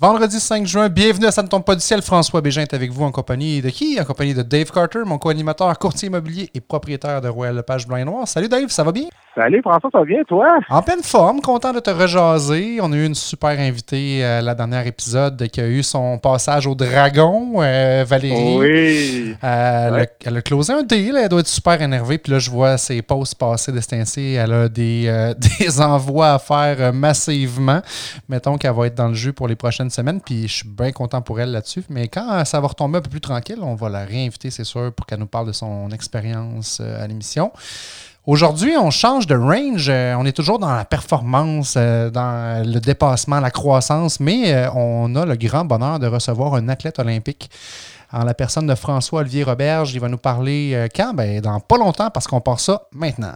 Vendredi 0.00 0.38
5 0.38 0.64
juin, 0.64 0.88
bienvenue 0.88 1.26
à 1.26 1.32
Ça 1.32 1.42
ne 1.42 1.48
tombe 1.48 1.64
pas 1.64 1.74
du 1.74 1.80
ciel. 1.80 2.02
François 2.02 2.40
Bégin 2.40 2.62
est 2.62 2.72
avec 2.72 2.92
vous 2.92 3.02
en 3.02 3.10
compagnie 3.10 3.60
de 3.60 3.68
qui? 3.68 3.98
En 4.00 4.04
compagnie 4.04 4.32
de 4.32 4.42
Dave 4.42 4.70
Carter, 4.70 5.00
mon 5.04 5.18
co-animateur, 5.18 5.76
courtier 5.76 6.06
immobilier 6.06 6.48
et 6.54 6.60
propriétaire 6.60 7.20
de 7.20 7.26
Royal 7.26 7.56
Lepage 7.56 7.88
Blanc 7.88 7.96
et 7.96 8.04
Noir. 8.04 8.28
Salut 8.28 8.48
Dave, 8.48 8.68
ça 8.68 8.84
va 8.84 8.92
bien? 8.92 9.08
Salut 9.34 9.60
François, 9.62 9.88
ça 9.92 9.98
va 9.98 10.04
bien 10.04 10.24
toi? 10.24 10.58
En 10.68 10.82
pleine 10.82 11.02
forme, 11.02 11.40
content 11.40 11.72
de 11.72 11.78
te 11.78 11.90
rejaser. 11.90 12.78
On 12.80 12.92
a 12.92 12.96
eu 12.96 13.06
une 13.06 13.14
super 13.14 13.50
invitée 13.50 14.24
à 14.24 14.40
la 14.40 14.52
dernière 14.54 14.84
épisode 14.86 15.46
qui 15.48 15.60
a 15.60 15.68
eu 15.68 15.84
son 15.84 16.18
passage 16.18 16.66
au 16.66 16.74
dragon, 16.74 17.52
euh, 17.58 18.04
Valérie. 18.04 18.56
Oui. 18.58 19.36
Euh, 19.44 19.88
elle, 19.88 19.94
a, 19.94 20.06
elle, 20.26 20.36
a, 20.38 20.42
closé 20.42 20.72
un 20.72 20.82
deal, 20.82 21.16
elle 21.16 21.28
doit 21.28 21.40
être 21.40 21.46
super 21.46 21.80
énervée. 21.80 22.18
Puis 22.18 22.32
là, 22.32 22.40
je 22.40 22.50
vois 22.50 22.78
ses 22.78 23.00
posts 23.00 23.36
passer 23.36 23.70
de 23.70 23.80
Elle 24.36 24.52
a 24.52 24.68
des, 24.68 25.04
euh, 25.06 25.34
des 25.60 25.80
envois 25.80 26.34
à 26.34 26.38
faire 26.40 26.92
massivement. 26.92 27.80
Mettons 28.28 28.58
qu'elle 28.58 28.74
va 28.74 28.86
être 28.88 28.96
dans 28.96 29.08
le 29.08 29.14
jeu 29.14 29.32
pour 29.32 29.46
les 29.46 29.56
prochaines 29.56 29.87
semaine, 29.90 30.20
puis 30.20 30.48
je 30.48 30.54
suis 30.54 30.68
bien 30.68 30.92
content 30.92 31.22
pour 31.22 31.40
elle 31.40 31.52
là-dessus. 31.52 31.84
Mais 31.88 32.08
quand 32.08 32.44
ça 32.44 32.60
va 32.60 32.68
retomber 32.68 32.98
un 32.98 33.02
peu 33.02 33.10
plus 33.10 33.20
tranquille, 33.20 33.58
on 33.62 33.74
va 33.74 33.88
la 33.88 34.04
réinviter, 34.04 34.50
c'est 34.50 34.64
sûr, 34.64 34.92
pour 34.92 35.06
qu'elle 35.06 35.20
nous 35.20 35.26
parle 35.26 35.46
de 35.46 35.52
son 35.52 35.90
expérience 35.90 36.80
à 36.80 37.06
l'émission. 37.06 37.52
Aujourd'hui, 38.26 38.76
on 38.76 38.90
change 38.90 39.26
de 39.26 39.34
range. 39.34 39.88
On 39.88 40.26
est 40.26 40.36
toujours 40.36 40.58
dans 40.58 40.74
la 40.74 40.84
performance, 40.84 41.76
dans 41.76 42.62
le 42.66 42.78
dépassement, 42.78 43.40
la 43.40 43.50
croissance, 43.50 44.20
mais 44.20 44.68
on 44.74 45.16
a 45.16 45.24
le 45.24 45.34
grand 45.36 45.64
bonheur 45.64 45.98
de 45.98 46.06
recevoir 46.06 46.54
un 46.54 46.68
athlète 46.68 46.98
olympique 46.98 47.50
en 48.12 48.24
la 48.24 48.34
personne 48.34 48.66
de 48.66 48.74
François-Olivier 48.74 49.44
Roberge. 49.44 49.94
Il 49.94 50.00
va 50.00 50.08
nous 50.08 50.18
parler 50.18 50.88
quand? 50.94 51.14
Ben, 51.14 51.40
dans 51.40 51.58
pas 51.60 51.78
longtemps, 51.78 52.10
parce 52.10 52.26
qu'on 52.26 52.42
part 52.42 52.60
ça 52.60 52.82
maintenant. 52.92 53.32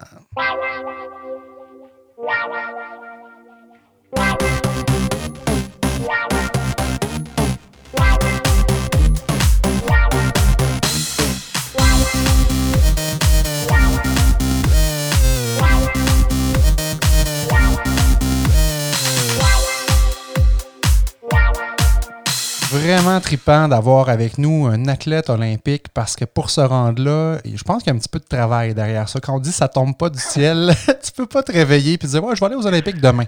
Vraiment 23.02 23.20
trippant 23.20 23.68
d'avoir 23.68 24.08
avec 24.08 24.38
nous 24.38 24.66
un 24.66 24.86
athlète 24.86 25.28
olympique 25.28 25.86
parce 25.92 26.14
que 26.14 26.24
pour 26.24 26.50
se 26.50 26.60
rendre 26.60 27.02
là, 27.02 27.38
je 27.44 27.62
pense 27.64 27.82
qu'il 27.82 27.92
y 27.92 27.94
a 27.94 27.96
un 27.96 27.98
petit 27.98 28.08
peu 28.08 28.20
de 28.20 28.24
travail 28.24 28.74
derrière 28.74 29.08
ça. 29.08 29.18
Quand 29.18 29.36
on 29.36 29.40
dit 29.40 29.50
ça 29.50 29.66
tombe 29.66 29.96
pas 29.96 30.08
du 30.08 30.18
ciel, 30.18 30.70
tu 31.02 31.10
peux 31.12 31.26
pas 31.26 31.42
te 31.42 31.50
réveiller 31.50 31.94
et 31.94 32.06
dire 32.06 32.22
ouais, 32.22 32.36
je 32.36 32.40
vais 32.40 32.46
aller 32.46 32.54
aux 32.54 32.66
Olympiques 32.66 33.00
demain. 33.00 33.24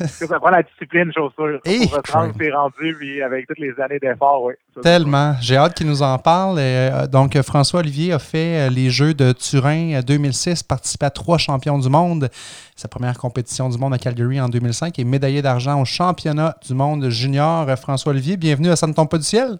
ça 0.00 0.38
prend 0.38 0.50
la 0.50 0.62
discipline, 0.62 1.10
chaussure. 1.14 1.60
Et 1.64 1.86
pour 1.86 2.06
se 2.06 2.12
rendre, 2.12 2.34
c'est 2.38 2.50
rendu, 2.50 2.96
puis 2.98 3.22
avec 3.22 3.46
toutes 3.46 3.58
les 3.58 3.72
années 3.80 3.98
d'effort, 4.00 4.42
oui. 4.42 4.54
Tellement. 4.82 5.34
J'ai 5.40 5.56
hâte 5.56 5.74
qu'il 5.74 5.86
nous 5.86 6.02
en 6.02 6.18
parle. 6.18 6.60
donc, 7.08 7.40
François 7.42 7.80
Olivier 7.80 8.12
a 8.12 8.18
fait 8.18 8.70
les 8.70 8.90
Jeux 8.90 9.14
de 9.14 9.32
Turin 9.32 10.00
2006, 10.00 10.62
participé 10.62 11.06
à 11.06 11.10
trois 11.10 11.38
champions 11.38 11.78
du 11.78 11.88
monde. 11.88 12.28
Sa 12.78 12.86
première 12.86 13.18
compétition 13.18 13.68
du 13.68 13.76
monde 13.76 13.92
à 13.92 13.98
Calgary 13.98 14.40
en 14.40 14.48
2005 14.48 14.96
et 15.00 15.04
médaillé 15.04 15.42
d'argent 15.42 15.82
au 15.82 15.84
championnat 15.84 16.54
du 16.64 16.74
monde 16.74 17.08
junior. 17.08 17.66
François 17.76 18.12
Olivier, 18.12 18.36
bienvenue 18.36 18.68
à 18.68 18.76
Ça 18.76 18.86
ne 18.86 18.92
tombe 18.92 19.08
pas 19.08 19.16
du 19.16 19.24
ciel. 19.24 19.58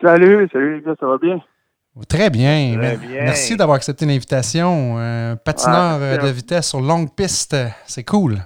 Salut, 0.00 0.48
salut 0.50 0.76
les 0.76 0.80
gars, 0.80 0.94
ça 0.98 1.06
va 1.06 1.18
bien? 1.18 1.42
Très 2.08 2.30
bien. 2.30 2.74
Très 2.78 2.96
bien. 2.96 3.24
Merci 3.24 3.54
d'avoir 3.58 3.76
accepté 3.76 4.06
l'invitation. 4.06 4.94
patineur 5.44 6.22
de 6.22 6.28
vitesse 6.28 6.70
sur 6.70 6.80
longue 6.80 7.14
piste, 7.14 7.54
c'est 7.84 8.04
cool. 8.04 8.38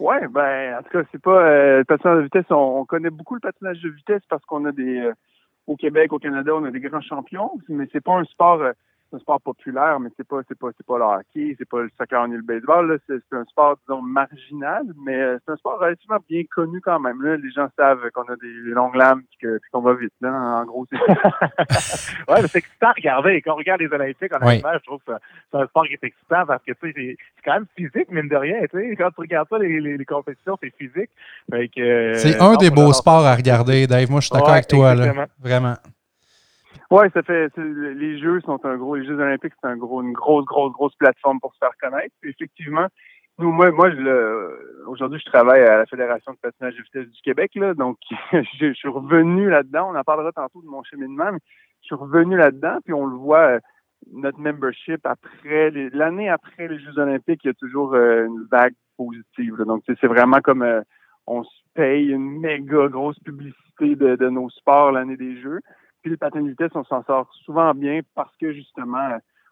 Oui, 0.00 0.16
ben 0.28 0.78
en 0.80 0.82
tout 0.82 0.90
cas, 0.90 1.08
c'est 1.12 1.22
pas 1.22 1.40
euh, 1.40 1.78
le 1.78 1.84
patinage 1.84 2.16
de 2.18 2.22
vitesse. 2.22 2.50
On, 2.50 2.84
connaît 2.84 3.10
beaucoup 3.10 3.34
le 3.34 3.40
patinage 3.40 3.80
de 3.80 3.90
vitesse 3.90 4.22
parce 4.28 4.44
qu'on 4.44 4.64
a 4.64 4.72
des 4.72 4.98
euh, 4.98 5.12
au 5.68 5.76
Québec, 5.76 6.12
au 6.12 6.18
Canada, 6.18 6.50
on 6.52 6.64
a 6.64 6.72
des 6.72 6.80
grands 6.80 7.00
champions, 7.00 7.52
mais 7.68 7.86
c'est 7.92 8.02
pas 8.02 8.14
un 8.14 8.24
sport 8.24 8.60
euh, 8.60 8.72
un 9.16 9.18
sport 9.18 9.40
populaire, 9.40 9.98
mais 10.00 10.10
c'est 10.16 10.26
pas 10.26 10.40
c'est 10.48 10.58
pas 10.58 10.68
c'est 10.76 10.86
pas 10.86 10.98
le 10.98 11.04
hockey, 11.04 11.56
c'est 11.58 11.68
pas 11.68 11.80
le 11.80 11.90
soccer 11.98 12.28
ni 12.28 12.36
le 12.36 12.42
baseball. 12.42 12.98
C'est, 13.06 13.20
un 13.32 13.44
sport 13.44 13.76
disons 13.82 14.02
marginal, 14.02 14.84
mais 15.04 15.16
euh, 15.16 15.38
c'est 15.44 15.52
un 15.52 15.56
sport 15.56 15.78
relativement 15.78 16.18
bien 16.28 16.42
connu 16.54 16.80
quand 16.80 17.00
même. 17.00 17.20
Là. 17.22 17.36
Les 17.36 17.50
gens 17.50 17.68
savent 17.76 18.10
qu'on 18.12 18.22
a 18.22 18.36
des 18.36 18.52
longues 18.72 18.94
lames 18.94 19.22
et 19.42 19.46
qu'on 19.72 19.80
va 19.80 19.94
vite. 19.94 20.12
Là. 20.20 20.32
En 20.32 20.64
gros, 20.64 20.86
c'est 20.90 20.98
ouais, 22.32 22.46
c'est 22.46 22.58
excitant 22.58 22.88
à 22.88 22.92
regarder. 22.92 23.42
Quand 23.42 23.54
on 23.54 23.56
regarde 23.56 23.80
les 23.80 23.92
Olympiques 23.92 24.34
en 24.34 24.46
oui. 24.46 24.62
je 24.62 24.84
trouve 24.84 25.00
que 25.06 25.12
c'est 25.50 25.58
un 25.58 25.66
sport 25.66 25.86
qui 25.86 25.94
est 25.94 26.04
excitant 26.04 26.46
parce 26.46 26.62
que 26.64 26.72
tu 26.72 26.92
sais, 26.92 26.92
c'est, 26.94 27.16
quand 27.44 27.54
même 27.54 27.66
physique, 27.76 28.10
mine 28.10 28.28
de 28.28 28.36
rien. 28.36 28.60
Tu 28.70 28.78
sais. 28.78 28.96
Quand 28.96 29.10
tu 29.10 29.20
regardes 29.20 29.48
ça, 29.48 29.58
les, 29.58 29.80
les, 29.80 29.96
les 29.96 30.04
compétitions, 30.04 30.56
c'est 30.62 30.72
physique. 30.76 31.10
C'est 31.50 32.40
un 32.40 32.56
des 32.56 32.70
beaux 32.70 32.92
sports 32.92 33.24
à 33.24 33.34
regarder, 33.34 33.86
Dave. 33.86 34.10
Moi, 34.10 34.20
je 34.20 34.26
suis 34.26 34.34
d'accord 34.34 34.50
avec 34.50 34.68
toi. 34.68 34.94
Là. 34.94 35.26
Vraiment. 35.40 35.76
Oui, 36.90 37.06
ça 37.12 37.22
fait 37.22 37.50
les 37.56 38.18
Jeux 38.18 38.40
sont 38.42 38.64
un 38.64 38.76
gros, 38.76 38.96
les 38.96 39.06
Jeux 39.06 39.18
olympiques, 39.18 39.52
c'est 39.60 39.68
un 39.68 39.76
gros, 39.76 40.02
une 40.02 40.12
grosse, 40.12 40.44
grosse, 40.44 40.72
grosse 40.72 40.94
plateforme 40.96 41.40
pour 41.40 41.52
se 41.54 41.58
faire 41.58 41.76
connaître. 41.80 42.14
Puis 42.20 42.30
effectivement, 42.30 42.86
nous, 43.38 43.52
moi, 43.52 43.70
moi, 43.70 43.90
aujourd'hui, 44.86 45.20
je 45.20 45.30
travaille 45.30 45.62
à 45.62 45.78
la 45.78 45.86
Fédération 45.86 46.32
de 46.32 46.38
patinage 46.38 46.74
de 46.76 46.82
vitesse 46.82 47.08
du 47.08 47.20
Québec, 47.22 47.52
là, 47.54 47.74
donc 47.74 47.98
je, 48.32 48.72
suis 48.72 48.88
revenu 48.88 49.50
là-dedans. 49.50 49.90
On 49.92 49.98
en 49.98 50.04
parlera 50.04 50.32
tantôt 50.32 50.62
de 50.62 50.68
mon 50.68 50.82
cheminement, 50.84 51.32
mais 51.32 51.38
je 51.82 51.86
suis 51.86 51.94
revenu 51.94 52.36
là-dedans, 52.36 52.78
puis 52.84 52.94
on 52.94 53.04
le 53.04 53.16
voit, 53.16 53.56
euh, 53.56 53.60
notre 54.12 54.38
membership 54.38 55.04
après 55.04 55.70
l'année 55.92 56.28
après 56.28 56.68
les 56.68 56.78
Jeux 56.78 56.98
olympiques, 56.98 57.40
il 57.44 57.48
y 57.48 57.50
a 57.50 57.54
toujours 57.54 57.94
euh, 57.94 58.26
une 58.26 58.46
vague 58.50 58.74
positive. 58.96 59.56
Donc, 59.66 59.82
c'est 59.86 60.06
vraiment 60.06 60.40
comme 60.40 60.62
euh, 60.62 60.80
on 61.26 61.44
se 61.44 61.60
paye 61.74 62.08
une 62.08 62.40
méga 62.40 62.88
grosse 62.88 63.18
publicité 63.20 63.96
de, 63.96 64.16
de 64.16 64.28
nos 64.30 64.48
sports 64.50 64.92
l'année 64.92 65.16
des 65.16 65.40
Jeux. 65.40 65.60
Puis 66.06 66.16
le 66.20 66.40
de 66.40 66.48
vitesse, 66.50 66.70
on 66.76 66.84
s'en 66.84 67.02
sort 67.02 67.28
souvent 67.44 67.74
bien 67.74 67.98
parce 68.14 68.30
que 68.40 68.52
justement, 68.52 69.08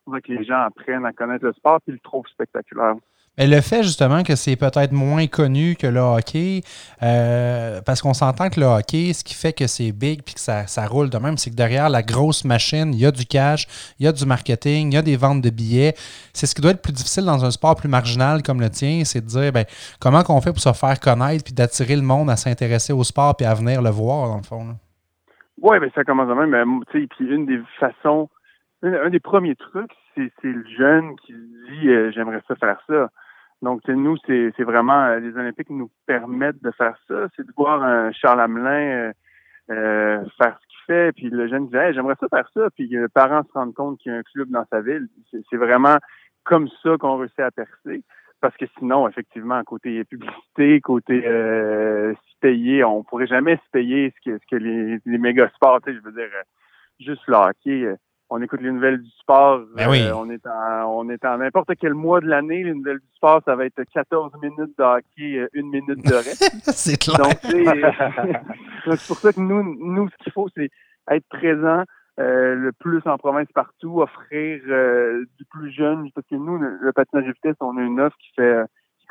on 0.07 0.13
voit 0.13 0.21
que 0.21 0.31
les 0.31 0.45
gens 0.45 0.61
apprennent 0.61 1.05
à 1.05 1.13
connaître 1.13 1.45
le 1.45 1.53
sport 1.53 1.81
et 1.89 1.91
le 1.91 1.99
trouvent 1.99 2.29
spectaculaire. 2.29 2.95
Mais 3.37 3.49
le 3.49 3.61
fait 3.61 3.83
justement 3.83 4.23
que 4.23 4.37
c'est 4.37 4.55
peut-être 4.55 4.93
moins 4.93 5.27
connu 5.27 5.75
que 5.75 5.89
le 5.89 5.99
hockey, 5.99 6.63
euh, 7.03 7.81
parce 7.83 8.01
qu'on 8.01 8.15
s'entend 8.15 8.51
que 8.51 8.61
le 8.61 8.67
hockey, 8.67 9.13
ce 9.13 9.25
qui 9.25 9.35
fait 9.35 9.53
que 9.53 9.67
c'est 9.67 9.91
big 9.91 10.23
puis 10.23 10.35
que 10.35 10.41
ça, 10.41 10.69
ça, 10.69 10.87
roule 10.87 11.11
de 11.11 11.19
même, 11.19 11.39
c'est 11.39 11.51
que 11.51 11.57
derrière 11.57 11.89
la 11.89 12.05
grosse 12.05 12.45
machine, 12.45 12.95
il 12.95 13.01
y 13.01 13.07
a 13.07 13.11
du 13.11 13.27
cash, 13.27 13.67
il 13.99 14.05
y 14.05 14.07
a 14.07 14.13
du 14.13 14.25
marketing, 14.25 14.93
il 14.93 14.95
y 14.95 14.99
a 14.99 15.03
des 15.03 15.17
ventes 15.17 15.43
de 15.43 15.51
billets. 15.51 15.97
C'est 16.33 16.47
ce 16.47 16.55
qui 16.55 16.63
doit 16.63 16.71
être 16.71 16.83
plus 16.83 16.93
difficile 16.93 17.25
dans 17.25 17.45
un 17.45 17.51
sport 17.51 17.75
plus 17.75 17.89
marginal 17.89 18.45
comme 18.45 18.61
le 18.61 18.71
tien, 18.71 19.03
c'est 19.05 19.23
de 19.23 19.27
dire 19.27 19.51
ben, 19.51 19.65
comment 19.99 20.23
on 20.29 20.41
fait 20.41 20.53
pour 20.53 20.63
se 20.63 20.73
faire 20.73 21.01
connaître 21.01 21.43
puis 21.43 21.53
d'attirer 21.53 21.97
le 21.97 22.03
monde 22.03 22.31
à 22.31 22.37
s'intéresser 22.37 22.93
au 22.93 23.03
sport 23.03 23.37
puis 23.37 23.45
à 23.45 23.55
venir 23.55 23.83
le 23.83 23.91
voir, 23.91 24.29
dans 24.29 24.37
le 24.37 24.45
fond. 24.45 24.77
Oui, 25.61 25.79
mais 25.81 25.91
ça 25.95 26.05
commence 26.05 26.29
quand 26.29 26.47
même. 26.47 26.85
Puis 26.91 27.09
une 27.21 27.47
des 27.47 27.61
façons, 27.79 28.29
un, 28.83 29.11
des 29.11 29.21
premiers 29.21 29.55
trucs, 29.55 29.93
c'est 30.15 30.31
le 30.43 30.65
jeune 30.77 31.17
qui 31.17 31.33
dit 31.33 31.89
euh, 31.89 32.11
j'aimerais 32.13 32.43
ça 32.47 32.55
faire 32.57 32.81
ça. 32.87 33.09
Donc, 33.63 33.87
nous, 33.89 34.17
c'est 34.27 34.63
vraiment 34.63 35.05
euh, 35.05 35.21
les 35.21 35.35
Olympiques 35.37 35.71
nous 35.71 35.91
permettent 36.07 36.63
de 36.63 36.71
faire 36.73 36.97
ça. 37.09 37.29
C'est 37.35 37.47
de 37.47 37.53
voir 37.57 37.83
un 37.83 38.13
Charles 38.13 38.41
Hamelin 38.41 39.13
euh, 39.71 40.25
faire 40.37 40.59
ce 40.61 40.67
qu'il 40.67 40.79
fait, 40.87 41.13
puis 41.13 41.31
le 41.31 41.49
jeune 41.49 41.69
dit 41.69 41.77
hey, 41.77 41.95
j'aimerais 41.95 42.17
ça 42.21 42.27
faire 42.29 42.49
ça, 42.53 42.69
puis 42.75 42.87
les 42.89 43.09
parents 43.09 43.43
se 43.45 43.53
rendent 43.53 43.75
compte 43.75 43.99
qu'il 43.99 44.13
y 44.13 44.15
a 44.15 44.19
un 44.19 44.23
club 44.23 44.51
dans 44.51 44.67
sa 44.71 44.83
ville. 44.83 45.09
C'est 45.51 45.57
vraiment 45.57 45.97
comme 46.45 46.69
ça 46.83 46.97
qu'on 46.99 47.17
réussit 47.17 47.41
à 47.41 47.51
percer 47.51 48.03
parce 48.45 48.57
que 48.59 48.67
sinon, 48.79 49.09
effectivement, 49.09 49.65
côté 49.65 50.05
publicité, 50.05 50.79
côté 50.83 51.23
euh, 51.25 52.13
payer, 52.45 52.85
on 52.85 53.03
pourrait 53.03 53.27
jamais 53.27 53.57
se 53.57 53.71
payer 53.73 54.13
ce 54.17 54.31
que, 54.31 54.39
ce 54.39 54.45
que 54.51 54.57
les, 54.57 54.99
les 55.07 55.19
méga 55.19 55.49
sports, 55.55 55.81
tu 55.81 55.91
sais, 55.91 55.99
je 55.99 56.05
veux 56.05 56.13
dire, 56.13 56.29
euh, 56.35 56.43
juste 57.01 57.23
le 57.27 57.37
hockey, 57.37 57.85
euh, 57.85 57.97
on 58.29 58.43
écoute 58.43 58.61
les 58.61 58.71
nouvelles 58.71 59.01
du 59.01 59.11
sport, 59.13 59.63
ben 59.75 59.89
oui. 59.89 60.03
on 60.15 60.29
est 60.29 60.47
en 60.47 60.85
on 60.87 61.09
est 61.09 61.25
en 61.25 61.39
n'importe 61.39 61.71
quel 61.81 61.95
mois 61.95 62.21
de 62.21 62.27
l'année, 62.27 62.63
les 62.63 62.75
nouvelles 62.75 62.99
du 62.99 63.17
sport, 63.17 63.41
ça 63.47 63.57
va 63.57 63.65
être 63.65 63.83
14 63.93 64.33
minutes 64.43 64.77
de 64.79 64.83
hockey, 64.83 65.49
une 65.55 65.71
minute 65.71 66.05
de 66.05 66.15
reste. 66.15 66.51
c'est 66.65 66.99
clair. 66.99 67.17
Donc, 68.87 68.99
c'est 68.99 69.07
pour 69.07 69.19
ça 69.19 69.33
que 69.33 69.41
nous, 69.41 69.63
nous, 69.63 70.09
ce 70.11 70.17
qu'il 70.25 70.33
faut, 70.33 70.49
c'est 70.55 70.69
être 71.11 71.27
présent, 71.29 71.85
euh, 72.21 72.55
le 72.55 72.73
plus 72.73 73.03
en 73.07 73.19
province 73.19 73.49
partout, 73.53 74.01
offrir 74.01 74.61
euh, 74.69 75.25
du 75.37 75.45
plus 75.47 75.73
jeune, 75.73 76.11
parce 76.15 76.27
que 76.29 76.37
nous, 76.37 76.59
le, 76.59 76.93
patinage 76.93 77.27
de 77.27 77.33
vitesse, 77.33 77.57
on 77.61 77.77
a 77.77 77.83
une 77.83 78.01
offre 78.01 78.17
qui 78.19 78.33
fait 78.37 78.65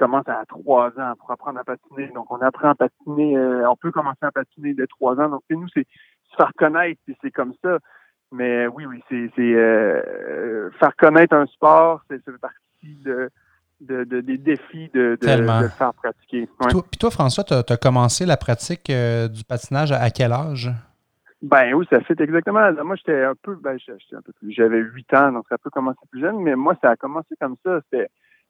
commence 0.04 0.28
à 0.28 0.44
trois 0.48 0.90
ans 1.00 1.14
pour 1.18 1.32
apprendre 1.32 1.60
à 1.60 1.64
patiner. 1.64 2.08
Donc, 2.14 2.30
on 2.30 2.42
apprend 2.42 2.70
à 2.70 2.76
patiner, 2.76 3.38
euh, 3.38 3.70
on 3.70 3.76
peut 3.76 3.92
commencer 3.92 4.24
à 4.24 4.32
patiner 4.32 4.74
de 4.74 4.86
trois 4.86 5.18
ans. 5.20 5.30
Donc, 5.30 5.44
nous, 5.50 5.68
c'est 5.74 5.88
se 6.30 6.36
faire 6.36 6.52
connaître, 6.58 7.00
puis 7.06 7.16
c'est 7.22 7.32
comme 7.32 7.54
ça. 7.64 7.80
Mais 8.32 8.68
oui, 8.68 8.86
oui, 8.86 9.02
c'est 9.10 9.30
faire 10.80 10.96
connaître 10.98 11.36
un 11.36 11.46
sport, 11.46 12.02
c'est 12.10 12.20
partie 12.40 12.96
de, 13.06 13.30
de, 13.80 14.04
de, 14.04 14.22
des 14.22 14.38
défis 14.38 14.90
de, 14.94 15.18
de, 15.22 15.28
faire 15.70 15.94
pratiquer. 15.94 16.50
Puis 16.60 17.00
toi, 17.00 17.12
François, 17.12 17.44
tu 17.44 17.54
as, 17.54 17.78
commencé 17.78 18.26
la 18.26 18.36
pratique 18.36 18.88
du 18.88 19.44
patinage 19.44 19.92
à 19.92 20.10
quel 20.10 20.32
âge? 20.32 20.72
Ben 21.44 21.74
oui, 21.74 21.86
ça 21.92 22.00
fait 22.02 22.20
exactement. 22.22 22.72
Moi, 22.84 22.96
j'étais 22.96 23.24
un 23.24 23.36
peu, 23.40 23.56
ben, 23.56 23.78
j'étais 23.78 24.16
un 24.16 24.22
peu 24.22 24.32
plus, 24.34 24.52
j'avais 24.52 24.80
huit 24.80 25.14
ans, 25.14 25.32
donc 25.32 25.46
ça 25.50 25.58
peut 25.58 25.70
commencer 25.70 26.00
plus 26.10 26.22
jeune, 26.22 26.40
mais 26.40 26.56
moi, 26.56 26.74
ça 26.82 26.92
a 26.92 26.96
commencé 26.96 27.36
comme 27.40 27.58
ça. 27.64 27.82
C'était, 27.84 28.08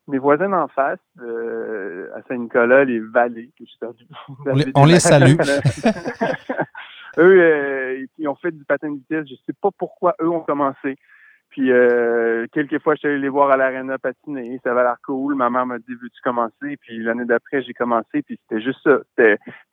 mes 0.07 0.17
voisins 0.17 0.49
d'en 0.49 0.67
face, 0.67 0.99
euh, 1.21 2.09
à 2.15 2.21
Saint-Nicolas, 2.27 2.83
les 2.83 2.99
Vallées, 2.99 3.51
que 3.57 3.65
j'ai 3.65 3.77
perdu. 3.79 4.05
On 4.75 4.85
les, 4.85 4.99
salue. 4.99 5.35
eux, 7.17 7.41
euh, 7.41 8.05
ils 8.17 8.27
ont 8.27 8.35
fait 8.35 8.51
du 8.51 8.65
patin 8.65 8.91
de 8.91 8.97
vitesse. 8.97 9.27
Je 9.29 9.35
sais 9.45 9.55
pas 9.61 9.69
pourquoi 9.77 10.15
eux 10.21 10.29
ont 10.29 10.41
commencé. 10.41 10.97
Puis 11.49 11.71
euh, 11.71 12.47
quelques 12.51 12.81
fois, 12.81 12.95
je 12.95 12.99
suis 12.99 13.07
allé 13.07 13.19
les 13.19 13.29
voir 13.29 13.51
à 13.51 13.57
l'aréna 13.57 13.99
patiner. 13.99 14.59
Ça 14.63 14.71
avait 14.71 14.81
l'air 14.81 14.97
cool. 15.05 15.35
Ma 15.35 15.51
mère 15.51 15.67
m'a 15.67 15.77
dit 15.77 15.93
Veux-tu 16.01 16.19
commencer? 16.23 16.77
Puis 16.81 17.01
l'année 17.03 17.25
d'après, 17.25 17.61
j'ai 17.61 17.73
commencé. 17.73 18.23
Puis 18.23 18.39
c'était 18.41 18.61
juste 18.61 18.79
ça. 18.83 18.97
Tu 19.17 19.23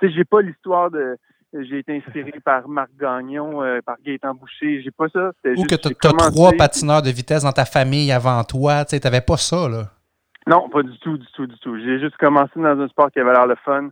sais, 0.01 0.11
j'ai 0.11 0.25
pas 0.25 0.43
l'histoire 0.43 0.91
de 0.91 1.17
j'ai 1.53 1.79
été 1.81 1.97
inspiré 1.97 2.33
par 2.45 2.69
Marc 2.69 2.91
Gagnon, 2.99 3.63
euh, 3.63 3.81
par 3.85 3.97
Gaëtan 4.05 4.35
Boucher. 4.35 4.83
J'ai 4.83 4.91
pas 4.91 5.09
ça. 5.09 5.33
Ou 5.57 5.65
que 5.65 5.75
tu 5.75 5.89
as, 5.89 6.31
trois 6.31 6.53
patineurs 6.53 7.03
de 7.03 7.11
vitesse 7.11 7.43
dans 7.43 7.53
ta 7.53 7.65
famille 7.65 8.13
avant 8.13 8.45
toi. 8.45 8.85
Tu 8.85 8.97
n'avais 9.03 9.21
pas 9.21 9.37
ça, 9.37 9.69
là. 9.69 9.91
Non, 10.47 10.69
pas 10.69 10.83
du 10.83 10.99
tout, 10.99 11.19
du 11.19 11.27
tout, 11.33 11.47
du 11.47 11.59
tout. 11.59 11.79
J'ai 11.79 11.99
juste 12.01 12.17
commencé 12.17 12.53
dans 12.57 12.81
un 12.81 12.89
sport 12.89 13.11
qui 13.11 13.21
avait 13.21 13.33
l'air 13.33 13.47
le 13.47 13.57
fun. 13.57 13.91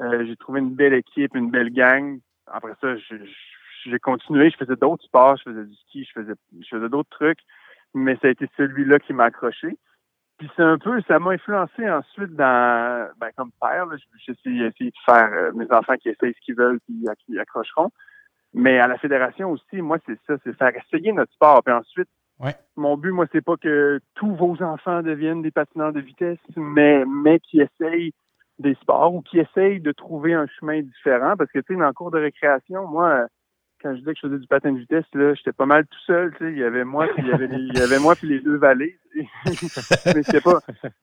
Euh, 0.00 0.24
j'ai 0.26 0.36
trouvé 0.36 0.60
une 0.60 0.74
belle 0.74 0.94
équipe, 0.94 1.34
une 1.34 1.50
belle 1.50 1.70
gang. 1.70 2.18
Après 2.46 2.74
ça, 2.80 2.94
j'ai 3.84 3.98
continué. 3.98 4.50
Je 4.50 4.56
faisais 4.56 4.76
d'autres 4.76 5.04
sports. 5.04 5.36
Je 5.38 5.50
faisais 5.50 5.64
du 5.64 5.74
ski, 5.74 6.04
je 6.04 6.20
faisais, 6.20 6.34
je 6.60 6.68
faisais 6.68 6.88
d'autres 6.88 7.10
trucs. 7.10 7.40
Mais 7.94 8.16
ça 8.20 8.28
a 8.28 8.30
été 8.30 8.48
celui-là 8.56 8.98
qui 8.98 9.14
m'a 9.14 9.24
accroché. 9.24 9.78
Puis 10.38 10.50
c'est 10.54 10.62
un 10.62 10.76
peu, 10.76 11.00
ça 11.08 11.18
m'a 11.18 11.30
influencé 11.30 11.88
ensuite 11.88 12.36
dans, 12.36 13.08
ben, 13.18 13.30
comme 13.36 13.52
père, 13.58 13.86
j'ai 14.18 14.32
essayé, 14.32 14.68
de 14.68 14.92
faire 15.06 15.30
euh, 15.32 15.52
mes 15.54 15.70
enfants 15.72 15.96
qui 15.96 16.10
essayent 16.10 16.34
ce 16.34 16.44
qu'ils 16.44 16.56
veulent 16.56 16.78
puis 16.80 17.06
qui 17.24 17.38
accrocheront. 17.38 17.90
Mais 18.52 18.78
à 18.78 18.86
la 18.86 18.98
fédération 18.98 19.50
aussi, 19.50 19.80
moi, 19.80 19.96
c'est 20.04 20.18
ça, 20.26 20.34
c'est 20.44 20.56
faire 20.56 20.72
essayer 20.76 21.12
notre 21.12 21.32
sport. 21.32 21.62
Puis 21.64 21.72
ensuite, 21.72 22.08
mon 22.76 22.96
but, 22.96 23.12
moi, 23.12 23.26
c'est 23.32 23.44
pas 23.44 23.56
que 23.56 24.00
tous 24.14 24.34
vos 24.34 24.62
enfants 24.62 25.02
deviennent 25.02 25.42
des 25.42 25.50
patineurs 25.50 25.92
de 25.92 26.00
vitesse, 26.00 26.38
mais, 26.56 27.04
mais 27.06 27.40
qui 27.40 27.60
essayent 27.60 28.12
des 28.58 28.74
sports 28.74 29.14
ou 29.14 29.22
qui 29.22 29.38
essayent 29.38 29.80
de 29.80 29.92
trouver 29.92 30.34
un 30.34 30.46
chemin 30.46 30.82
différent. 30.82 31.36
Parce 31.36 31.50
que, 31.50 31.58
tu 31.60 31.74
sais, 31.74 31.80
dans 31.80 31.86
le 31.86 31.92
cours 31.92 32.10
de 32.10 32.18
récréation, 32.18 32.86
moi, 32.86 33.26
quand 33.82 33.92
je 33.92 33.98
disais 33.98 34.12
que 34.12 34.20
je 34.22 34.26
faisais 34.28 34.38
du 34.38 34.46
patin 34.46 34.72
de 34.72 34.78
vitesse, 34.78 35.04
là, 35.14 35.34
j'étais 35.34 35.52
pas 35.52 35.66
mal 35.66 35.86
tout 35.86 35.98
seul, 36.06 36.32
tu 36.32 36.44
sais. 36.44 36.52
Il 36.52 36.58
y 36.58 36.64
avait 36.64 36.84
moi, 36.84 37.06
puis 37.08 37.22
il 37.22 37.28
y 37.28 37.32
avait, 37.32 37.46
les, 37.46 37.58
il 37.58 37.78
y 37.78 37.82
avait 37.82 37.98
moi 37.98 38.14
puis 38.14 38.28
les 38.28 38.40
deux 38.40 38.56
vallées. 38.56 38.98
mais 39.14 40.22
c'était 40.22 40.40
pas, 40.40 40.60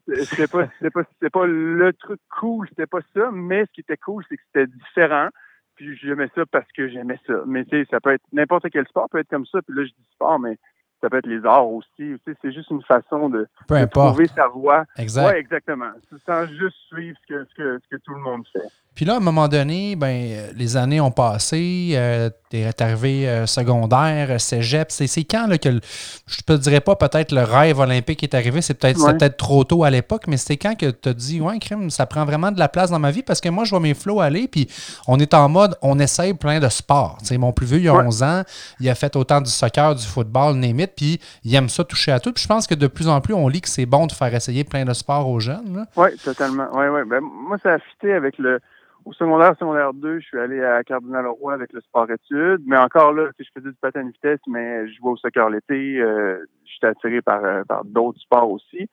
c'était 0.07 0.47
pas, 0.47 0.67
c'était 0.77 0.89
pas, 0.91 1.03
c'était 1.13 1.29
pas 1.29 1.45
le 1.45 1.93
truc 1.93 2.19
cool, 2.39 2.67
c'était 2.69 2.87
pas 2.87 3.01
ça. 3.15 3.31
Mais 3.31 3.65
ce 3.65 3.71
qui 3.71 3.81
était 3.81 3.97
cool, 3.97 4.23
c'est 4.29 4.37
que 4.37 4.43
c'était 4.47 4.67
différent. 4.67 5.29
Puis 5.75 5.97
j'aimais 5.97 6.29
ça 6.35 6.45
parce 6.45 6.71
que 6.73 6.87
j'aimais 6.87 7.19
ça. 7.25 7.43
Mais 7.47 7.65
tu 7.65 7.71
sais, 7.71 7.87
ça 7.89 7.99
peut 7.99 8.13
être 8.13 8.25
n'importe 8.31 8.69
quel 8.71 8.87
sport 8.87 9.09
peut 9.09 9.19
être 9.19 9.29
comme 9.29 9.45
ça. 9.47 9.61
Puis 9.61 9.75
là, 9.75 9.83
je 9.83 9.89
dis 9.89 10.09
sport, 10.11 10.39
mais 10.39 10.57
ça 11.03 11.09
peut 11.09 11.17
être 11.17 11.27
les 11.27 11.45
arts 11.45 11.69
aussi. 11.69 12.15
c'est 12.25 12.53
juste 12.53 12.69
une 12.71 12.81
façon 12.83 13.27
de, 13.27 13.45
trouver 13.91 14.27
sa 14.33 14.47
voie. 14.47 14.85
Exact. 14.97 15.25
Ouais, 15.25 15.37
exactement. 15.37 15.91
Sans 16.25 16.47
juste 16.47 16.77
suivre 16.87 17.17
ce 17.27 17.33
que, 17.33 17.45
ce 17.49 17.55
que, 17.55 17.79
ce 17.83 17.95
que 17.95 18.01
tout 18.01 18.13
le 18.13 18.21
monde 18.21 18.43
fait. 18.53 18.69
Puis 18.95 19.05
là, 19.05 19.15
à 19.15 19.17
un 19.17 19.21
moment 19.21 19.47
donné, 19.47 19.95
ben, 19.95 20.51
les 20.55 20.77
années 20.77 21.01
ont 21.01 21.09
passé, 21.09 21.93
euh, 21.93 22.29
tu 22.51 22.57
es 22.57 22.81
arrivé 22.81 23.27
euh, 23.27 23.47
secondaire, 23.47 24.39
cégep. 24.39 24.91
C'est 24.91 25.07
quand 25.23 25.47
là, 25.47 25.57
que, 25.57 25.79
je 26.27 26.41
te 26.41 26.53
dirais 26.53 26.79
pas 26.79 26.95
peut-être 26.95 27.31
le 27.31 27.41
rêve 27.41 27.79
olympique 27.79 28.21
est 28.21 28.35
arrivé, 28.35 28.61
c'est 28.61 28.75
peut-être 28.75 29.17
peut 29.17 29.29
trop 29.29 29.63
tôt 29.63 29.83
à 29.83 29.89
l'époque, 29.89 30.25
mais 30.27 30.37
c'était 30.37 30.57
quand 30.57 30.75
que 30.77 30.91
tu 30.91 31.09
as 31.09 31.13
dit, 31.13 31.41
ouais, 31.41 31.57
crime, 31.57 31.89
ça 31.89 32.05
prend 32.05 32.23
vraiment 32.23 32.51
de 32.51 32.59
la 32.59 32.69
place 32.69 32.91
dans 32.91 32.99
ma 32.99 33.09
vie 33.09 33.23
parce 33.23 33.41
que 33.41 33.49
moi, 33.49 33.63
je 33.63 33.71
vois 33.71 33.79
mes 33.79 33.95
flots 33.95 34.21
aller, 34.21 34.47
puis 34.47 34.69
on 35.07 35.19
est 35.19 35.33
en 35.33 35.49
mode, 35.49 35.75
on 35.81 35.97
essaye 35.97 36.35
plein 36.35 36.59
de 36.59 36.69
sports. 36.69 37.17
mon 37.39 37.51
plus 37.51 37.65
vieux, 37.65 37.79
il 37.79 37.89
a 37.89 37.95
11 37.95 38.21
ans, 38.21 38.43
il 38.79 38.87
a 38.89 38.95
fait 38.95 39.15
autant 39.15 39.41
du 39.41 39.49
soccer, 39.49 39.95
du 39.95 40.05
football, 40.05 40.55
némite, 40.55 40.92
puis 40.95 41.19
il 41.43 41.53
aime 41.55 41.69
ça 41.69 41.83
toucher 41.83 42.11
à 42.11 42.19
tout. 42.19 42.31
Puis 42.31 42.43
je 42.43 42.47
pense 42.47 42.67
que 42.67 42.75
de 42.75 42.87
plus 42.87 43.07
en 43.07 43.21
plus, 43.21 43.33
on 43.33 43.47
lit 43.47 43.61
que 43.61 43.69
c'est 43.69 43.85
bon 43.85 44.07
de 44.07 44.11
faire 44.11 44.33
essayer 44.33 44.63
plein 44.63 44.85
de 44.85 44.93
sports 44.93 45.29
aux 45.29 45.39
jeunes. 45.39 45.85
Oui, 45.95 46.09
totalement. 46.23 46.71
Ouais, 46.75 46.89
ouais. 46.89 47.05
Ben, 47.05 47.21
moi, 47.21 47.57
ça 47.57 47.73
a 47.73 47.79
fité 47.79 48.13
avec 48.13 48.37
le 48.37 48.59
au 49.05 49.11
secondaire, 49.11 49.53
secondaire 49.59 49.93
2, 49.93 50.19
je 50.19 50.25
suis 50.25 50.39
allé 50.39 50.63
à 50.63 50.81
Cardinal 50.83 51.27
Roy 51.27 51.53
avec 51.53 51.73
le 51.73 51.81
sport-études. 51.81 52.61
Mais 52.65 52.77
encore 52.77 53.11
là, 53.11 53.29
je 53.37 53.45
faisais 53.53 53.69
du 53.69 53.77
patin 53.81 54.03
de 54.03 54.11
vitesse, 54.11 54.39
mais 54.47 54.87
je 54.87 54.93
jouais 54.95 55.11
au 55.11 55.17
soccer 55.17 55.49
l'été. 55.49 55.99
Euh, 55.99 56.45
J'étais 56.65 56.87
attiré 56.87 57.21
par, 57.21 57.43
euh, 57.43 57.63
d'autres 57.83 58.19
sports 58.19 58.49
aussi. 58.49 58.89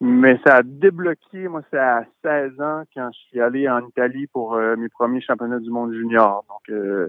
Mais 0.00 0.38
ça 0.46 0.56
a 0.56 0.62
débloqué, 0.62 1.48
moi, 1.48 1.62
c'est 1.70 1.78
à 1.78 2.04
16 2.22 2.60
ans 2.60 2.82
quand 2.94 3.08
je 3.12 3.18
suis 3.28 3.40
allé 3.40 3.68
en 3.68 3.86
Italie 3.86 4.26
pour 4.26 4.54
euh, 4.54 4.76
mes 4.76 4.90
premiers 4.90 5.22
championnats 5.22 5.60
du 5.60 5.70
monde 5.70 5.94
junior. 5.94 6.44
Donc, 6.48 6.68
euh, 6.68 7.08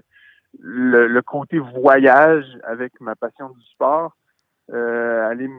le, 0.59 1.07
le, 1.07 1.21
côté 1.21 1.59
voyage 1.59 2.45
avec 2.63 3.00
ma 3.00 3.15
passion 3.15 3.50
du 3.50 3.63
sport, 3.65 4.15
aller 4.71 5.50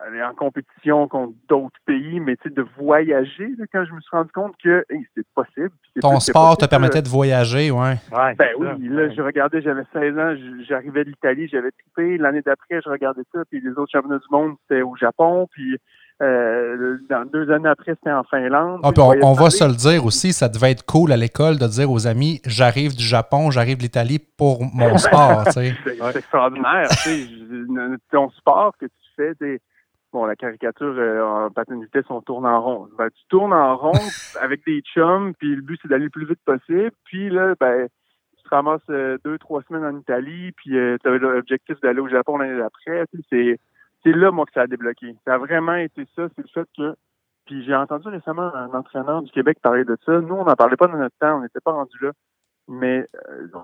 aller 0.00 0.22
en 0.22 0.34
compétition 0.34 1.06
contre 1.08 1.34
d'autres 1.48 1.78
pays, 1.86 2.20
mais 2.20 2.36
tu 2.36 2.48
sais, 2.48 2.54
de 2.54 2.64
voyager, 2.78 3.50
quand 3.72 3.84
je 3.84 3.92
me 3.92 4.00
suis 4.00 4.16
rendu 4.16 4.30
compte 4.32 4.54
que 4.62 4.84
c'est 5.14 5.26
possible. 5.34 5.70
Ton 6.00 6.18
sport 6.20 6.56
te 6.56 6.66
permettait 6.66 7.02
de 7.02 7.08
voyager, 7.08 7.70
ouais. 7.70 7.96
ouais 8.12 8.34
ben 8.34 8.48
oui, 8.58 8.88
là, 8.88 9.10
je 9.10 9.20
regardais, 9.20 9.60
j'avais 9.62 9.84
16 9.92 10.18
ans, 10.18 10.34
j'arrivais 10.68 11.04
de 11.04 11.10
l'Italie, 11.10 11.48
j'avais 11.48 11.70
trippé. 11.70 12.18
L'année 12.18 12.42
d'après, 12.42 12.80
je 12.82 12.88
regardais 12.88 13.22
ça, 13.32 13.40
puis 13.50 13.60
les 13.60 13.72
autres 13.72 13.90
championnats 13.92 14.18
du 14.18 14.26
monde, 14.30 14.54
c'était 14.62 14.82
au 14.82 14.96
Japon, 14.96 15.46
puis 15.50 15.76
euh, 16.22 16.98
dans 17.08 17.24
deux 17.24 17.50
années 17.50 17.68
après, 17.68 17.94
c'était 17.94 18.12
en 18.12 18.22
Finlande. 18.22 18.80
Ah, 18.84 18.92
puis 18.92 19.02
on, 19.02 19.32
va 19.32 19.50
se 19.50 19.64
le 19.64 19.74
dire 19.74 20.04
aussi, 20.04 20.32
ça 20.32 20.48
devait 20.48 20.70
être 20.70 20.84
cool 20.86 21.10
à 21.10 21.16
l'école 21.16 21.58
de 21.58 21.66
dire 21.66 21.90
aux 21.90 22.06
amis, 22.06 22.40
j'arrive 22.46 22.94
du 22.94 23.02
Japon, 23.02 23.50
j'arrive 23.50 23.78
de 23.78 23.82
l'Italie 23.82 24.20
pour 24.38 24.62
mon 24.72 24.96
sport. 24.98 25.44
c'est 25.50 25.74
extraordinaire. 26.14 26.88
ton 28.10 28.30
sport 28.30 28.74
que 28.78 28.86
tu 28.86 28.92
fais, 29.16 29.60
bon, 30.12 30.24
la 30.24 30.36
caricature 30.36 30.94
euh, 30.96 31.24
en 31.24 31.50
patin 31.50 31.76
de 31.76 31.84
vitesse, 31.84 32.04
on 32.08 32.20
tourne 32.20 32.46
en 32.46 32.62
rond. 32.62 32.88
Ben, 32.96 33.08
tu 33.10 33.22
tournes 33.28 33.52
en 33.52 33.76
rond 33.76 33.92
avec 34.40 34.64
des 34.64 34.80
chums, 34.94 35.34
puis 35.34 35.56
le 35.56 35.62
but, 35.62 35.80
c'est 35.82 35.88
d'aller 35.88 36.04
le 36.04 36.10
plus 36.10 36.26
vite 36.26 36.40
possible. 36.44 36.92
Puis 37.04 37.30
là, 37.30 37.54
ben, 37.58 37.88
tu 38.36 38.44
te 38.44 38.48
ramasses 38.48 38.80
euh, 38.90 39.18
deux, 39.24 39.38
trois 39.38 39.62
semaines 39.62 39.84
en 39.84 39.98
Italie, 39.98 40.52
puis 40.52 40.70
tu 40.70 41.08
avais 41.08 41.18
l'objectif 41.18 41.80
d'aller 41.80 42.00
au 42.00 42.08
Japon 42.08 42.36
l'année 42.36 42.58
d'après. 42.58 43.06
C'est, 43.28 43.58
c'est 44.02 44.12
là, 44.12 44.30
moi, 44.30 44.46
que 44.46 44.52
ça 44.52 44.62
a 44.62 44.66
débloqué. 44.66 45.16
Ça 45.24 45.34
a 45.34 45.38
vraiment 45.38 45.74
été 45.74 46.06
ça. 46.16 46.28
C'est 46.34 46.42
le 46.42 46.48
fait 46.52 46.68
que... 46.76 46.94
Puis 47.46 47.64
j'ai 47.64 47.74
entendu 47.74 48.08
récemment 48.08 48.54
un 48.54 48.72
entraîneur 48.72 49.22
du 49.22 49.30
Québec 49.32 49.58
parler 49.60 49.84
de 49.84 49.96
ça. 50.06 50.20
Nous, 50.20 50.34
on 50.34 50.44
n'en 50.44 50.54
parlait 50.54 50.76
pas 50.76 50.86
dans 50.86 50.96
notre 50.96 51.16
temps. 51.18 51.38
On 51.38 51.42
n'était 51.42 51.60
pas 51.60 51.72
rendu 51.72 51.96
là. 52.00 52.12
Mais 52.68 53.06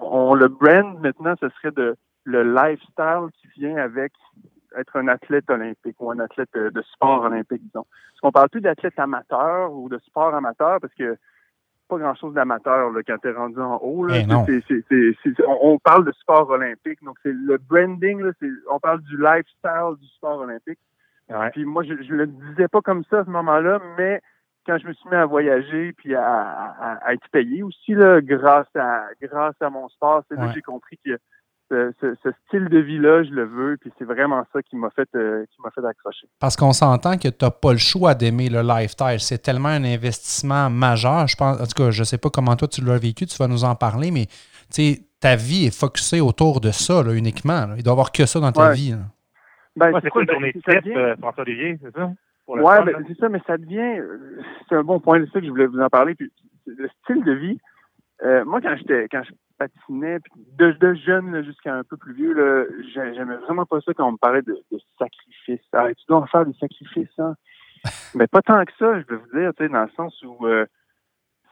on 0.00 0.34
le 0.34 0.48
brand, 0.48 0.98
maintenant, 1.00 1.34
ce 1.40 1.48
serait 1.50 1.70
de 1.70 1.96
le 2.24 2.42
lifestyle 2.42 3.28
qui 3.40 3.48
vient 3.60 3.76
avec 3.76 4.12
être 4.76 4.96
un 4.96 5.08
athlète 5.08 5.48
olympique 5.48 5.96
ou 6.00 6.10
un 6.10 6.18
athlète 6.18 6.52
de, 6.54 6.82
sport 6.82 7.22
olympique, 7.22 7.62
disons. 7.62 7.86
Parce 7.90 8.20
qu'on 8.20 8.32
parle 8.32 8.48
plus 8.50 8.60
d'athlète 8.60 8.98
amateur 8.98 9.72
ou 9.72 9.88
de 9.88 9.98
sport 9.98 10.34
amateur? 10.34 10.78
Parce 10.80 10.92
que 10.94 11.16
pas 11.88 11.98
grand-chose 11.98 12.34
d'amateur 12.34 12.92
quand 13.06 13.18
tu 13.18 13.28
es 13.28 13.32
rendu 13.32 13.60
en 13.60 13.78
haut. 13.78 14.04
Là. 14.04 14.18
Eh 14.18 14.26
on, 15.46 15.78
parle 15.78 16.04
de 16.04 16.12
sport 16.12 16.48
olympique. 16.50 17.02
Donc, 17.02 17.16
c'est 17.22 17.32
le 17.32 17.58
branding, 17.58 18.20
là, 18.20 18.30
on 18.70 18.78
parle 18.78 19.00
du 19.02 19.16
lifestyle 19.16 19.96
du 20.00 20.06
sport 20.08 20.40
olympique. 20.40 20.78
Puis 21.52 21.64
moi, 21.64 21.82
je 21.82 21.92
ne 21.94 22.16
le 22.16 22.26
disais 22.26 22.68
pas 22.68 22.80
comme 22.80 23.04
ça 23.10 23.20
à 23.20 23.24
ce 23.24 23.30
moment-là, 23.30 23.80
mais 23.96 24.20
quand 24.66 24.78
je 24.78 24.86
me 24.86 24.92
suis 24.92 25.08
mis 25.08 25.16
à 25.16 25.26
voyager 25.26 25.92
puis 25.94 26.14
à, 26.14 27.00
être 27.10 27.28
payé 27.30 27.62
aussi 27.62 27.94
là, 27.94 28.20
grâce 28.20 28.68
à 28.76 29.06
grâce 29.20 29.56
à 29.60 29.70
mon 29.70 29.88
sport, 29.88 30.22
c'est 30.28 30.36
là 30.36 30.48
que 30.48 30.54
j'ai 30.54 30.62
compris 30.62 30.98
que 31.04 31.18
ce, 31.70 32.30
style 32.46 32.68
de 32.68 32.78
vie-là, 32.78 33.24
je 33.24 33.30
le 33.30 33.44
veux, 33.44 33.76
puis 33.76 33.92
c'est 33.98 34.04
vraiment 34.04 34.44
ça 34.52 34.62
qui 34.62 34.76
m'a 34.76 34.90
fait, 34.90 35.08
euh, 35.14 35.44
qui 35.50 35.60
m'a 35.62 35.70
fait 35.70 35.84
accrocher. 35.84 36.26
Parce 36.40 36.56
qu'on 36.56 36.72
s'entend 36.72 37.16
que 37.16 37.28
tu 37.28 37.44
n'as 37.44 37.50
pas 37.50 37.72
le 37.72 37.78
choix 37.78 38.14
d'aimer 38.14 38.48
le 38.48 38.62
lifestyle. 38.62 39.20
C'est 39.20 39.38
tellement 39.38 39.68
un 39.68 39.84
investissement 39.84 40.70
majeur. 40.70 41.26
Je 41.26 41.36
pense, 41.36 41.60
en 41.60 41.66
tout 41.66 41.82
cas, 41.82 41.90
je 41.90 42.00
ne 42.00 42.04
sais 42.04 42.18
pas 42.18 42.30
comment 42.30 42.56
toi 42.56 42.68
tu 42.68 42.82
l'as 42.82 42.98
vécu, 42.98 43.26
tu 43.26 43.36
vas 43.36 43.48
nous 43.48 43.64
en 43.64 43.74
parler, 43.74 44.10
mais 44.10 44.26
ta 45.20 45.36
vie 45.36 45.66
est 45.66 45.78
focusée 45.78 46.20
autour 46.20 46.60
de 46.60 46.70
ça 46.70 47.02
uniquement. 47.12 47.66
Il 47.76 47.82
doit 47.82 47.92
y 47.92 47.94
avoir 47.94 48.12
que 48.12 48.26
ça 48.26 48.40
dans 48.40 48.52
ta 48.52 48.72
vie. 48.72 48.94
Ben, 49.76 49.92
c'est 50.02 50.10
quoi 50.10 50.22
une 50.22 50.30
journée 50.30 50.52
de 50.52 50.60
test, 50.60 50.86
euh, 50.88 51.14
François-Olivier, 51.20 51.78
c'est 51.82 51.94
ça? 51.94 52.10
Oui, 52.48 52.60
ben, 52.64 53.04
c'est 53.06 53.18
ça, 53.18 53.28
mais 53.28 53.40
ça 53.46 53.56
devient. 53.56 54.00
Euh, 54.00 54.40
c'est 54.68 54.74
un 54.74 54.82
bon 54.82 54.98
point, 54.98 55.20
c'est 55.20 55.30
ça 55.30 55.40
que 55.40 55.46
je 55.46 55.50
voulais 55.50 55.66
vous 55.66 55.78
en 55.78 55.88
parler. 55.88 56.14
Puis, 56.14 56.32
le 56.66 56.88
style 57.02 57.22
de 57.22 57.32
vie, 57.32 57.60
moi, 58.44 58.60
quand 58.60 58.74
j'étais 58.76 59.06
quand 59.08 59.22
je 59.22 59.30
patinais, 59.58 60.18
de, 60.58 60.72
de 60.72 60.94
jeune 60.94 61.44
jusqu'à 61.44 61.74
un 61.74 61.84
peu 61.84 61.96
plus 61.96 62.14
vieux, 62.14 62.84
j'aimais 62.94 63.36
vraiment 63.36 63.66
pas 63.66 63.80
ça 63.80 63.92
quand 63.94 64.08
on 64.08 64.12
me 64.12 64.16
parlait 64.16 64.42
de, 64.42 64.62
de 64.70 64.78
sacrifice. 64.98 65.60
Ah, 65.72 65.88
tu 65.88 66.04
dois 66.08 66.18
en 66.18 66.26
faire 66.26 66.46
des 66.46 66.54
sacrifices, 66.54 67.18
hein? 67.18 67.34
Mais 68.14 68.26
pas 68.26 68.42
tant 68.42 68.64
que 68.64 68.72
ça, 68.78 69.00
je 69.00 69.06
veux 69.08 69.16
vous 69.16 69.38
dire, 69.38 69.52
tu 69.56 69.64
sais, 69.64 69.68
dans 69.68 69.82
le 69.82 69.90
sens 69.96 70.22
où 70.22 70.46
euh, 70.46 70.66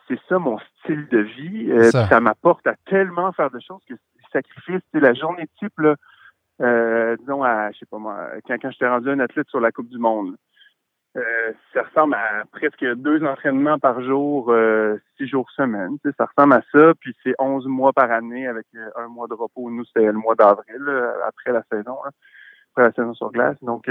c'est 0.09 0.19
ça 0.29 0.39
mon 0.39 0.59
style 0.81 1.07
de 1.09 1.19
vie. 1.19 1.71
Euh, 1.71 1.91
ça, 1.91 2.21
m'apporte 2.21 2.67
à 2.67 2.75
tellement 2.87 3.33
faire 3.33 3.51
de 3.51 3.61
choses 3.61 3.83
que 3.89 3.95
les 3.95 4.25
sacrifices, 4.33 4.83
c'est 4.93 5.01
la 5.01 5.15
journée 5.15 5.49
type, 5.59 5.79
là, 5.79 5.97
euh, 6.61 7.17
disons, 7.19 7.43
à, 7.43 7.71
je 7.73 7.79
sais 7.79 7.87
pas 7.87 7.99
moi, 7.99 8.31
quand, 8.47 8.57
quand 8.61 8.71
j'étais 8.71 8.89
rendu 8.89 9.11
un 9.11 9.21
athlète 9.21 9.49
sur 9.49 9.61
la 9.61 9.73
Coupe 9.73 9.89
du 9.89 9.99
Monde. 9.99 10.37
Euh, 11.17 11.53
ça 11.73 11.83
ressemble 11.83 12.15
à 12.15 12.45
presque 12.53 12.85
deux 12.97 13.25
entraînements 13.25 13.79
par 13.79 14.03
jour, 14.03 14.51
euh, 14.51 14.99
six 15.17 15.27
jours 15.27 15.51
semaine. 15.51 15.97
ça 16.19 16.27
ressemble 16.27 16.55
à 16.55 16.63
ça. 16.73 16.93
Puis 17.01 17.17
c'est 17.23 17.35
onze 17.39 17.67
mois 17.67 17.93
par 17.93 18.11
année 18.11 18.47
avec 18.47 18.67
euh, 18.75 18.91
un 18.97 19.09
mois 19.09 19.27
de 19.27 19.35
repos. 19.35 19.71
Nous, 19.71 19.85
c'était 19.87 20.07
le 20.07 20.13
mois 20.13 20.35
d'avril, 20.35 20.83
après 21.27 21.53
la 21.53 21.63
saison, 21.73 21.99
hein, 22.05 22.11
après 22.73 22.85
la 22.85 22.93
saison 22.93 23.15
sur 23.15 23.31
glace. 23.31 23.57
Donc, 23.63 23.91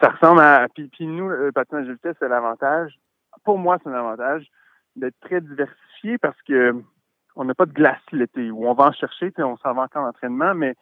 ça 0.00 0.08
ressemble 0.08 0.40
à. 0.40 0.68
Puis, 0.72 0.88
puis 0.88 1.06
nous, 1.06 1.28
le 1.28 1.50
patinage 1.52 1.86
de 1.86 1.92
vitesse, 1.92 2.16
c'est 2.20 2.28
l'avantage. 2.28 2.98
Pour 3.44 3.58
moi, 3.58 3.78
c'est 3.82 3.90
un 3.90 3.94
avantage 3.94 4.46
d'être 4.94 5.18
très 5.20 5.40
diversifié 5.40 6.18
parce 6.18 6.40
que 6.42 6.74
on 7.34 7.44
n'a 7.44 7.54
pas 7.54 7.66
de 7.66 7.72
glace 7.72 8.00
l'été 8.12 8.50
où 8.50 8.68
on 8.68 8.74
va 8.74 8.86
en 8.86 8.92
chercher, 8.92 9.32
on 9.38 9.56
s'en 9.58 9.72
va 9.74 9.82
encore 9.82 10.02
en 10.02 10.08
entraînement, 10.08 10.54
mais, 10.54 10.74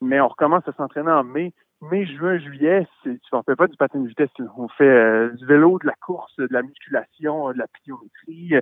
mais 0.00 0.20
on 0.20 0.28
recommence 0.28 0.66
à 0.66 0.72
s'entraîner 0.72 1.10
en 1.10 1.22
mai. 1.22 1.52
Mai, 1.80 2.06
juin, 2.06 2.38
juillet, 2.38 2.86
tu 3.02 3.10
ne 3.10 3.42
fait 3.46 3.56
pas 3.56 3.68
du 3.68 3.76
patin 3.76 4.00
de 4.00 4.08
vitesse. 4.08 4.30
On 4.56 4.68
fait 4.68 4.84
euh, 4.84 5.30
du 5.30 5.46
vélo, 5.46 5.78
de 5.78 5.86
la 5.86 5.94
course, 6.04 6.34
de 6.36 6.48
la 6.50 6.62
musculation, 6.62 7.52
de 7.52 7.58
la 7.58 7.66
pliométrie, 7.68 8.60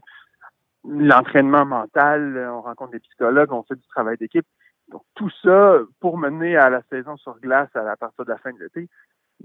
l'entraînement 0.88 1.64
mental, 1.64 2.49
on 2.52 2.61
rencontre 2.61 2.92
des 2.92 3.00
psychologues, 3.00 3.52
on 3.52 3.62
fait 3.62 3.75
du 3.75 3.87
travail 3.88 4.16
d'équipe. 4.18 4.46
Donc, 4.88 5.02
tout 5.14 5.30
ça 5.42 5.78
pour 6.00 6.18
mener 6.18 6.56
à 6.56 6.70
la 6.70 6.82
saison 6.90 7.16
sur 7.16 7.38
glace 7.40 7.75
à, 7.75 7.96
partir 7.96 8.25
de 8.25 8.30
la 8.30 8.38
fin 8.38 8.52
de 8.52 8.58
l'été. 8.58 8.88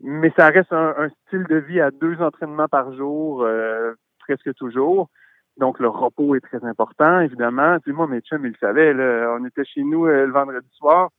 Mais 0.04 0.32
ça 0.38 0.48
reste 0.48 0.72
un, 0.72 1.10
style 1.28 1.46
de 1.46 1.56
vie 1.56 1.82
à 1.82 1.92
deux 1.92 2.22
entraînements 2.22 2.68
par 2.68 2.94
jour, 2.94 3.44
euh, 3.44 3.94
presque 4.20 4.54
toujours. 4.56 5.10
Donc, 5.58 5.80
le 5.80 5.88
repos 5.88 6.36
est 6.36 6.42
très 6.42 6.63
important, 6.63 7.20
évidemment. 7.20 7.78
Tu 7.80 7.90
sais, 7.90 7.96
moi, 7.96 8.08
mes 8.08 8.22
chums, 8.22 8.46
ils 8.46 8.51
le 8.51 8.58
savaient. 8.60 8.94
Là, 8.94 9.36
on 9.40 9.46
était 9.46 9.66
chez 9.66 9.84
nous 9.84 10.06
euh, 10.06 10.25
le 10.25 10.32
vendredi 10.32 10.70
soir. 10.74 11.10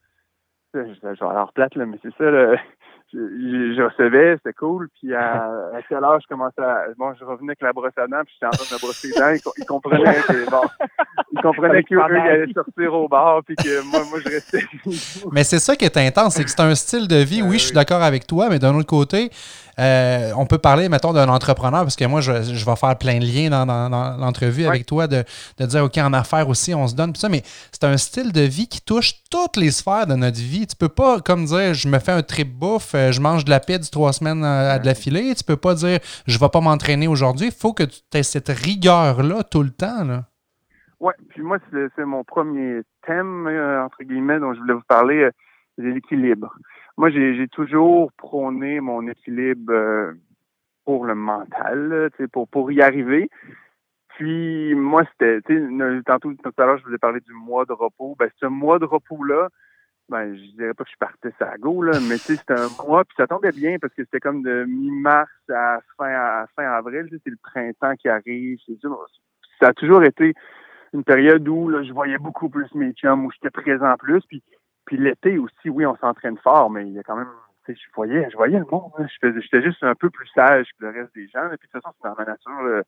Alors 1.20 1.52
plate, 1.52 1.74
là, 1.74 1.86
mais 1.86 1.98
c'est 2.02 2.14
ça. 2.16 2.30
Là 2.30 2.56
je, 3.12 3.74
je, 3.76 3.82
recevais, 3.82 4.36
c'était 4.36 4.52
cool. 4.54 4.88
Puis 4.98 5.14
à, 5.14 5.44
à 5.74 5.82
quelle 5.88 6.02
heure 6.02 6.18
je 6.20 6.26
commençais 6.26 6.62
à. 6.62 6.86
Bon, 6.96 7.12
je 7.18 7.24
revenais 7.24 7.50
avec 7.50 7.62
la 7.62 7.72
brosse 7.72 7.92
à 7.96 8.06
dents, 8.06 8.22
puis 8.24 8.34
j'étais 8.34 8.46
en 8.46 8.50
train 8.50 8.64
de 8.64 8.74
me 8.74 8.80
brosser 8.80 9.08
les 9.08 9.14
dents. 9.14 9.52
Ils, 9.58 9.64
comprenaient 9.66 10.14
que 10.14 10.50
bon. 10.50 10.62
Ils 11.32 11.42
comprenaient 11.42 11.82
qu'eux, 11.82 11.98
ils 11.98 12.16
allaient 12.16 12.52
sortir 12.52 12.94
au 12.94 13.08
bar, 13.08 13.42
puis 13.44 13.56
que 13.56 13.90
moi, 13.90 14.00
moi, 14.10 14.18
je 14.24 14.30
restais. 14.30 14.64
mais 15.32 15.44
c'est 15.44 15.58
ça 15.58 15.76
qui 15.76 15.84
est 15.84 15.96
intense, 15.96 16.34
c'est 16.34 16.44
que 16.44 16.50
c'est 16.50 16.60
un 16.60 16.74
style 16.74 17.08
de 17.08 17.16
vie. 17.16 17.42
oui, 17.42 17.58
je 17.58 17.66
suis 17.66 17.74
d'accord 17.74 18.02
avec 18.02 18.26
toi, 18.26 18.48
mais 18.48 18.58
d'un 18.58 18.74
autre 18.74 18.88
côté, 18.88 19.30
euh, 19.78 20.32
on 20.36 20.46
peut 20.46 20.58
parler, 20.58 20.88
mettons, 20.88 21.12
d'un 21.12 21.28
entrepreneur, 21.28 21.82
parce 21.82 21.96
que 21.96 22.04
moi, 22.04 22.20
je, 22.20 22.42
je, 22.42 22.64
vais 22.64 22.76
faire 22.76 22.96
plein 22.98 23.18
de 23.18 23.24
liens 23.24 23.50
dans, 23.50 23.66
dans, 23.66 24.16
l'entrevue 24.18 24.66
avec 24.66 24.86
toi, 24.86 25.06
de, 25.06 25.24
de, 25.58 25.66
dire, 25.66 25.84
OK, 25.84 25.96
en 25.98 26.12
affaires 26.12 26.48
aussi, 26.48 26.74
on 26.74 26.86
se 26.86 26.94
donne, 26.94 27.12
tout 27.12 27.20
ça, 27.20 27.28
mais 27.28 27.42
c'est 27.70 27.84
un 27.84 27.96
style 27.96 28.32
de 28.32 28.42
vie 28.42 28.68
qui 28.68 28.80
touche 28.82 29.22
toutes 29.30 29.56
les 29.56 29.70
sphères 29.70 30.06
de 30.06 30.14
notre 30.14 30.38
vie. 30.38 30.66
Tu 30.66 30.76
peux 30.76 30.88
pas, 30.88 31.20
comme 31.20 31.46
dire, 31.46 31.74
je 31.74 31.88
me 31.88 31.98
fais 31.98 32.12
un 32.12 32.22
trip 32.22 32.52
bouffe, 32.52 32.94
euh, 32.94 33.12
je 33.12 33.20
mange 33.20 33.44
de 33.44 33.50
la 33.50 33.60
pizza 33.60 33.90
trois 33.90 34.12
semaines 34.12 34.44
euh, 34.44 34.74
à 34.74 34.78
de 34.78 34.86
la 34.86 34.94
filet. 34.94 35.34
Tu 35.34 35.44
peux 35.44 35.56
pas 35.56 35.74
dire, 35.74 35.98
je 36.26 36.38
vais 36.38 36.48
pas 36.48 36.60
m'entraîner 36.60 37.08
aujourd'hui. 37.08 37.46
Il 37.46 37.54
faut 37.54 37.72
que 37.72 37.84
tu 37.84 38.00
aies 38.14 38.22
cette 38.22 38.48
rigueur-là 38.48 39.42
tout 39.44 39.62
le 39.62 39.70
temps. 39.70 40.04
Là. 40.04 40.24
Oui, 41.00 41.12
puis 41.30 41.42
moi, 41.42 41.58
c'est 41.96 42.04
mon 42.04 42.24
premier 42.24 42.82
thème, 43.06 43.48
entre 43.84 44.04
guillemets, 44.04 44.38
dont 44.38 44.54
je 44.54 44.60
voulais 44.60 44.74
vous 44.74 44.86
parler, 44.86 45.28
c'est 45.76 45.82
l'équilibre 45.82 46.54
moi, 46.96 47.10
j'ai 47.10 47.48
toujours 47.48 48.12
prôné 48.12 48.80
mon 48.80 49.06
équilibre 49.06 49.72
euh, 49.72 50.12
pour 50.84 51.04
le 51.04 51.14
mental, 51.14 52.10
pour, 52.32 52.48
pour 52.48 52.70
y 52.72 52.82
arriver. 52.82 53.30
Puis 54.16 54.74
moi, 54.74 55.02
c'était, 55.10 55.40
tantôt, 56.04 56.32
tout 56.34 56.52
à 56.58 56.66
l'heure, 56.66 56.78
je 56.78 56.84
vous 56.84 56.94
ai 56.94 56.98
parlé 56.98 57.20
du 57.20 57.32
mois 57.32 57.64
de 57.64 57.72
repos. 57.72 58.14
Ben, 58.18 58.28
ce 58.38 58.46
mois 58.46 58.78
de 58.78 58.84
repos-là, 58.84 59.48
ben, 60.08 60.34
je 60.34 60.56
dirais 60.56 60.74
pas 60.74 60.84
que 60.84 60.90
je 60.90 60.98
partais 60.98 61.32
ça 61.38 61.52
à 61.52 61.56
go, 61.56 61.82
là, 61.82 61.98
mais 62.08 62.18
c'était 62.18 62.52
un 62.52 62.68
mois, 62.84 63.04
puis 63.04 63.14
ça 63.16 63.26
tombait 63.26 63.52
bien 63.52 63.78
parce 63.80 63.94
que 63.94 64.04
c'était 64.04 64.20
comme 64.20 64.42
de 64.42 64.64
mi-mars 64.64 65.30
à 65.48 65.80
fin, 65.96 66.10
à 66.10 66.46
fin 66.54 66.64
avril, 66.64 67.08
c'est 67.10 67.30
le 67.30 67.38
printemps 67.42 67.96
qui 67.96 68.08
arrive. 68.08 68.58
Ça 69.58 69.68
a 69.68 69.72
toujours 69.72 70.04
été 70.04 70.34
une 70.92 71.04
période 71.04 71.48
où 71.48 71.70
là, 71.70 71.82
je 71.82 71.92
voyais 71.92 72.18
beaucoup 72.18 72.50
plus 72.50 72.72
mes 72.74 72.92
chums, 72.92 73.24
où 73.24 73.30
j'étais 73.30 73.50
présent 73.50 73.96
plus, 73.96 74.20
puis 74.28 74.42
puis 74.92 75.02
l'été 75.02 75.38
aussi, 75.38 75.70
oui, 75.70 75.86
on 75.86 75.96
s'entraîne 75.96 76.36
fort, 76.36 76.68
mais 76.68 76.86
il 76.86 76.92
y 76.92 76.98
a 76.98 77.02
quand 77.02 77.16
même, 77.16 77.30
tu 77.64 77.72
sais, 77.72 77.80
je 77.80 77.94
voyais, 77.94 78.28
je 78.30 78.36
voyais 78.36 78.58
le 78.58 78.66
monde. 78.70 78.92
Je 78.98 79.40
j'étais 79.40 79.62
juste 79.62 79.82
un 79.82 79.94
peu 79.94 80.10
plus 80.10 80.28
sage 80.34 80.66
que 80.78 80.84
le 80.84 80.90
reste 80.90 81.14
des 81.14 81.28
gens. 81.28 81.46
Et 81.50 81.56
puis 81.56 81.66
de 81.68 81.72
toute 81.72 81.82
façon, 81.82 81.94
c'est 81.96 82.08
dans 82.08 82.14
ma 82.14 82.26
nature. 82.26 82.82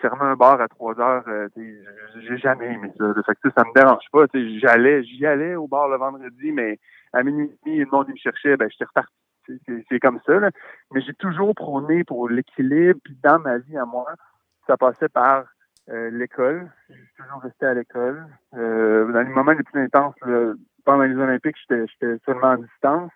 fermer 0.00 0.22
un 0.22 0.36
bar 0.36 0.60
à 0.60 0.68
trois 0.68 0.98
heures, 1.00 1.24
euh, 1.26 1.48
j'ai 1.56 2.38
jamais 2.38 2.74
aimé 2.74 2.92
ça. 2.96 3.12
Fait 3.26 3.34
que, 3.42 3.50
ça 3.56 3.64
me 3.64 3.74
dérange 3.74 4.04
pas. 4.12 4.26
J'allais, 4.32 5.02
j'y 5.02 5.26
allais 5.26 5.56
au 5.56 5.66
bar 5.66 5.88
le 5.88 5.96
vendredi, 5.96 6.52
mais 6.52 6.78
à 7.12 7.24
minuit, 7.24 7.50
le 7.64 7.86
monde 7.90 8.08
me 8.08 8.16
cherchait, 8.16 8.56
ben 8.56 8.68
j'étais 8.70 8.84
reparti. 8.84 9.12
C'est 9.88 9.98
comme 9.98 10.20
ça. 10.24 10.38
Là. 10.38 10.50
Mais 10.92 11.00
j'ai 11.00 11.14
toujours 11.14 11.56
prôné 11.56 12.04
pour 12.04 12.28
l'équilibre. 12.28 13.00
Dans 13.24 13.40
ma 13.40 13.58
vie 13.58 13.76
à 13.76 13.84
moi, 13.84 14.06
ça 14.68 14.76
passait 14.76 15.08
par 15.08 15.46
euh, 15.90 16.10
l'école. 16.10 16.70
J'ai 16.88 17.08
toujours 17.16 17.42
resté 17.42 17.66
à 17.66 17.74
l'école. 17.74 18.26
Euh, 18.54 19.10
dans 19.12 19.22
les 19.22 19.34
moments 19.34 19.52
les 19.52 19.64
plus 19.64 19.82
intenses, 19.82 20.14
pendant 20.84 21.04
les 21.04 21.16
Olympiques, 21.16 21.56
j'étais 21.68 22.18
seulement 22.24 22.52
en 22.52 22.56
distance. 22.56 23.10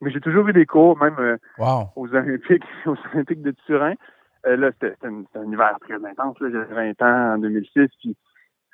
Mais 0.00 0.10
j'ai 0.10 0.20
toujours 0.20 0.48
eu 0.48 0.52
des 0.52 0.66
cours, 0.66 0.98
même 0.98 1.16
euh, 1.18 1.36
aux 1.94 2.12
Olympiques, 2.12 2.64
aux 2.86 2.96
Olympiques 3.14 3.42
de 3.42 3.52
Turin. 3.66 3.94
Euh, 4.46 4.56
là, 4.56 4.70
c'était 4.72 4.96
un, 5.06 5.24
hiver 5.44 5.76
très 5.80 5.94
intense. 5.94 6.36
J'avais 6.40 6.92
20 6.92 7.02
ans 7.02 7.34
en 7.34 7.38
2006, 7.38 7.88
puis 8.00 8.16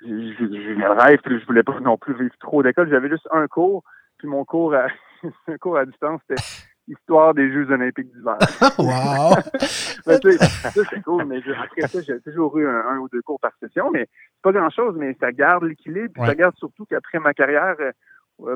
j'ai 0.02 0.10
le 0.10 0.90
rêve, 0.92 1.18
puis 1.22 1.38
je 1.38 1.46
voulais 1.46 1.62
pas 1.62 1.78
non 1.80 1.98
plus 1.98 2.14
vivre 2.14 2.34
trop 2.40 2.62
d'école. 2.62 2.88
J'avais 2.88 3.10
juste 3.10 3.28
un 3.30 3.46
cours, 3.46 3.84
puis 4.16 4.26
mon 4.26 4.44
cours 4.44 4.74
à, 4.74 4.86
un 5.48 5.58
cours 5.58 5.76
à 5.76 5.84
distance, 5.84 6.20
c'était 6.26 6.42
Histoire 6.88 7.34
des 7.34 7.52
Jeux 7.52 7.70
olympiques 7.70 8.10
d'hiver. 8.14 8.38
wow! 8.78 9.34
ça, 9.60 10.70
c'est 10.70 11.02
cool, 11.02 11.26
mais 11.26 11.40
après 11.54 11.86
ça, 11.86 12.00
j'ai 12.00 12.18
toujours 12.20 12.56
eu 12.56 12.66
un, 12.66 12.96
ou 12.96 13.08
deux 13.10 13.20
cours 13.20 13.38
par 13.38 13.52
session, 13.60 13.90
mais 13.90 14.08
c'est 14.08 14.42
pas 14.42 14.52
grand-chose, 14.52 14.96
mais 14.96 15.14
ça 15.20 15.30
garde 15.30 15.64
l'équilibre, 15.64 16.14
puis 16.14 16.24
ça 16.24 16.34
garde 16.34 16.56
surtout 16.56 16.86
qu'après 16.86 17.18
ma 17.18 17.34
carrière, 17.34 17.76
euh, 17.80 17.92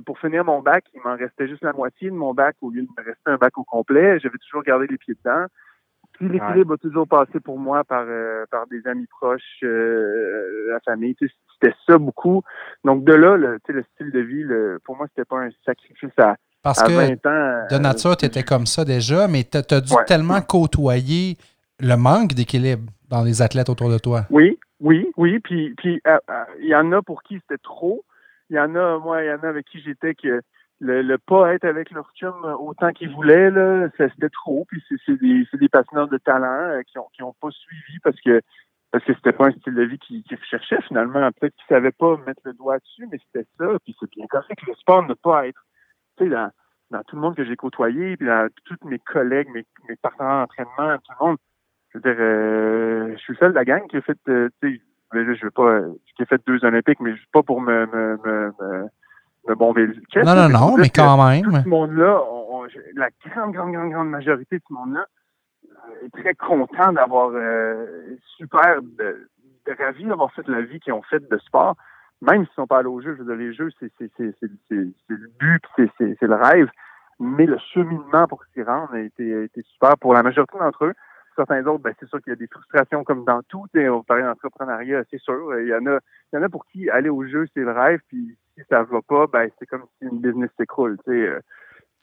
pour 0.07 0.19
finir 0.19 0.45
mon 0.45 0.61
bac, 0.61 0.85
il 0.95 1.01
m'en 1.03 1.17
restait 1.17 1.49
juste 1.49 1.63
la 1.63 1.73
moitié 1.73 2.11
de 2.11 2.15
mon 2.15 2.35
bac 2.35 2.57
au 2.61 2.71
lieu 2.71 2.83
de 2.83 2.89
me 2.97 3.05
rester 3.05 3.23
un 3.27 3.37
bac 3.37 3.57
au 3.59 3.65
complet. 3.65 4.19
J'avais 4.21 4.39
toujours 4.39 4.63
gardé 4.63 4.87
les 4.89 4.99
pieds 4.99 5.15
dedans. 5.15 5.47
Puis 6.13 6.29
l'équilibre 6.29 6.75
a 6.75 6.77
toujours 6.77 7.09
passé 7.09 7.41
pour 7.41 7.59
moi 7.59 7.85
par 7.85 8.05
euh, 8.07 8.45
par 8.51 8.67
des 8.67 8.87
amis 8.87 9.07
proches, 9.07 9.43
euh, 9.63 10.71
la 10.71 10.81
famille. 10.81 11.17
C'était 11.19 11.75
ça 11.87 11.99
beaucoup. 11.99 12.43
Donc 12.85 13.05
de 13.05 13.13
là, 13.13 13.37
le, 13.37 13.59
le 13.67 13.85
style 13.95 14.11
de 14.11 14.21
vie, 14.21 14.45
pour 14.85 14.97
moi, 14.97 15.07
c'était 15.09 15.25
pas 15.25 15.39
un 15.39 15.51
sacrifice 15.65 16.17
à, 16.19 16.37
Parce 16.63 16.83
que 16.83 16.93
20 16.93 17.27
ans. 17.27 17.67
De 17.71 17.79
nature, 17.79 18.17
tu 18.17 18.27
étais 18.27 18.43
comme 18.43 18.67
ça 18.67 18.85
déjà, 18.85 19.27
mais 19.27 19.45
tu 19.45 19.57
as, 19.57 19.81
dû 19.81 19.95
tellement 20.07 20.41
côtoyer 20.43 21.39
le 21.81 21.97
manque 21.97 22.35
d'équilibre 22.35 22.85
dans 23.09 23.23
les 23.23 23.43
athlètes 23.43 23.69
autour 23.69 23.91
de 23.91 23.99
toi. 23.99 24.27
Oui, 24.31 24.59
oui, 24.81 25.11
oui. 25.17 25.41
Puis 25.41 25.75
il 25.79 26.69
y 26.69 26.75
en 26.75 26.93
a 26.93 27.03
pour 27.03 27.23
qui 27.23 27.41
c'était 27.41 27.63
trop. 27.63 28.05
Il 28.53 28.57
y 28.57 28.61
en 28.61 28.75
a, 28.75 28.99
moi, 28.99 29.25
il 29.25 29.29
y 29.29 29.33
en 29.33 29.39
a 29.39 29.49
avec 29.49 29.65
qui 29.65 29.81
j'étais 29.81 30.15
que 30.15 30.43
le, 30.79 31.17
pas 31.17 31.55
être 31.55 31.65
avec 31.65 31.91
leur 31.91 32.13
chum 32.13 32.35
autant 32.61 32.93
qu'ils 32.93 33.09
voulaient, 33.09 33.51
là, 33.51 33.89
c'était 33.97 34.29
trop. 34.29 34.67
Puis 34.69 34.85
c'est 34.89 35.19
des, 35.19 35.47
des 35.55 35.69
de 35.69 36.19
talent 36.19 36.69
euh, 36.69 36.83
qui 36.83 36.99
ont 36.99 37.09
qui 37.15 37.23
ont 37.23 37.35
pas 37.41 37.51
suivi 37.51 37.99
parce 38.01 38.21
que 38.21 38.43
parce 38.91 39.03
que 39.05 39.15
c'était 39.15 39.33
pas 39.33 39.47
un 39.47 39.53
style 39.53 39.73
de 39.73 39.85
vie 39.85 39.99
qu'ils 39.99 40.23
recherchaient 40.31 40.83
finalement. 40.83 41.31
Peut-être 41.33 41.55
qu'ils 41.55 41.75
savaient 41.75 41.93
pas 41.93 42.19
mettre 42.27 42.43
le 42.45 42.53
doigt 42.53 42.79
dessus, 42.79 43.09
mais 43.11 43.19
c'était 43.25 43.49
ça. 43.57 43.79
Puis 43.85 43.97
c'est 43.99 44.11
bien 44.11 44.27
correct. 44.27 44.61
Le 44.67 44.75
sport 44.75 45.03
ne 45.09 45.15
pas 45.15 45.47
être, 45.47 45.65
tu 46.19 46.25
sais, 46.25 46.31
dans, 46.31 46.51
dans 46.91 47.03
tout 47.05 47.17
le 47.17 47.23
monde 47.23 47.35
que 47.35 47.47
j'ai 47.47 47.57
côtoyé, 47.57 48.19
puis 48.19 48.27
dans 48.27 48.51
tous 48.67 48.77
mes 48.87 48.99
collègues, 48.99 49.49
mes, 49.49 49.65
mes 49.89 49.97
partenaires 49.97 50.47
d'entraînement, 50.47 50.99
tout 50.99 51.13
le 51.19 51.27
monde. 51.27 51.37
Je 51.89 51.99
veux 51.99 52.03
dire, 52.03 52.21
euh, 52.21 53.13
je 53.17 53.23
suis 53.23 53.37
seul 53.37 53.53
de 53.53 53.57
la 53.57 53.65
gang 53.65 53.87
qui 53.89 53.97
a 53.97 54.03
fait, 54.03 54.19
euh, 54.29 54.51
tu 54.61 54.75
sais, 54.77 54.83
je 55.13 55.45
veux 55.45 55.51
pas, 55.51 55.81
qui 56.17 56.23
a 56.23 56.27
fait 56.27 56.41
deux 56.47 56.65
Olympiques, 56.65 57.01
mais 57.01 57.13
pas 57.33 57.43
pour 57.43 57.61
me, 57.61 57.87
me, 57.87 58.19
me, 58.25 58.89
me 59.49 59.55
bomber 59.55 59.87
le. 59.87 59.95
Non, 60.25 60.35
non, 60.35 60.49
non, 60.49 60.77
mais 60.77 60.89
quand 60.89 61.29
même. 61.29 61.43
Tout 61.43 61.63
ce 61.63 61.69
monde-là, 61.69 62.23
la 62.95 63.09
grande, 63.27 63.53
grande, 63.53 63.73
grande, 63.73 63.91
grande 63.91 64.11
majorité 64.11 64.57
de 64.59 64.63
ce 64.67 64.73
monde-là 64.73 65.07
euh, 65.65 66.07
est 66.07 66.23
très 66.23 66.35
content 66.35 66.93
d'avoir 66.93 67.31
euh, 67.35 68.17
super 68.37 68.81
de, 68.83 69.29
de 69.67 69.77
ravis 69.79 70.05
d'avoir 70.05 70.33
fait 70.33 70.47
la 70.49 70.63
vie 70.63 70.81
qu'ils 70.81 70.93
ont 70.93 71.03
faite 71.03 71.31
de 71.31 71.39
sport. 71.39 71.77
Même 72.21 72.45
s'ils 72.45 72.53
ne 72.53 72.63
sont 72.63 72.67
pas 72.67 72.79
allés 72.79 72.89
aux 72.89 73.01
jeux, 73.01 73.17
je 73.17 73.23
veux 73.23 73.37
dire, 73.37 73.47
les 73.47 73.53
jeux, 73.53 73.71
c'est 73.81 73.91
le 73.99 75.31
but, 75.41 75.63
c'est 75.77 76.23
le 76.23 76.35
rêve. 76.35 76.69
Mais 77.19 77.47
le 77.47 77.59
cheminement 77.73 78.27
pour 78.29 78.43
s'y 78.53 78.63
rendre 78.63 78.95
a 78.95 79.01
été, 79.01 79.35
a 79.35 79.43
été 79.43 79.63
super 79.63 79.99
pour 79.99 80.15
la 80.15 80.23
majorité 80.23 80.57
d'entre 80.59 80.87
eux 80.87 80.95
certains 81.37 81.65
autres, 81.67 81.83
ben, 81.83 81.95
c'est 81.99 82.09
sûr 82.09 82.21
qu'il 82.23 82.33
y 82.33 82.35
a 82.35 82.37
des 82.37 82.47
frustrations 82.47 83.05
comme 83.05 83.25
dans 83.25 83.43
tout. 83.49 83.67
On 83.75 84.03
parlait 84.03 84.23
d'entrepreneuriat, 84.23 85.03
c'est 85.11 85.21
sûr. 85.21 85.59
Il 85.61 85.69
y 85.69 85.75
en 85.75 85.87
a, 85.87 85.99
il 86.33 86.37
y 86.37 86.39
en 86.39 86.43
a 86.43 86.49
pour 86.49 86.67
qui 86.67 86.89
aller 86.91 87.09
au 87.09 87.27
jeu, 87.27 87.47
c'est 87.55 87.61
le 87.61 87.73
rêve, 87.73 88.01
puis 88.09 88.37
si 88.57 88.63
ça 88.69 88.83
va 88.83 89.01
pas, 89.03 89.27
ben, 89.27 89.49
c'est 89.59 89.67
comme 89.67 89.85
si 89.99 90.09
une 90.09 90.21
business 90.21 90.51
s'écroule. 90.59 90.99
Euh, 91.09 91.41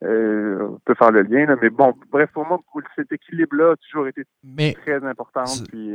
euh, 0.01 0.69
on 0.71 0.79
peut 0.85 0.95
faire 0.95 1.11
le 1.11 1.23
lien, 1.23 1.45
mais 1.61 1.69
bon, 1.69 1.93
bref, 2.09 2.29
pour 2.33 2.45
moi, 2.45 2.59
cet 2.95 3.11
équilibre-là 3.11 3.73
a 3.73 3.75
toujours 3.75 4.07
été 4.07 4.23
très 4.85 5.03
important. 5.05 5.45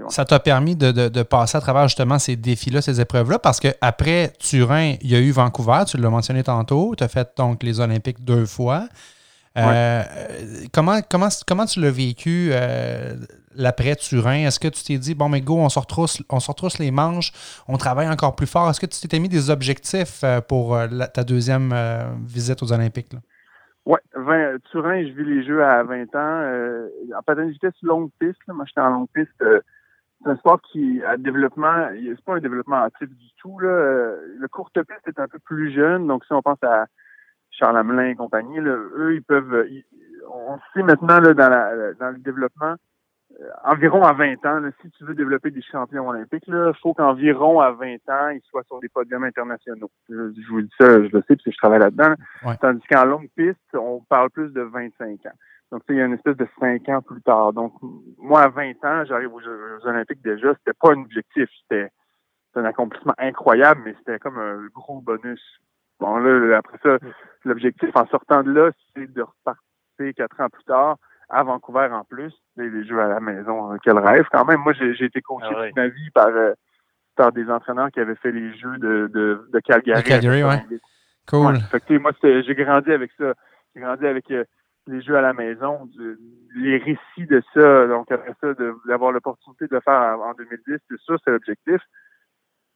Ça 0.09 0.27
t'a 0.27 0.41
permis 0.41 0.77
de, 0.77 1.23
passer 1.23 1.57
à 1.57 1.61
travers 1.61 1.89
justement 1.89 2.19
ces 2.19 2.37
défis-là, 2.37 2.83
ces 2.83 3.01
épreuves-là, 3.01 3.39
parce 3.39 3.61
qu'après 3.61 4.33
Turin, 4.39 4.95
il 5.01 5.11
y 5.11 5.17
a 5.17 5.21
eu 5.21 5.31
Vancouver, 5.31 5.85
tu 5.87 5.97
l'as 5.97 6.11
mentionné 6.11 6.43
tantôt, 6.43 6.95
tu 6.97 7.03
as 7.03 7.09
fait 7.09 7.29
donc 7.37 7.63
les 7.63 7.81
Olympiques 7.81 8.23
deux 8.23 8.45
fois. 8.45 8.89
Euh, 9.57 10.03
comment, 10.73 10.99
comment, 11.09 11.29
comment 11.47 11.65
tu 11.65 11.81
l'as 11.81 11.91
vécu 11.91 12.51
euh, 12.51 13.15
l'après-Turin? 13.55 14.47
Est-ce 14.47 14.59
que 14.59 14.69
tu 14.69 14.83
t'es 14.83 14.99
dit, 14.99 15.15
bon, 15.15 15.29
mais 15.29 15.41
go, 15.41 15.57
on 15.59 15.69
se, 15.69 15.79
retrousse, 15.79 16.23
on 16.29 16.41
se 16.41 16.51
retrousse 16.51 16.79
les 16.79 16.91
manches, 16.91 17.33
on 17.69 17.77
travaille 17.77 18.09
encore 18.09 18.35
plus 18.35 18.49
fort? 18.51 18.69
Est-ce 18.69 18.81
que 18.81 18.87
tu 18.87 19.01
t'étais 19.01 19.21
mis 19.21 19.29
des 19.29 19.51
objectifs 19.51 20.23
euh, 20.25 20.41
pour 20.41 20.77
ta 21.13 21.23
deuxième 21.25 21.73
visite 22.27 22.63
aux 22.63 22.73
Olympiques? 22.73 23.15
Oui, 23.87 23.99
Turin, 24.71 25.07
je 25.07 25.13
vis 25.13 25.25
les 25.25 25.45
Jeux 25.45 25.63
à 25.63 25.83
20 25.83 26.15
ans. 26.17 26.89
En 27.17 27.23
patin 27.23 27.45
de 27.45 27.51
vitesse 27.51 27.75
longue 27.83 28.11
piste, 28.19 28.41
moi 28.49 28.65
j'étais 28.67 28.81
en 28.81 28.91
longue 28.91 29.09
piste. 29.15 29.31
C'est 29.39 30.31
un 30.31 30.37
sport 30.37 30.59
qui 30.73 31.03
a 31.05 31.19
développement, 31.19 31.89
c'est 31.93 32.25
pas 32.25 32.37
un 32.37 32.41
développement 32.41 32.83
actif 32.83 33.11
du 33.11 33.29
tout. 33.37 33.59
Là. 33.59 34.15
Le 34.39 34.49
courte 34.49 34.83
piste 34.83 35.07
est 35.07 35.21
un 35.21 35.29
peu 35.29 35.39
plus 35.39 35.73
jeune, 35.75 36.07
donc 36.07 36.25
si 36.25 36.33
on 36.33 36.41
pense 36.41 36.63
à 36.63 36.87
Charles 37.59 37.79
Hamelin 37.79 38.09
et 38.09 38.15
compagnie, 38.15 38.61
là, 38.61 38.77
eux, 38.97 39.15
ils 39.15 39.23
peuvent. 39.23 39.67
on 40.29 40.59
sait 40.73 40.83
maintenant 40.83 41.21
là, 41.21 41.35
dans, 41.35 41.49
la, 41.49 41.95
dans 41.95 42.11
le 42.11 42.19
développement, 42.19 42.77
euh, 43.41 43.49
environ 43.65 44.03
à 44.05 44.13
20 44.13 44.45
ans, 44.47 44.61
si 44.81 44.91
tu 44.93 45.05
veux 45.05 45.15
développer 45.15 45.51
des 45.51 45.63
champions 45.63 46.09
olympiques, 46.09 46.45
il 46.47 46.73
faut 46.81 46.95
qu'environ 46.95 47.61
à 47.61 47.73
20 47.73 47.95
ans, 48.09 48.29
ils 48.29 48.43
soient 48.49 48.63
sur 48.65 48.79
des 48.81 48.89
podiums 48.89 49.25
internationaux. 49.25 49.91
Je, 50.09 50.31
vous 50.49 50.63
dis 50.63 50.71
ça, 50.79 50.87
je 50.87 51.09
le 51.11 51.23
sais, 51.23 51.35
parce 51.35 51.43
que 51.43 51.51
je 51.51 51.57
travaille 51.57 51.81
là-dedans. 51.81 52.15
Tandis 52.61 52.87
qu'en 52.89 53.05
longue 53.05 53.29
piste, 53.37 53.59
on 53.75 54.01
parle 54.09 54.31
plus 54.31 54.53
de 54.53 54.61
25 54.61 55.27
ans. 55.27 55.33
Donc, 55.73 55.83
il 55.89 55.97
y 55.97 56.01
a 56.01 56.05
une 56.05 56.13
espèce 56.13 56.37
de 56.37 56.47
5 56.61 56.89
ans 56.91 57.03
plus 57.03 57.23
tard. 57.23 57.53
Donc, 57.53 57.73
moi, 58.19 58.43
à 58.43 58.49
20 58.49 58.85
ans, 58.85 59.05
j'arrive 59.05 59.35
aux 59.35 59.41
Jeux 59.41 59.81
olympiques 59.85 60.23
déjà. 60.23 60.55
C'était 60.55 60.79
pas 60.81 60.93
un 60.93 61.01
objectif. 61.01 61.49
C'était 61.63 61.91
un 62.55 62.65
accomplissement 62.65 63.15
incroyable, 63.19 63.83
mais 63.85 63.95
c'était 63.99 64.21
comme 64.21 64.39
un 64.39 64.67
gros 64.73 65.01
bonus. 65.01 65.43
Bon, 66.01 66.17
là, 66.17 66.59
après 66.59 66.79
ça, 66.83 66.99
l'objectif 67.45 67.91
en 67.95 68.07
sortant 68.07 68.43
de 68.43 68.53
là, 68.53 68.71
c'est 68.95 69.13
de 69.13 69.23
repartir 69.23 70.15
quatre 70.17 70.41
ans 70.41 70.49
plus 70.49 70.65
tard 70.65 70.97
à 71.29 71.43
Vancouver 71.43 71.89
en 71.93 72.05
plus. 72.05 72.33
Les, 72.57 72.85
jeux 72.85 73.01
à 73.01 73.09
la 73.09 73.21
maison, 73.21 73.73
euh, 73.73 73.77
quel 73.83 73.99
rêve 73.99 74.27
quand 74.31 74.45
même. 74.45 74.61
Moi, 74.61 74.73
j'ai 74.73 75.05
été 75.05 75.21
coaché 75.21 75.49
ah 75.51 75.67
toute 75.67 75.77
ma 75.77 75.89
vie 75.89 76.11
par, 76.11 76.29
euh, 76.29 76.53
par 77.17 77.33
des 77.33 77.49
entraîneurs 77.51 77.91
qui 77.91 78.01
avaient 78.01 78.15
fait 78.17 78.33
les 78.33 78.57
jeux 78.57 78.79
de, 78.79 79.11
de, 79.13 79.49
de 79.53 79.61
Calgary. 79.61 80.03
De 80.03 80.09
Calgary, 80.09 80.45
oui. 80.45 80.79
Cool. 81.27 81.59
moi, 82.01 82.13
j'ai 82.23 82.55
grandi 82.55 82.93
avec 82.93 83.11
ça. 83.19 83.33
J'ai 83.75 83.81
grandi 83.81 84.07
avec 84.07 84.31
euh, 84.31 84.45
les 84.87 85.01
jeux 85.01 85.17
à 85.17 85.23
la 85.23 85.33
maison, 85.33 85.89
les 86.55 86.77
récits 86.77 87.27
de 87.27 87.43
ça. 87.55 87.87
Donc, 87.87 88.13
après 88.13 88.35
ça, 88.41 88.49
d'avoir 88.87 89.11
l'opportunité 89.11 89.67
de 89.67 89.75
le 89.75 89.81
faire 89.81 90.19
en, 90.21 90.35
2010, 90.35 90.77
c'est 90.89 90.97
ça, 91.07 91.15
c'est 91.25 91.31
l'objectif. 91.31 91.81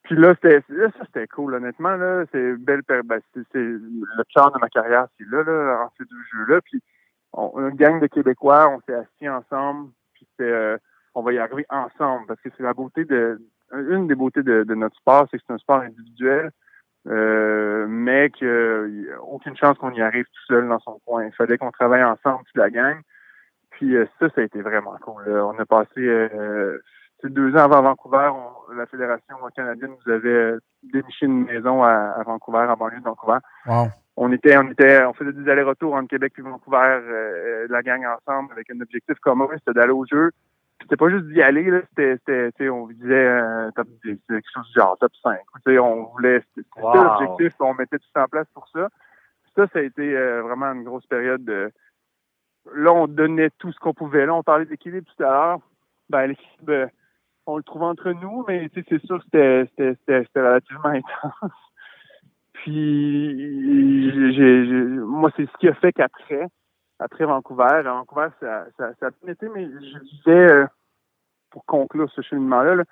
Puis 0.09 0.17
là, 0.17 0.35
c'était 0.37 0.63
ça, 0.75 1.05
c'était 1.05 1.27
cool, 1.27 1.53
honnêtement. 1.53 1.95
Là, 1.95 2.25
c'est 2.33 2.55
belle 2.55 2.81
ben, 2.89 3.21
c'est 3.35 3.45
le 3.55 4.25
cœur 4.35 4.51
de 4.53 4.59
ma 4.59 4.71
carrière, 4.71 5.07
c'est 5.19 5.27
là, 5.29 5.43
là, 5.43 5.85
en 5.85 5.91
ces 5.99 6.05
deux 6.05 6.23
jeux-là. 6.33 6.63
Puis 6.63 6.83
on, 7.35 7.69
une 7.69 7.77
gang 7.77 8.01
de 8.01 8.07
Québécois, 8.07 8.71
on 8.71 8.81
s'est 8.81 8.95
assis 8.95 9.29
ensemble, 9.29 9.91
puis 10.15 10.27
euh, 10.41 10.79
on 11.15 11.21
va 11.21 11.35
y 11.35 11.39
arriver 11.39 11.67
ensemble, 11.69 12.27
parce 12.27 12.41
que 12.41 12.49
c'est 12.57 12.63
la 12.63 12.73
beauté 12.73 13.05
de, 13.05 13.39
une 13.71 14.07
des 14.07 14.15
beautés 14.15 14.43
de, 14.43 14.65
notre 14.75 14.97
sport, 14.97 15.29
c'est 15.31 15.37
que 15.37 15.45
c'est 15.47 15.53
un 15.53 15.59
sport 15.59 15.81
individuel, 15.81 16.53
euh, 17.07 17.87
mais 17.87 18.31
qu'il 18.31 18.49
n'y 18.49 19.11
a 19.11 19.21
aucune 19.21 19.59
chance 19.59 19.77
qu'on 19.77 19.93
y 19.93 20.01
arrive 20.01 20.25
tout 20.25 20.47
seul 20.47 20.69
dans 20.69 20.81
son 20.81 20.99
coin. 21.05 21.27
Il 21.27 21.33
fallait 21.33 21.59
qu'on 21.59 21.71
travaille 21.71 22.03
ensemble, 22.03 22.45
toute 22.47 22.57
la 22.57 22.71
gang. 22.71 22.99
Puis 23.73 23.95
euh, 23.95 24.07
ça, 24.19 24.31
ça 24.31 24.41
a 24.41 24.45
été 24.45 24.63
vraiment 24.63 24.97
cool. 25.03 25.29
On 25.29 25.59
a 25.59 25.67
passé 25.67 26.31
deux 27.25 27.55
ans 27.55 27.65
avant 27.65 27.83
Vancouver, 27.83 28.31
la 28.77 28.87
Fédération 28.87 29.37
canadienne 29.55 29.95
nous 30.05 30.13
avait 30.13 30.55
déniché 30.83 31.27
une 31.27 31.45
maison 31.45 31.83
à, 31.83 32.23
Vancouver, 32.25 32.67
à 32.69 32.77
banlieue 32.77 33.01
de 33.01 33.05
Vancouver. 33.05 33.39
Wow 33.67 33.89
on 34.21 34.33
était, 34.33 34.57
on 34.59 34.69
était, 34.69 35.05
on 35.05 35.13
faisait 35.13 35.33
des 35.33 35.49
allers-retours 35.49 35.95
entre 35.95 36.09
Québec 36.09 36.33
et 36.39 36.43
Vancouver, 36.43 36.99
euh, 37.03 37.67
la 37.71 37.83
gang 37.83 38.05
ensemble 38.05 38.53
avec 38.53 38.69
un 38.71 38.81
objectif 38.81 39.17
commun, 39.21 39.47
c'était 39.55 39.75
d'aller 39.75 39.93
au 39.93 40.05
jeu. 40.07 40.33
C'était 40.83 40.97
pas 40.97 41.09
juste 41.09 41.27
d'y 41.27 41.41
aller, 41.41 41.71
là, 41.71 41.81
c'était, 41.89 42.19
c'était, 42.27 42.69
on 42.69 42.89
disait 42.89 43.15
euh, 43.15 43.71
top 43.77 43.87
quelque 44.03 44.43
chose 44.53 44.67
du 44.67 44.81
genre 44.81 44.99
top 44.99 45.13
5. 45.23 45.39
on 45.81 46.05
voulait, 46.15 46.43
c'était 46.55 46.69
l'objectif, 46.83 47.55
on 47.61 47.75
mettait 47.75 47.99
tout 47.99 48.09
ça 48.13 48.25
en 48.25 48.27
place 48.27 48.49
pour 48.55 48.67
ça. 48.69 48.89
Ça, 49.55 49.67
ça 49.73 49.79
a 49.79 49.83
été 49.83 50.17
euh, 50.17 50.43
vraiment 50.43 50.73
une 50.73 50.85
grosse 50.85 51.07
période 51.07 51.45
de. 51.45 51.71
Là, 52.75 52.93
on 52.93 53.07
donnait 53.07 53.51
tout 53.59 53.73
ce 53.73 53.79
qu'on 53.79 53.95
pouvait. 53.95 54.27
Là, 54.27 54.35
on 54.35 54.43
parlait 54.43 54.67
d'équilibre 54.67 55.07
tout 55.17 55.23
à 55.23 55.31
l'heure. 55.31 55.61
Ben, 56.11 56.27
l'équilibre, 56.27 56.91
on 57.49 57.57
le 57.57 57.63
trouvait 57.63 57.87
entre 57.87 58.13
nous, 58.13 58.45
mais 58.47 58.71
c'est 58.75 59.05
sûr 59.07 59.25
que 59.33 59.67
c'était, 59.79 60.27
relativement 60.37 60.85
intense. 60.85 61.53
Puis, 62.53 64.35
j'ai, 64.35 64.65
moi, 64.67 65.31
c'est 65.35 65.47
ce 65.47 65.57
qui 65.59 65.69
a 65.69 65.75
fait 65.75 65.93
qu'après, 65.93 66.47
après 66.99 67.25
Vancouver, 67.25 67.83
Vancouver, 67.85 68.29
ça, 68.39 68.67
ça, 68.77 68.93
ça 69.01 69.07
a 69.07 69.11
bien 69.23 69.33
été, 69.33 69.49
mais 69.49 69.65
je 69.65 69.99
disais, 69.99 70.53
euh, 70.53 70.67
pour 71.51 71.65
conclure 71.65 72.11
ce 72.11 72.21
cheminement-là, 72.21 72.85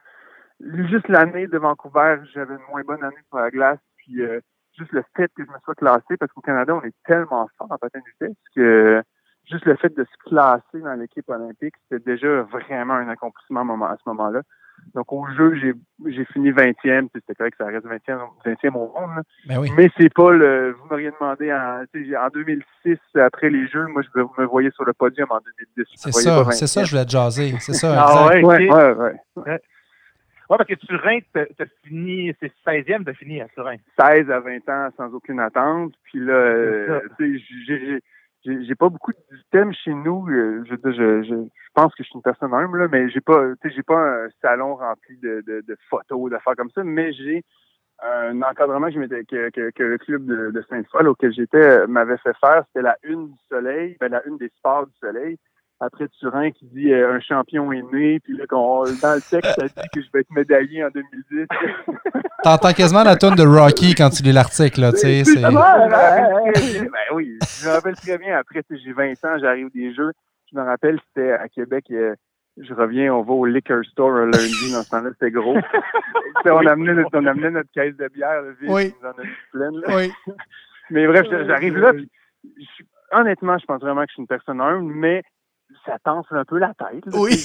juste 0.61 1.09
l'année 1.09 1.49
de 1.49 1.59
Vancouver, 1.59 2.21
j'avais 2.33 2.55
une 2.55 2.61
moins 2.71 2.83
bonne 2.83 3.05
année 3.05 3.15
sur 3.29 3.39
la 3.39 3.51
glace, 3.51 3.81
puis 3.99 4.23
euh, 4.23 4.41
juste 4.79 4.93
le 4.93 5.05
fait 5.17 5.31
que 5.37 5.45
je 5.45 5.51
me 5.51 5.59
sois 5.65 5.75
classé, 5.75 6.17
parce 6.19 6.33
qu'au 6.33 6.41
Canada, 6.41 6.75
on 6.75 6.83
est 6.83 6.95
tellement 7.05 7.47
fort 7.59 7.71
en 7.71 7.77
patin 7.77 7.99
de 7.99 8.27
vitesse 8.27 8.43
que 8.55 9.03
juste 9.51 9.65
le 9.65 9.77
fait 9.77 9.95
de 9.97 10.05
se 10.05 10.29
classer 10.29 10.81
dans 10.81 10.95
l'équipe 10.95 11.29
olympique, 11.29 11.75
c'était 11.89 12.13
déjà 12.13 12.43
vraiment 12.43 12.95
un 12.95 13.09
accomplissement 13.09 13.63
à 13.85 13.97
ce 13.97 14.09
moment-là. 14.09 14.43
Donc, 14.95 15.13
au 15.13 15.27
jeu, 15.37 15.55
j'ai 16.07 16.25
fini 16.27 16.51
20e. 16.51 17.09
C'était 17.13 17.35
correct 17.35 17.57
que 17.59 17.65
ça 17.65 17.71
reste 17.71 17.87
20e, 17.87 18.19
20e 18.45 18.69
au 18.75 18.93
monde. 18.93 19.23
Ben 19.47 19.59
oui. 19.59 19.71
Mais 19.77 19.91
c'est 19.97 20.13
pas 20.13 20.31
le. 20.31 20.73
Vous 20.73 20.89
m'auriez 20.89 21.11
demandé 21.19 21.53
en, 21.53 21.83
en 21.83 22.29
2006, 22.29 22.99
après 23.17 23.51
les 23.51 23.67
Jeux, 23.69 23.87
moi, 23.87 24.03
je 24.03 24.21
me 24.21 24.47
voyais 24.47 24.71
sur 24.71 24.85
le 24.85 24.93
podium 24.93 25.29
en 25.31 25.39
2010. 25.77 25.85
C'est 25.97 26.13
ça, 26.13 26.45
c'est 26.53 26.67
ça, 26.67 26.85
je 26.85 26.91
voulais 26.91 27.05
te 27.05 27.11
jaser. 27.11 27.55
C'est 27.61 27.75
ça. 27.75 27.95
Ah 28.09 28.27
ouais, 28.29 28.45
ouais, 28.45 28.71
ouais, 28.71 28.93
ouais. 28.93 29.15
ouais. 29.37 29.61
parce 30.49 30.67
que 30.67 30.75
Turin, 30.75 31.19
t'as 31.33 31.67
fini, 31.85 32.33
c'est 32.41 32.53
16e, 32.67 33.05
t'as 33.05 33.15
fini 33.15 33.41
à 33.41 33.49
Turin. 33.49 33.77
16 33.99 34.31
à 34.31 34.41
20 34.41 34.69
ans 34.69 34.89
sans 34.97 35.13
aucune 35.13 35.41
attente. 35.41 35.95
Puis 36.05 36.21
là, 36.21 36.33
euh, 36.33 37.01
j'ai 37.19 38.01
j'ai 38.47 38.75
pas 38.75 38.89
beaucoup 38.89 39.13
d'items 39.33 39.77
chez 39.77 39.93
nous. 39.93 40.29
Euh, 40.29 40.65
je, 40.69 40.75
je, 40.85 41.23
je, 41.23 41.35
pense 41.75 41.95
que 41.95 42.03
je 42.03 42.09
suis 42.09 42.17
une 42.17 42.23
personne 42.23 42.55
humble, 42.55 42.81
là, 42.81 42.89
mais 42.91 43.09
j'ai 43.11 43.21
pas, 43.21 43.43
j'ai 43.65 43.83
pas 43.83 44.25
un 44.25 44.29
salon 44.41 44.77
rempli 44.77 45.17
de, 45.19 45.43
de, 45.47 45.63
de 45.67 45.77
photos, 45.91 46.31
d'affaires 46.31 46.57
comme 46.57 46.71
ça, 46.71 46.85
mais 46.85 47.13
j'ai 47.13 47.45
un 48.03 48.43
encadrement 48.43 48.89
que, 48.89 49.51
que, 49.51 49.71
que, 49.71 49.83
le 49.83 49.99
club 49.99 50.27
de, 50.27 50.65
Sainte-Foy 50.69 51.07
auquel 51.07 51.33
j'étais 51.33 51.57
euh, 51.57 51.87
m'avait 51.87 52.19
fait 52.19 52.37
faire. 52.39 52.65
C'était 52.69 52.83
la 52.83 52.97
une 53.03 53.29
du 53.29 53.39
soleil, 53.49 53.97
ben, 54.01 54.11
la 54.11 54.27
une 54.27 54.37
des 54.37 54.51
sports 54.59 54.87
du 54.87 54.93
soleil 55.01 55.39
après 55.81 56.09
Turin 56.19 56.51
qui 56.51 56.67
dit 56.67 56.93
euh, 56.93 57.15
un 57.15 57.21
champion 57.21 57.71
est 57.73 57.83
né, 57.93 58.21
puis 58.21 58.37
là, 58.37 58.45
dans 58.51 58.85
le 58.85 59.21
texte, 59.21 59.53
ça 59.59 59.67
dit 59.67 59.89
que 59.95 60.01
je 60.01 60.07
vais 60.13 60.21
être 60.21 60.31
médaillé 60.31 60.85
en 60.85 60.89
2010. 60.89 61.47
T'entends 62.43 62.73
quasiment 62.73 63.03
la 63.03 63.17
tonne 63.17 63.35
de 63.35 63.47
Rocky 63.47 63.95
quand 63.95 64.11
tu 64.11 64.23
lis 64.23 64.33
l'article, 64.33 64.81
là, 64.81 64.93
tu 64.93 64.99
sais. 64.99 65.25
C'est... 65.25 65.41
Ben, 65.41 65.51
ben, 65.53 66.91
oui, 67.15 67.39
je 67.61 67.69
me 67.69 67.73
rappelle 67.73 67.97
très 67.97 68.19
bien, 68.19 68.39
après, 68.39 68.63
j'ai 68.71 68.93
20 68.93 69.13
ans, 69.25 69.39
j'arrive 69.41 69.71
des 69.73 69.95
Jeux, 69.95 70.13
je 70.51 70.59
me 70.59 70.65
rappelle, 70.65 70.99
c'était 71.09 71.33
à 71.33 71.49
Québec, 71.49 71.85
euh, 71.91 72.15
je 72.57 72.73
reviens, 72.73 73.15
on 73.15 73.23
va 73.23 73.33
au 73.33 73.45
liquor 73.45 73.85
store 73.85 74.13
un 74.13 74.27
lundi, 74.27 74.73
dans 74.73 74.83
ce 74.83 74.91
temps-là, 74.91 75.11
c'était 75.13 75.31
gros. 75.31 75.57
on, 76.47 76.67
amenait 76.67 76.95
notre, 76.95 77.11
on 77.19 77.27
amenait 77.27 77.51
notre 77.51 77.71
caisse 77.73 77.97
de 77.97 78.09
bière, 78.09 78.43
là, 78.43 78.51
oui. 78.69 78.95
nous 79.03 79.09
en 79.09 79.11
a 79.11 79.25
pleine, 79.53 79.81
là. 79.81 79.97
Oui. 79.97 80.13
Mais 80.91 81.07
bref, 81.07 81.27
j'arrive 81.31 81.77
là, 81.77 81.93
puis, 81.93 82.09
honnêtement, 83.13 83.59
je 83.59 83.67
pense 83.67 83.81
vraiment 83.81 84.03
que 84.03 84.09
je 84.09 84.15
suis 84.15 84.23
une 84.23 84.29
personne 84.29 84.61
humble, 84.61 84.93
mais 84.95 85.23
ça 85.85 85.99
t'enfle 86.05 86.37
un 86.37 86.45
peu 86.45 86.59
la 86.59 86.75
tête. 86.75 87.05
oui. 87.15 87.37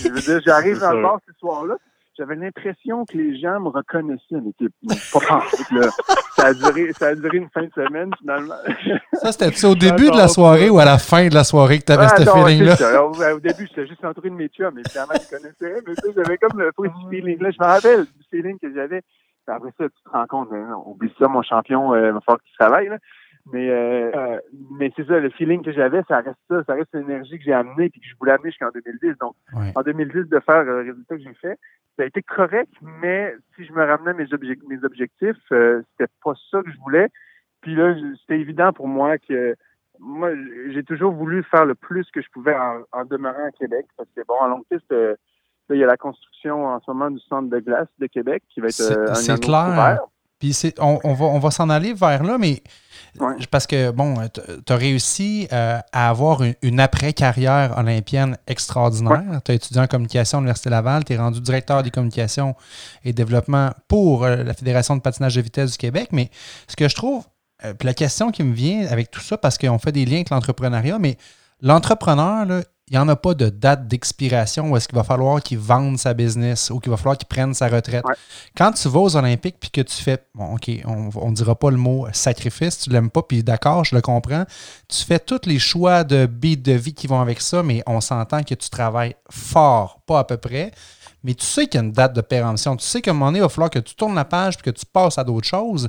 j'arrive 0.46 0.80
dans 0.80 0.94
le 0.94 1.02
bar 1.02 1.20
ce 1.28 1.34
soir-là. 1.40 1.76
J'avais 2.18 2.36
l'impression 2.36 3.06
que 3.06 3.18
les 3.18 3.40
gens 3.40 3.60
me 3.62 3.70
reconnaissaient, 3.70 4.42
mais 4.44 4.52
pas 5.14 5.20
pensé, 5.28 5.64
là. 5.72 5.88
Ça 6.36 6.48
a, 6.48 6.54
duré, 6.54 6.92
ça 6.94 7.08
a 7.08 7.16
duré 7.16 7.38
une 7.38 7.50
fin 7.50 7.64
de 7.64 7.72
semaine, 7.74 8.12
finalement. 8.20 8.56
Ça, 9.14 9.32
c'était 9.32 9.66
au 9.66 9.76
début 9.88 10.12
de 10.12 10.18
la 10.18 10.28
soirée 10.28 10.70
ou 10.70 10.78
à 10.80 10.86
la 10.86 10.98
fin 10.98 11.30
de 11.30 11.34
la 11.34 11.46
soirée 11.46 11.80
que 11.80 11.86
tu 11.86 11.92
avais 11.94 12.10
ce 12.10 12.30
feeling-là? 12.30 13.04
Au, 13.04 13.40
début, 13.40 13.66
j'étais 13.68 13.88
juste 13.88 14.04
entouré 14.04 14.30
de 14.30 14.36
mes 14.36 14.50
chums, 14.50 14.74
mais 14.76 14.82
évidemment, 14.86 15.14
ils 15.14 15.30
connaissaient. 15.30 15.82
Mais 15.88 15.94
j'avais 16.16 16.38
comme 16.38 16.60
le 16.60 16.72
feeling-là. 17.10 17.52
Je 17.52 17.58
me 17.60 17.66
rappelle 17.66 18.04
du 18.04 18.26
feeling 18.30 18.60
que 18.60 18.74
j'avais. 18.74 19.02
Après 19.48 19.72
ça, 19.78 19.86
tu 19.86 20.04
te 20.04 20.10
rends 20.10 20.28
compte, 20.28 20.50
ben, 20.50 20.74
oublie 20.86 21.12
ça, 21.18 21.28
mon 21.28 21.42
champion, 21.42 21.96
il 21.96 22.12
va 22.12 22.22
falloir 22.22 22.42
qu'il 22.42 22.56
travaille. 22.58 22.90
Là. 22.90 22.98
Mais 23.52 23.70
euh, 23.70 24.12
euh, 24.16 24.40
mais 24.72 24.92
c'est 24.96 25.08
ça, 25.08 25.20
le 25.20 25.30
feeling 25.32 25.64
que 25.64 25.72
j'avais, 25.72 26.02
ça 26.08 26.20
reste 26.20 26.38
ça, 26.50 26.64
ça 26.66 26.74
reste 26.74 26.94
l'énergie 26.94 27.38
que 27.38 27.44
j'ai 27.44 27.54
amenée 27.54 27.86
et 27.86 27.90
que 27.90 28.00
je 28.02 28.16
voulais 28.20 28.34
amener 28.34 28.52
jusqu'en 28.52 28.70
2010. 28.74 29.18
Donc, 29.20 29.36
en 29.54 29.82
2010, 29.82 30.30
de 30.30 30.40
faire 30.40 30.64
le 30.64 30.78
résultat 30.78 31.16
que 31.16 31.24
j'ai 31.24 31.34
fait, 31.34 31.60
ça 31.98 32.04
a 32.04 32.06
été 32.06 32.22
correct, 32.22 32.72
mais 32.82 33.36
si 33.56 33.66
je 33.66 33.74
me 33.74 33.84
ramenais 33.84 34.14
mes, 34.14 34.34
objectifs, 34.34 34.68
mes 34.70 34.84
objectifs, 34.84 35.52
euh, 35.52 35.82
c'était 35.92 36.12
pas 36.24 36.34
ça 36.50 36.62
que 36.62 36.72
je 36.72 36.78
voulais. 36.80 37.10
Puis 37.62 37.76
là, 37.76 37.96
c'était 38.22 38.40
évident 38.40 38.74
pour 38.74 38.88
moi 38.88 39.18
que 39.18 39.56
moi, 40.00 40.32
j'ai 40.70 40.84
toujours 40.84 41.12
voulu 41.12 41.44
faire 41.44 41.66
le 41.66 41.76
plus 41.76 42.10
que 42.12 42.22
je 42.22 42.30
pouvais 42.34 42.56
en, 42.92 43.06
demeurant 43.06 43.46
à 43.46 43.52
Québec. 43.52 43.86
Parce 43.98 44.10
que 44.16 44.22
bon, 44.28 44.36
en 44.40 44.48
longue 44.48 44.66
piste, 44.70 44.92
il 45.70 45.78
y 45.78 45.84
a 45.84 45.88
la 45.88 45.98
construction 45.98 46.66
en 46.66 46.80
ce 46.80 46.90
moment 46.90 47.12
du 47.12 47.20
centre 47.20 47.50
de 47.50 47.60
glace 47.60 47.88
de 48.00 48.08
Québec 48.08 48.42
qui 48.50 48.62
va 48.62 48.68
être 48.68 48.82
un 48.82 49.14
C'est 49.14 49.40
clair. 49.40 50.00
Puis 50.42 50.58
on, 50.80 51.00
on, 51.04 51.14
va, 51.14 51.26
on 51.26 51.40
va 51.40 51.52
s'en 51.52 51.70
aller 51.70 51.94
vers 51.94 52.24
là, 52.24 52.38
mais 52.38 52.62
parce 53.50 53.68
que, 53.68 53.92
bon, 53.92 54.16
tu 54.66 54.74
as 54.74 54.76
réussi 54.76 55.48
euh, 55.52 55.80
à 55.92 56.10
avoir 56.10 56.42
une, 56.62 56.80
après-carrière 56.80 57.78
olympienne 57.78 58.38
extraordinaire. 58.48 59.42
Tu 59.46 59.52
as 59.52 59.56
étudié 59.56 59.82
en 59.82 59.88
communication 59.88 60.38
à 60.38 60.42
l'Université 60.42 60.70
Laval, 60.70 61.04
tu 61.04 61.14
es 61.14 61.18
rendu 61.18 61.42
directeur 61.42 61.84
des 61.84 61.92
communications 61.92 62.56
et 63.04 63.14
développement 63.14 63.72
pour 63.88 64.24
euh, 64.24 64.44
la 64.44 64.54
Fédération 64.54 64.96
de 64.96 65.02
patinage 65.02 65.36
de 65.36 65.42
vitesse 65.42 65.72
du 65.74 65.78
Québec. 65.78 66.10
Mais 66.12 66.30
ce 66.68 66.76
que 66.76 66.88
je 66.90 66.96
trouve 66.96 67.26
euh, 67.64 67.74
puis 67.74 67.86
la 67.86 67.94
question 67.94 68.32
qui 68.32 68.44
me 68.44 68.54
vient 68.54 68.88
avec 68.88 69.12
tout 69.12 69.22
ça, 69.22 69.38
parce 69.38 69.58
qu'on 69.58 69.78
fait 69.78 69.92
des 69.92 70.06
liens 70.06 70.16
avec 70.16 70.30
l'entrepreneuriat, 70.30 70.98
mais 71.00 71.18
l'entrepreneur, 71.62 72.46
là, 72.46 72.62
il 72.92 72.96
n'y 72.96 72.98
en 72.98 73.08
a 73.08 73.16
pas 73.16 73.34
de 73.34 73.48
date 73.48 73.88
d'expiration 73.88 74.70
où 74.70 74.76
est-ce 74.76 74.90
qu'il 74.90 74.98
va 74.98 75.06
falloir 75.06 75.42
qu'il 75.42 75.58
vende 75.58 75.98
sa 75.98 76.14
business 76.14 76.70
ou 76.72 76.80
qu'il 76.82 76.92
va 76.92 76.98
falloir 76.98 77.18
qu'il 77.18 77.28
prenne 77.30 77.54
sa 77.54 77.70
retraite. 77.70 78.04
Quand 78.58 78.74
tu 78.74 78.90
vas 78.90 79.00
aux 79.00 79.16
Olympiques 79.16 79.56
puis 79.62 79.70
que 79.70 79.80
tu 79.80 79.96
fais, 79.96 80.18
bon, 80.36 80.56
OK, 80.56 80.70
on 80.86 81.30
ne 81.30 81.34
dira 81.34 81.56
pas 81.56 81.72
le 81.72 81.78
mot 81.78 82.08
sacrifice, 82.12 82.80
tu 82.80 82.90
ne 82.90 82.96
l'aimes 82.96 83.10
pas, 83.10 83.22
puis 83.22 83.44
d'accord, 83.44 83.86
je 83.86 83.96
le 83.96 84.02
comprends. 84.02 84.44
Tu 84.90 85.06
fais 85.06 85.20
tous 85.20 85.46
les 85.46 85.58
choix 85.58 86.04
de 86.04 86.26
bide 86.26 86.64
de 86.64 86.74
vie 86.74 86.94
qui 86.94 87.08
vont 87.08 87.22
avec 87.22 87.40
ça, 87.40 87.64
mais 87.64 87.82
on 87.88 88.02
s'entend 88.02 88.44
que 88.44 88.56
tu 88.56 88.70
travailles 88.70 89.16
fort, 89.30 90.02
pas 90.06 90.20
à 90.20 90.24
peu 90.26 90.36
près. 90.36 90.72
Mais 91.24 91.34
tu 91.34 91.46
sais 91.46 91.68
qu'il 91.68 91.80
y 91.80 91.84
a 91.84 91.86
une 91.86 91.94
date 91.94 92.14
de 92.14 92.22
péremption. 92.22 92.76
Tu 92.76 92.86
sais 92.86 93.02
qu'à 93.02 93.12
un 93.12 93.14
moment 93.14 93.28
donné, 93.28 93.40
il 93.40 93.44
va 93.44 93.50
falloir 93.50 93.70
que 93.70 93.80
tu 93.80 93.96
tournes 93.96 94.16
la 94.16 94.26
page 94.26 94.58
puis 94.58 94.70
que 94.70 94.78
tu 94.78 94.86
passes 94.86 95.18
à 95.18 95.24
d'autres 95.24 95.48
choses. 95.48 95.88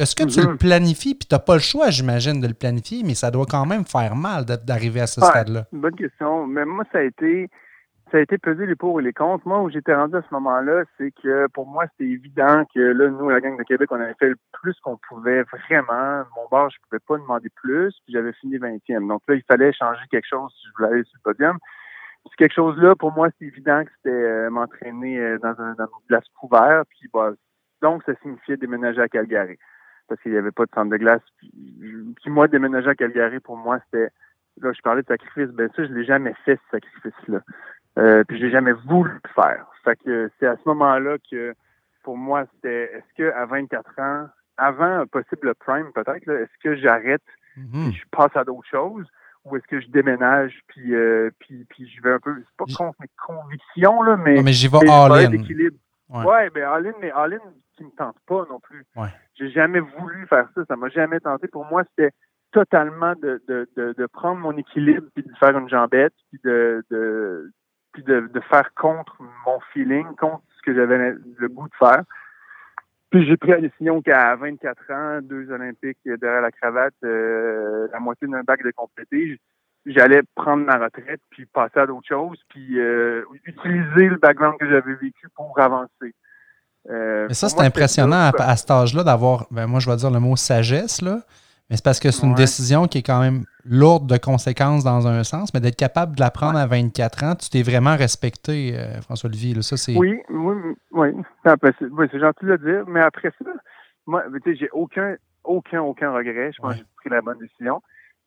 Est-ce 0.00 0.16
que 0.16 0.24
tu 0.24 0.40
le 0.40 0.52
mhm. 0.52 0.58
planifies, 0.58 1.14
puis 1.14 1.28
tu 1.28 1.34
n'as 1.34 1.40
pas 1.40 1.52
le 1.52 1.60
choix, 1.60 1.90
j'imagine, 1.90 2.40
de 2.40 2.48
le 2.48 2.54
planifier, 2.54 3.02
mais 3.04 3.12
ça 3.12 3.30
doit 3.30 3.44
quand 3.44 3.66
même 3.66 3.84
faire 3.84 4.16
mal 4.16 4.46
d'arriver 4.46 5.02
à 5.02 5.06
ce 5.06 5.20
stade-là? 5.20 5.66
Bonne 5.72 5.94
question. 5.94 6.46
Mais 6.46 6.64
moi, 6.64 6.84
ça 6.90 7.00
a 7.00 7.02
été 7.02 7.50
ça 8.10 8.16
a 8.16 8.20
été 8.20 8.38
pesé 8.38 8.66
les 8.66 8.74
pour 8.74 8.98
et 8.98 9.04
les 9.04 9.12
contre. 9.12 9.46
Moi, 9.46 9.60
où 9.60 9.70
j'étais 9.70 9.94
rendu 9.94 10.16
à 10.16 10.22
ce 10.22 10.34
moment-là, 10.34 10.84
c'est 10.96 11.12
que 11.22 11.46
pour 11.52 11.66
moi, 11.66 11.84
c'était 11.92 12.10
évident 12.10 12.64
que 12.74 12.80
là, 12.80 13.08
nous, 13.10 13.28
la 13.28 13.40
gang 13.40 13.56
de 13.58 13.62
Québec, 13.62 13.92
on 13.92 14.00
avait 14.00 14.16
fait 14.18 14.30
le 14.30 14.36
plus 14.52 14.74
qu'on 14.80 14.98
pouvait 15.08 15.42
vraiment. 15.42 16.24
Mon 16.34 16.48
bar, 16.50 16.70
je 16.70 16.78
pouvais 16.88 16.98
pas 17.06 17.18
demander 17.18 17.50
plus, 17.62 17.94
puis 18.04 18.14
j'avais 18.14 18.32
fini 18.32 18.56
20e. 18.56 19.06
Donc 19.06 19.20
là, 19.28 19.34
il 19.34 19.44
fallait 19.46 19.72
changer 19.74 20.02
quelque 20.10 20.26
chose 20.26 20.50
si 20.56 20.66
je 20.66 20.72
voulais 20.76 20.94
aller 20.94 21.04
sur 21.04 21.18
le 21.22 21.32
podium. 21.32 21.58
Puis 22.24 22.36
quelque 22.38 22.54
chose-là, 22.54 22.96
pour 22.96 23.12
moi, 23.12 23.28
c'est 23.38 23.44
évident 23.44 23.84
que 23.84 23.90
c'était 23.96 24.10
euh, 24.10 24.50
m'entraîner 24.50 25.18
euh, 25.18 25.38
dans, 25.38 25.60
un, 25.60 25.74
dans 25.74 25.86
une 25.86 26.06
place 26.08 26.24
couverte. 26.40 26.88
Puis 26.88 27.08
bah, 27.12 27.32
donc, 27.82 28.02
ça 28.04 28.14
signifiait 28.22 28.56
déménager 28.56 29.02
à 29.02 29.08
Calgary 29.08 29.58
parce 30.10 30.20
qu'il 30.22 30.32
n'y 30.32 30.38
avait 30.38 30.50
pas 30.50 30.66
de 30.66 30.70
centre 30.74 30.90
de 30.90 30.96
glace. 30.96 31.22
Puis, 31.38 32.12
moi, 32.26 32.48
déménager 32.48 32.88
à 32.88 32.94
Calgary, 32.94 33.40
pour 33.40 33.56
moi, 33.56 33.78
c'était. 33.86 34.10
Là, 34.60 34.72
je 34.76 34.82
parlais 34.82 35.02
de 35.02 35.06
sacrifice, 35.06 35.48
ben 35.50 35.70
ça, 35.74 35.86
je 35.86 35.92
l'ai 35.92 36.04
jamais 36.04 36.34
fait, 36.44 36.56
ce 36.56 36.70
sacrifice-là. 36.72 37.38
Euh, 37.98 38.24
puis 38.24 38.36
je 38.36 38.44
l'ai 38.44 38.50
jamais 38.50 38.72
voulu 38.72 39.12
faire. 39.34 39.64
Fait 39.84 39.96
que 40.04 40.30
c'est 40.38 40.46
à 40.46 40.56
ce 40.56 40.68
moment-là 40.68 41.16
que 41.30 41.54
pour 42.02 42.18
moi, 42.18 42.44
c'était 42.54 42.92
est-ce 42.92 43.14
que 43.16 43.32
à 43.32 43.46
24 43.46 43.98
ans, 44.00 44.28
avant 44.58 45.00
un 45.00 45.06
possible 45.06 45.54
prime 45.54 45.90
peut-être, 45.94 46.28
est-ce 46.28 46.58
que 46.62 46.76
j'arrête 46.76 47.22
mm 47.56 47.90
je 47.92 48.02
passe 48.10 48.34
à 48.36 48.44
d'autres 48.44 48.68
choses 48.68 49.06
ou 49.44 49.56
est-ce 49.56 49.66
que 49.66 49.80
je 49.80 49.88
déménage 49.88 50.60
puis 50.66 50.94
euh, 50.94 51.30
puis, 51.38 51.64
puis 51.68 51.88
je 51.88 52.02
vais 52.02 52.12
un 52.12 52.20
peu 52.20 52.34
c'est 52.36 52.56
pas 52.56 52.64
contre 52.76 52.98
mes 53.00 53.08
convictions 53.26 54.02
là 54.02 54.16
mais 54.16 54.42
mais 54.42 54.52
j'y 54.52 54.68
vais 54.68 54.88
all-in. 54.88 55.32
Ouais. 56.10 56.24
ouais, 56.24 56.50
ben 56.50 56.64
all-in 56.64 56.92
mais 57.00 57.10
all-in 57.10 57.38
qui 57.80 57.86
me 57.86 57.96
tente 57.96 58.16
pas 58.26 58.44
non 58.50 58.60
plus. 58.60 58.84
Ouais. 58.94 59.08
J'ai 59.34 59.50
jamais 59.50 59.80
voulu 59.80 60.26
faire 60.26 60.48
ça. 60.54 60.62
Ça 60.66 60.76
m'a 60.76 60.88
jamais 60.90 61.18
tenté. 61.20 61.48
Pour 61.48 61.64
moi, 61.64 61.82
c'était 61.90 62.14
totalement 62.52 63.14
de, 63.14 63.42
de, 63.48 63.68
de, 63.76 64.06
prendre 64.06 64.40
mon 64.40 64.56
équilibre 64.56 65.06
puis 65.14 65.22
de 65.22 65.32
faire 65.38 65.56
une 65.56 65.68
jambette 65.68 66.12
puis 66.28 66.40
de, 66.44 66.84
de 66.90 67.50
puis 67.92 68.02
de, 68.02 68.28
de 68.32 68.40
faire 68.40 68.74
contre 68.74 69.16
mon 69.46 69.60
feeling, 69.72 70.06
contre 70.16 70.42
ce 70.56 70.62
que 70.62 70.74
j'avais 70.74 71.14
le 71.38 71.48
goût 71.48 71.68
de 71.68 71.74
faire. 71.76 72.02
Puis 73.10 73.26
j'ai 73.26 73.36
pris 73.36 73.50
la 73.50 73.60
décision 73.60 74.02
qu'à 74.02 74.36
24 74.36 74.90
ans, 74.90 75.18
deux 75.22 75.50
Olympiques 75.50 75.98
derrière 76.04 76.42
la 76.42 76.52
cravate, 76.52 76.94
euh, 77.04 77.88
la 77.92 77.98
moitié 77.98 78.28
d'un 78.28 78.42
bac 78.42 78.62
de 78.62 78.70
complété, 78.70 79.40
j'allais 79.86 80.22
prendre 80.34 80.64
ma 80.64 80.76
retraite 80.76 81.20
puis 81.30 81.46
passer 81.46 81.80
à 81.80 81.86
d'autres 81.86 82.06
choses, 82.06 82.40
puis 82.48 82.78
euh, 82.78 83.24
utiliser 83.46 84.08
le 84.08 84.16
background 84.16 84.58
que 84.58 84.68
j'avais 84.68 84.94
vécu 84.94 85.28
pour 85.34 85.58
avancer. 85.58 86.14
Euh, 86.88 87.26
mais 87.28 87.34
ça, 87.34 87.48
c'est 87.48 87.60
impressionnant 87.60 88.30
à, 88.38 88.56
cet 88.56 88.70
âge-là 88.70 89.04
d'avoir, 89.04 89.46
ben 89.50 89.66
moi, 89.66 89.80
je 89.80 89.90
vais 89.90 89.96
dire 89.96 90.10
le 90.10 90.20
mot 90.20 90.36
sagesse, 90.36 91.02
là. 91.02 91.20
Mais 91.68 91.76
c'est 91.76 91.84
parce 91.84 92.00
que 92.00 92.10
c'est 92.10 92.26
une 92.26 92.34
décision 92.34 92.88
qui 92.88 92.98
est 92.98 93.02
quand 93.02 93.20
même 93.20 93.44
lourde 93.64 94.08
de 94.08 94.16
conséquences 94.16 94.82
dans 94.82 95.06
un 95.06 95.22
sens, 95.22 95.54
mais 95.54 95.60
d'être 95.60 95.76
capable 95.76 96.16
de 96.16 96.20
la 96.20 96.32
prendre 96.32 96.58
à 96.58 96.66
24 96.66 97.24
ans, 97.24 97.34
tu 97.36 97.48
t'es 97.48 97.62
vraiment 97.62 97.96
respecté, 97.96 98.76
euh, 98.76 99.00
François-Olivier. 99.02 99.62
Ça, 99.62 99.76
c'est... 99.76 99.96
Oui, 99.96 100.18
oui, 100.30 100.54
oui. 100.90 101.08
C'est, 101.44 102.18
gentil 102.18 102.44
de 102.44 102.50
le 102.50 102.58
dire, 102.58 102.84
mais 102.88 103.00
après 103.00 103.32
ça, 103.38 103.50
moi, 104.06 104.24
tu 104.44 104.50
sais, 104.50 104.56
j'ai 104.56 104.68
aucun, 104.72 105.14
aucun, 105.44 105.80
aucun 105.82 106.12
regret. 106.12 106.50
Je 106.52 106.60
pense 106.60 106.72
que 106.72 106.78
j'ai 106.78 106.84
pris 106.96 107.10
la 107.10 107.20
bonne 107.20 107.38
décision. 107.38 107.80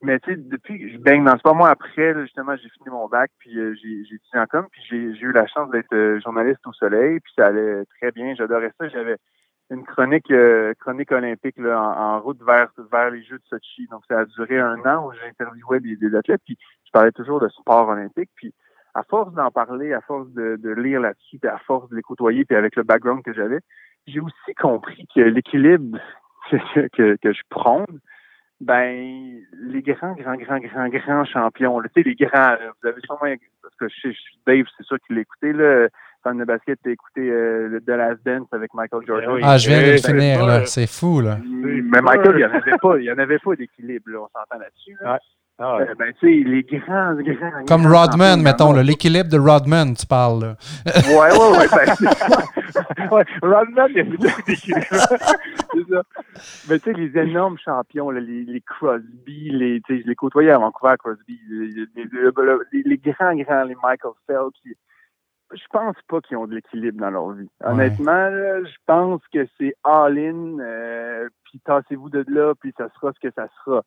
Mais 0.04 0.20
tu 0.20 0.32
sais, 0.32 0.38
depuis 0.38 0.80
que 0.80 0.90
je 0.90 0.98
baigne 0.98 1.24
dans 1.24 1.38
pas 1.38 1.54
moi 1.54 1.70
après, 1.70 2.14
justement, 2.24 2.58
j'ai 2.58 2.68
fini 2.70 2.90
mon 2.90 3.08
bac, 3.08 3.32
puis 3.40 3.58
euh, 3.58 3.74
j'ai, 3.82 4.04
j'ai 4.04 4.16
étudié 4.16 4.38
en 4.38 4.46
com, 4.48 4.68
puis 4.70 4.82
j'ai, 4.90 4.98
eu 4.98 5.32
la 5.32 5.48
chance 5.48 5.72
d'être 5.72 5.94
euh, 5.94 6.20
journaliste 6.20 6.60
au 6.68 6.74
soleil, 6.74 7.22
puis 7.22 7.32
ça 7.38 7.48
allait 7.48 7.86
très 7.98 8.12
bien. 8.12 8.36
J'adorais 8.36 8.74
ça. 8.78 8.90
J'avais 8.90 9.16
une 9.70 9.86
chronique 9.86 10.30
euh, 10.30 10.74
chronique 10.82 11.14
olympique 11.14 11.58
là, 11.58 11.80
en, 11.82 12.20
route 12.20 12.44
vers 12.44 12.68
vers 12.92 13.12
les 13.12 13.24
Jeux 13.24 13.38
de 13.38 13.46
Sochi. 13.46 13.88
Donc 13.90 14.02
ça 14.10 14.20
a 14.20 14.26
duré 14.26 14.60
un 14.60 14.78
an 14.86 15.08
où 15.08 15.14
j'interviewais 15.14 15.80
des, 15.80 15.96
des, 15.96 16.14
athlètes, 16.16 16.42
puis 16.44 16.58
je 16.86 16.92
parlais 16.92 17.14
toujours 17.14 17.40
de 17.40 17.48
sport 17.48 17.88
olympique. 17.88 18.30
Puis 18.36 18.54
à 18.96 19.04
force 19.04 19.34
d'en 19.34 19.52
parler, 19.52 19.94
à 19.94 20.02
force 20.02 20.30
de, 20.32 20.58
de 20.58 20.70
lire 20.72 21.00
là-dessus, 21.00 21.40
puis 21.40 21.50
à 21.50 21.60
force 21.60 21.90
de 21.90 21.96
les 21.96 22.02
côtoyer, 22.02 22.44
puis 22.44 22.58
avec 22.58 22.76
le 22.76 22.84
background 22.84 23.24
que 23.24 23.34
j'avais, 23.34 23.60
j'ai 24.06 24.20
aussi 24.20 24.54
compris 24.60 25.08
que 25.16 25.22
l'équilibre 25.22 25.98
que, 26.52 26.88
que, 26.90 27.16
que 27.16 27.32
je 27.32 27.42
prône, 27.50 28.02
ben 28.64 29.42
les 29.70 29.82
grands, 29.82 30.14
grands, 30.14 30.36
grands, 30.36 30.60
grands, 30.60 30.90
grands 30.90 31.26
champions, 31.26 31.82
tu 31.82 31.90
sais, 31.96 32.04
les 32.04 32.16
grands, 32.16 32.56
vous 32.82 32.88
avez 32.88 33.02
sûrement, 33.02 33.36
parce 33.62 33.76
que 33.80 33.88
je, 33.88 34.12
suis 34.12 34.40
Dave, 34.48 34.66
c'est 34.78 34.86
sûr 34.86 34.98
qu'il 35.06 35.16
l'écoutait, 35.18 35.54
là, 35.54 35.88
fan 36.24 36.38
de 36.38 36.46
basket, 36.46 36.80
t'as 36.84 36.92
écouté 36.92 37.30
euh, 37.30 37.80
The 37.86 37.90
Last 37.90 38.26
Dance 38.26 38.48
avec 38.52 38.74
Michael 38.74 39.06
Jordan. 39.06 39.40
Ah, 39.44 39.58
je 39.58 39.70
viens 39.70 39.82
de 39.82 39.92
le 39.92 39.98
finir, 39.98 40.46
là, 40.46 40.66
c'est 40.66 40.88
fou, 40.88 41.22
là. 41.22 41.38
Mais 41.44 42.02
Michael, 42.02 42.36
il 42.36 42.38
n'y 42.38 42.46
en 42.46 42.52
avait 42.52 42.78
pas, 42.82 42.98
il 42.98 43.04
y 43.04 43.12
en 43.12 43.18
avait 43.18 43.40
pas 43.40 43.56
d'équilibre, 43.56 44.10
là, 44.10 44.20
on 44.20 44.28
s'entend 44.28 44.60
là-dessus. 44.60 44.96
Là. 45.02 45.20
Ah 45.60 45.78
ouais. 45.78 45.90
Euh, 45.90 45.96
ben, 45.96 46.12
tu 46.20 46.28
sais, 46.44 46.50
les 46.50 46.64
grands, 46.64 47.14
grands. 47.14 47.66
Comme 47.68 47.86
Rodman, 47.86 48.42
mettons, 48.42 48.74
l'équilibre 48.74 49.30
de 49.30 49.38
Rodman, 49.38 49.94
tu 49.96 50.06
parles. 50.08 50.42
Là. 50.42 50.56
Ouais, 50.86 51.32
ouais, 51.32 51.58
ouais. 51.58 51.68
Ben, 51.72 53.12
ouais 53.12 53.24
Rodman, 53.42 53.92
il 53.92 53.98
y 54.68 54.74
a 54.74 54.82
ça. 54.82 56.02
Mais 56.70 56.80
tu 56.80 56.86
sais, 56.86 56.94
les 56.94 57.18
énormes 57.20 57.58
champions, 57.64 58.10
là, 58.10 58.20
les, 58.20 58.44
les 58.46 58.62
Crosby, 58.62 59.52
les, 59.52 59.82
je 59.88 60.08
les 60.08 60.16
côtoyais 60.16 60.52
à 60.52 60.58
Vancouver, 60.58 60.96
Crosby, 60.98 61.40
les, 61.48 61.68
les, 61.68 61.86
les, 61.96 62.84
les 62.84 62.98
grands, 62.98 63.36
grands, 63.36 63.64
les 63.64 63.76
Michael 63.76 64.14
Phelps. 64.26 64.58
Je 65.52 65.66
pense 65.72 65.96
pas 66.08 66.20
qu'ils 66.22 66.38
ont 66.38 66.48
de 66.48 66.56
l'équilibre 66.56 67.00
dans 67.00 67.12
leur 67.12 67.30
vie. 67.32 67.50
Honnêtement, 67.64 68.28
je 68.32 68.76
pense 68.88 69.22
que 69.32 69.48
c'est 69.60 69.76
all-in, 69.84 70.58
euh, 70.60 71.30
puis 71.44 71.60
tassez-vous 71.64 72.10
de 72.10 72.26
là, 72.28 72.54
puis 72.60 72.74
ça 72.76 72.88
sera 72.96 73.14
ce 73.14 73.20
que 73.20 73.32
ça 73.36 73.48
sera. 73.64 73.84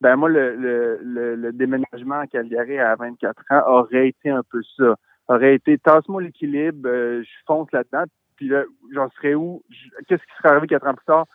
Ben 0.00 0.16
moi, 0.16 0.28
le, 0.28 0.54
le, 0.54 1.34
le, 1.34 1.52
déménagement 1.52 2.20
à 2.20 2.26
Calgary 2.26 2.78
à 2.78 2.94
24 2.94 3.42
ans 3.50 3.62
aurait 3.66 4.08
été 4.08 4.30
un 4.30 4.42
peu 4.48 4.60
ça. 4.76 4.94
Aurait 5.26 5.56
été 5.56 5.76
tasse-moi 5.78 6.22
l'équilibre, 6.22 6.88
euh, 6.88 7.22
je 7.22 7.44
fonce 7.46 7.70
là-dedans, 7.72 8.04
puis 8.36 8.48
là, 8.48 8.62
j'en 8.94 9.10
serais 9.10 9.34
où? 9.34 9.62
Qu'est-ce 10.08 10.22
qui 10.22 10.36
serait 10.38 10.50
arrivé 10.50 10.68
quatre 10.68 10.86
ans 10.86 10.94
plus 10.94 11.04
tard? 11.04 11.26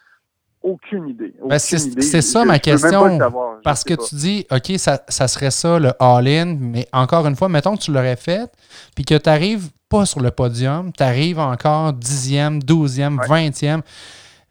Aucune 0.62 1.10
idée. 1.10 1.34
Ben, 1.46 1.60
c'est 1.60 2.22
ça 2.22 2.46
ma 2.46 2.58
question. 2.58 3.20
parce 3.64 3.84
que 3.84 3.94
tu 3.94 4.16
dis, 4.16 4.48
OK, 4.50 4.78
ça, 4.78 5.04
ça 5.10 5.28
serait 5.28 5.52
ça 5.52 5.78
le 5.78 5.92
all-in, 6.00 6.58
mais 6.58 6.88
encore 6.94 7.28
une 7.28 7.36
fois, 7.36 7.50
mettons 7.50 7.76
que 7.76 7.82
tu 7.82 7.92
l'aurais 7.92 8.16
fait, 8.16 8.50
puis 8.96 9.04
que 9.04 9.16
tu 9.16 9.30
n'arrives 9.30 9.70
pas 9.90 10.06
sur 10.06 10.22
le 10.22 10.32
podium, 10.32 10.94
tu 10.94 11.04
arrives 11.04 11.40
encore 11.40 11.92
dixième, 11.92 12.64
douzième, 12.64 13.20
vingtième. 13.28 13.82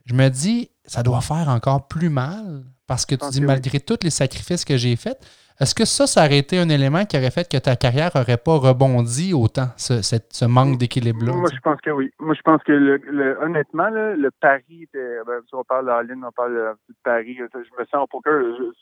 Je 0.05 0.13
me 0.13 0.29
dis, 0.29 0.71
ça 0.85 1.03
doit 1.03 1.23
faire 1.23 1.49
encore 1.49 1.89
plus 1.89 2.11
mal 2.11 2.63
parce 2.87 3.07
que 3.07 3.15
tu 3.15 3.29
dis, 3.31 3.41
malgré 3.41 3.81
tous 3.81 3.99
les 4.03 4.11
sacrifices 4.11 4.65
que 4.65 4.77
j'ai 4.77 4.97
faits, 4.97 5.19
est-ce 5.61 5.75
que 5.75 5.85
ça, 5.85 6.07
ça 6.07 6.25
aurait 6.25 6.39
été 6.39 6.59
un 6.59 6.69
élément 6.69 7.05
qui 7.05 7.17
aurait 7.17 7.31
fait 7.31 7.49
que 7.49 7.57
ta 7.57 7.77
carrière 7.77 8.11
n'aurait 8.15 8.37
pas 8.37 8.57
rebondi 8.57 9.33
autant, 9.33 9.69
ce, 9.77 10.01
ce 10.03 10.45
manque 10.45 10.79
d'équilibre-là? 10.79 11.33
Moi, 11.33 11.51
je 11.55 11.61
pense 11.61 11.81
que 11.81 11.91
oui. 11.91 12.11
Moi, 12.19 12.35
je 12.35 12.43
pense 12.43 12.63
que, 12.65 12.73
le, 12.73 13.39
honnêtement, 13.41 13.89
le 13.91 14.31
pari 14.41 14.85
était. 14.85 15.19
Ben, 15.27 15.41
on 15.53 15.65
parle 15.65 15.87
d'Aline, 15.87 16.25
on 16.27 16.33
parle 16.33 16.75
de 16.89 16.95
Paris. 17.05 17.37
Je 17.39 17.59
me 17.59 17.85
sens 17.87 18.03
au 18.03 18.07
poker. 18.07 18.41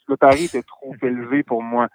le 0.09 0.17
pari 0.17 0.45
était 0.45 0.63
trop 0.63 0.95
élevé 1.03 1.43
pour 1.43 1.63
moi. 1.63 1.89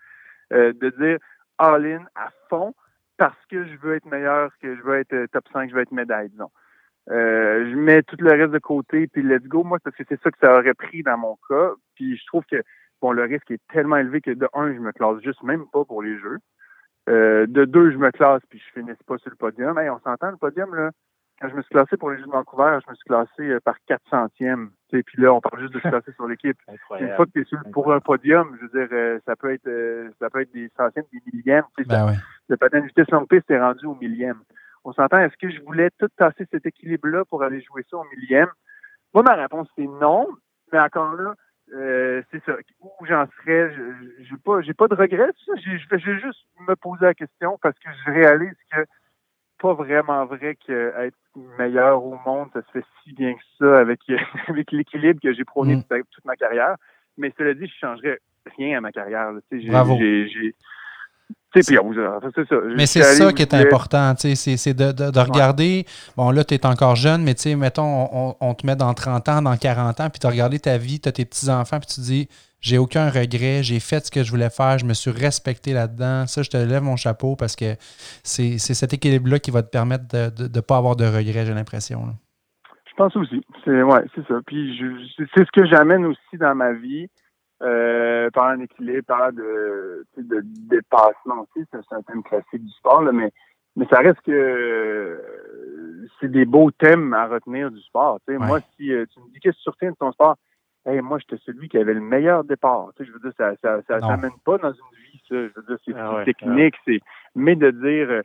Euh, 0.53 0.73
de 0.73 0.89
dire 0.91 1.17
all-in 1.57 2.05
à 2.13 2.29
fond 2.49 2.75
parce 3.17 3.37
que 3.49 3.65
je 3.65 3.77
veux 3.77 3.95
être 3.95 4.05
meilleur, 4.05 4.51
que 4.61 4.75
je 4.75 4.81
veux 4.81 4.99
être 4.99 5.13
euh, 5.13 5.27
top 5.31 5.45
5, 5.51 5.69
je 5.69 5.75
veux 5.75 5.81
être 5.81 5.91
médaille, 5.91 6.29
disons. 6.29 6.51
Euh, 7.11 7.69
je 7.69 7.75
mets 7.75 8.01
tout 8.01 8.15
le 8.19 8.31
reste 8.31 8.51
de 8.51 8.59
côté, 8.59 9.07
puis 9.07 9.21
let's 9.21 9.43
go. 9.43 9.63
Moi, 9.63 9.77
parce 9.83 9.95
que 9.95 10.03
c'est 10.09 10.21
ça 10.21 10.31
que 10.31 10.37
ça 10.41 10.57
aurait 10.57 10.73
pris 10.73 11.03
dans 11.03 11.17
mon 11.17 11.37
cas. 11.47 11.71
Puis 11.95 12.17
je 12.17 12.25
trouve 12.25 12.43
que 12.49 12.61
bon, 13.01 13.11
le 13.11 13.23
risque 13.23 13.51
est 13.51 13.61
tellement 13.71 13.97
élevé 13.97 14.21
que 14.21 14.31
de 14.31 14.47
un, 14.53 14.73
je 14.73 14.79
me 14.79 14.91
classe 14.91 15.21
juste 15.21 15.43
même 15.43 15.65
pas 15.71 15.85
pour 15.85 16.01
les 16.01 16.17
jeux. 16.17 16.39
Euh, 17.07 17.45
de 17.47 17.65
deux, 17.65 17.91
je 17.91 17.97
me 17.97 18.09
classe 18.09 18.41
puis 18.49 18.59
je 18.59 18.79
finisse 18.79 19.01
pas 19.05 19.17
sur 19.19 19.29
le 19.29 19.35
podium. 19.35 19.77
Hey, 19.77 19.89
on 19.89 19.99
s'entend 19.99 20.31
le 20.31 20.37
podium 20.37 20.73
là. 20.73 20.91
Quand 21.39 21.49
je 21.49 21.55
me 21.55 21.61
suis 21.63 21.69
classé 21.69 21.97
pour 21.97 22.11
les 22.11 22.17
Jeux 22.17 22.27
de 22.27 22.31
Vancouver, 22.31 22.77
je 22.85 22.89
me 22.89 22.95
suis 22.95 23.03
classé 23.03 23.41
euh, 23.41 23.59
par 23.59 23.75
4 23.87 24.01
centièmes. 24.09 24.69
Et 24.93 25.03
puis 25.03 25.21
là, 25.21 25.33
on 25.33 25.41
parle 25.41 25.59
juste 25.59 25.73
de 25.73 25.81
se 25.81 25.87
classer 25.89 26.13
sur 26.13 26.29
l'équipe. 26.29 26.57
Une 26.97 27.13
fois 27.17 27.25
que 27.25 27.31
tu 27.31 27.41
es 27.41 27.43
sur, 27.43 27.59
pour 27.73 27.91
un 27.91 27.99
podium, 27.99 28.55
je 28.55 28.65
veux 28.65 28.87
dire, 28.87 29.19
ça 29.25 29.35
peut 29.35 29.53
être 29.53 29.69
ça 30.17 30.29
peut 30.29 30.41
être 30.41 30.53
des 30.53 30.71
centièmes, 30.77 31.03
des 31.11 31.21
millièmes. 31.31 31.65
Ben 31.85 32.05
ouais. 32.07 32.13
Le 32.47 32.55
patin 32.55 32.79
de 32.79 32.85
vitesse 32.85 33.11
longue 33.11 33.27
piste 33.27 33.51
est 33.51 33.59
rendu 33.59 33.85
au 33.85 33.95
millième. 33.95 34.39
On 34.85 34.93
s'entend, 34.93 35.17
est-ce 35.17 35.35
que 35.37 35.49
je 35.49 35.61
voulais 35.61 35.89
tout 35.99 36.07
tasser 36.15 36.45
cet 36.51 36.65
équilibre-là 36.65 37.25
pour 37.25 37.41
aller 37.41 37.59
jouer 37.61 37.83
ça 37.89 37.97
au 37.97 38.05
millième? 38.15 38.49
Moi, 39.13 39.23
ma 39.23 39.33
réponse, 39.33 39.67
c'est 39.75 39.87
non. 39.87 40.27
Mais 40.71 40.79
encore 40.79 41.15
là, 41.15 41.33
euh, 41.73 42.21
c'est 42.31 42.43
ça. 42.45 42.55
Où 42.81 43.05
j'en 43.05 43.25
serais, 43.41 43.73
j'ai 44.19 44.37
pas, 44.37 44.61
j'ai 44.61 44.75
pas 44.75 44.87
de 44.87 44.93
regrets. 44.93 45.31
Je 45.47 45.89
vais 45.89 46.19
juste 46.19 46.45
me 46.67 46.75
poser 46.75 47.05
la 47.05 47.13
question 47.15 47.57
parce 47.61 47.77
que 47.79 47.89
je 48.05 48.11
réalise 48.11 48.53
que 48.71 48.85
pas 49.59 49.73
vraiment 49.73 50.25
vrai 50.25 50.55
qu'être 50.55 51.17
meilleur 51.57 52.03
au 52.03 52.19
monde, 52.23 52.49
ça 52.53 52.61
se 52.61 52.71
fait 52.71 52.85
si 53.03 53.13
bien 53.13 53.33
que 53.33 53.41
ça 53.57 53.79
avec, 53.79 54.01
avec 54.47 54.71
l'équilibre 54.71 55.19
que 55.19 55.33
j'ai 55.33 55.45
prôné 55.45 55.77
mm. 55.77 55.83
toute, 55.83 56.25
ma 56.25 56.35
carrière. 56.35 56.75
Mais 57.17 57.33
cela 57.37 57.55
dit, 57.55 57.65
je 57.65 57.79
changerais 57.79 58.19
rien 58.57 58.77
à 58.77 58.81
ma 58.81 58.91
carrière. 58.91 59.31
Bravo. 59.67 59.97
Mais 62.75 62.85
c'est 62.85 63.03
ça 63.03 63.31
qui 63.33 63.41
est 63.41 63.53
important, 63.53 64.13
c'est 64.17 64.73
de, 64.73 64.91
de, 64.91 65.19
regarder, 65.19 65.85
bon 66.17 66.31
là, 66.31 66.43
tu 66.43 66.53
es 66.53 66.65
encore 66.65 66.95
jeune, 66.95 67.23
mais 67.23 67.33
tu 67.35 67.43
sais, 67.43 67.55
mettons, 67.55 68.07
on, 68.11 68.35
on, 68.39 68.53
te 68.53 68.65
met 68.65 68.75
dans 68.75 68.93
30 68.93 69.29
ans, 69.29 69.41
dans 69.41 69.57
40 69.57 69.99
ans, 69.99 70.09
puis 70.09 70.19
tu 70.19 70.27
as 70.27 70.29
regardé 70.29 70.59
ta 70.59 70.77
vie, 70.77 70.99
tu 70.99 71.09
as 71.09 71.11
tes 71.11 71.25
petits-enfants, 71.25 71.79
puis 71.79 71.87
tu 71.93 72.01
dis, 72.01 72.27
j'ai 72.65 72.79
aucun 72.79 73.09
regret, 73.09 73.61
j'ai 73.61 73.79
fait 73.79 74.05
ce 74.05 74.09
que 74.09 74.23
je 74.23 74.31
voulais 74.31 74.49
faire, 74.49 74.79
je 74.79 74.85
me 74.85 74.93
suis 74.93 75.11
respecté 75.11 75.73
là-dedans. 75.73 76.25
Ça, 76.25 76.41
je 76.41 76.49
te 76.49 76.57
lève 76.57 76.81
mon 76.81 76.95
chapeau 76.95 77.35
parce 77.35 77.55
que 77.55 77.75
c'est 78.23 78.57
cet 78.57 78.91
équilibre-là 78.91 79.37
qui 79.37 79.51
va 79.51 79.61
te 79.61 79.69
permettre 79.69 80.05
de 80.07 80.47
ne 80.47 80.61
pas 80.61 80.77
avoir 80.77 80.95
de 80.95 81.05
regrets, 81.05 81.45
j'ai 81.45 81.53
l'impression. 81.53 82.01
Je 82.89 82.93
pense 83.03 83.15
aussi. 83.17 83.45
C'est 83.63 83.83
ouais, 83.83 84.03
c'est 84.15 84.25
ça. 84.27 84.35
Puis 84.47 84.81
c'est 85.17 85.45
ce 85.45 85.51
que 85.51 85.67
j'amène 85.67 86.05
aussi 86.05 86.37
dans 86.39 86.55
ma 86.55 86.73
vie. 86.73 87.07
Euh, 87.65 88.29
par 88.29 88.49
un 88.49 88.59
équilibre, 88.59 89.05
par 89.07 89.33
de, 89.33 90.05
de 90.17 90.41
dépassement 90.69 91.41
aussi, 91.41 91.65
c'est 91.71 91.95
un 91.95 92.01
thème 92.03 92.21
classique 92.21 92.63
du 92.63 92.71
sport, 92.73 93.01
mais, 93.11 93.31
mais 93.75 93.87
ça 93.89 94.01
reste 94.01 94.21
que 94.21 95.19
c'est 96.19 96.29
des 96.29 96.45
beaux 96.45 96.69
thèmes 96.69 97.13
à 97.15 97.25
retenir 97.25 97.71
du 97.71 97.81
sport. 97.81 98.19
Moi, 98.27 98.59
si 98.75 98.93
euh, 98.93 99.05
tu 99.11 99.19
me 99.19 99.31
dis 99.33 99.39
qu'est-ce 99.39 99.57
que 99.57 99.63
tu 99.63 99.69
retiens 99.69 99.91
de 99.91 99.95
ton 99.95 100.11
sport, 100.11 100.35
hey, 100.85 101.01
moi, 101.01 101.17
j'étais 101.17 101.41
celui 101.43 101.67
qui 101.67 101.79
avait 101.79 101.95
le 101.95 102.01
meilleur 102.01 102.43
départ. 102.43 102.91
Je 102.99 103.11
veux 103.11 103.19
dire, 103.19 103.33
ça 103.35 103.53
ça, 103.63 103.81
ça 103.87 103.99
s'amène 103.99 104.37
pas 104.43 104.59
dans 104.59 104.73
une 104.73 105.11
vie, 105.11 105.21
ça. 105.27 105.35
Je 105.35 105.51
veux 105.55 105.63
dire, 105.67 105.77
c'est 105.85 105.95
ah 105.95 106.21
technique, 106.23 106.75
c'est 106.85 106.99
mais 107.33 107.55
de 107.55 107.71
dire 107.71 108.11
euh, 108.11 108.21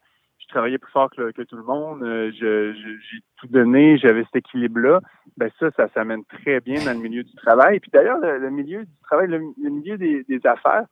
je 0.50 0.54
travaillais 0.54 0.78
plus 0.78 0.90
fort 0.90 1.08
que, 1.10 1.42
tout 1.42 1.56
le 1.56 1.62
monde, 1.62 2.02
euh, 2.02 2.32
je, 2.32 2.72
j'ai 2.72 3.18
tout 3.36 3.46
donné, 3.46 3.98
j'avais 3.98 4.24
cet 4.24 4.36
équilibre-là, 4.36 5.00
ben 5.36 5.48
ça, 5.60 5.70
ça 5.76 5.88
s'amène 5.94 6.24
très 6.24 6.58
bien 6.60 6.84
dans 6.84 6.92
le 6.92 6.98
milieu 6.98 7.22
du 7.22 7.34
travail. 7.36 7.78
Puis 7.78 7.90
d'ailleurs, 7.94 8.18
le, 8.18 8.50
milieu 8.50 8.84
du 8.84 8.96
travail, 9.04 9.28
le, 9.28 9.70
milieu 9.70 9.96
des, 9.96 10.40
affaires 10.44 10.86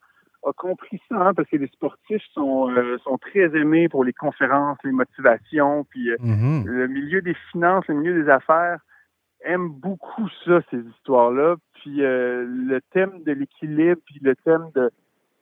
a 0.47 0.53
compris 0.53 1.01
ça, 1.09 1.17
hein, 1.17 1.35
parce 1.35 1.49
que 1.49 1.57
les 1.57 1.67
sportifs 1.67 2.23
sont, 2.33 2.71
euh, 2.71 2.99
sont 2.99 3.19
très 3.19 3.57
aimés 3.57 3.89
pour 3.89 4.05
les 4.05 4.13
conférences, 4.13 4.79
les 4.85 4.93
motivations, 4.93 5.85
puis 5.91 6.11
mm-hmm. 6.11 6.65
le 6.65 6.87
milieu 6.87 7.21
des 7.21 7.35
finances, 7.51 7.85
le 7.89 7.97
milieu 7.97 8.23
des 8.23 8.31
affaires 8.31 8.79
aime 9.41 9.71
beaucoup 9.71 10.29
ça, 10.45 10.61
ces 10.71 10.79
histoires-là. 10.79 11.57
Puis 11.75 12.05
euh, 12.05 12.47
le 12.47 12.81
thème 12.93 13.25
de 13.25 13.33
l'équilibre, 13.33 14.01
puis 14.07 14.21
le 14.23 14.37
thème 14.37 14.71
de, 14.77 14.93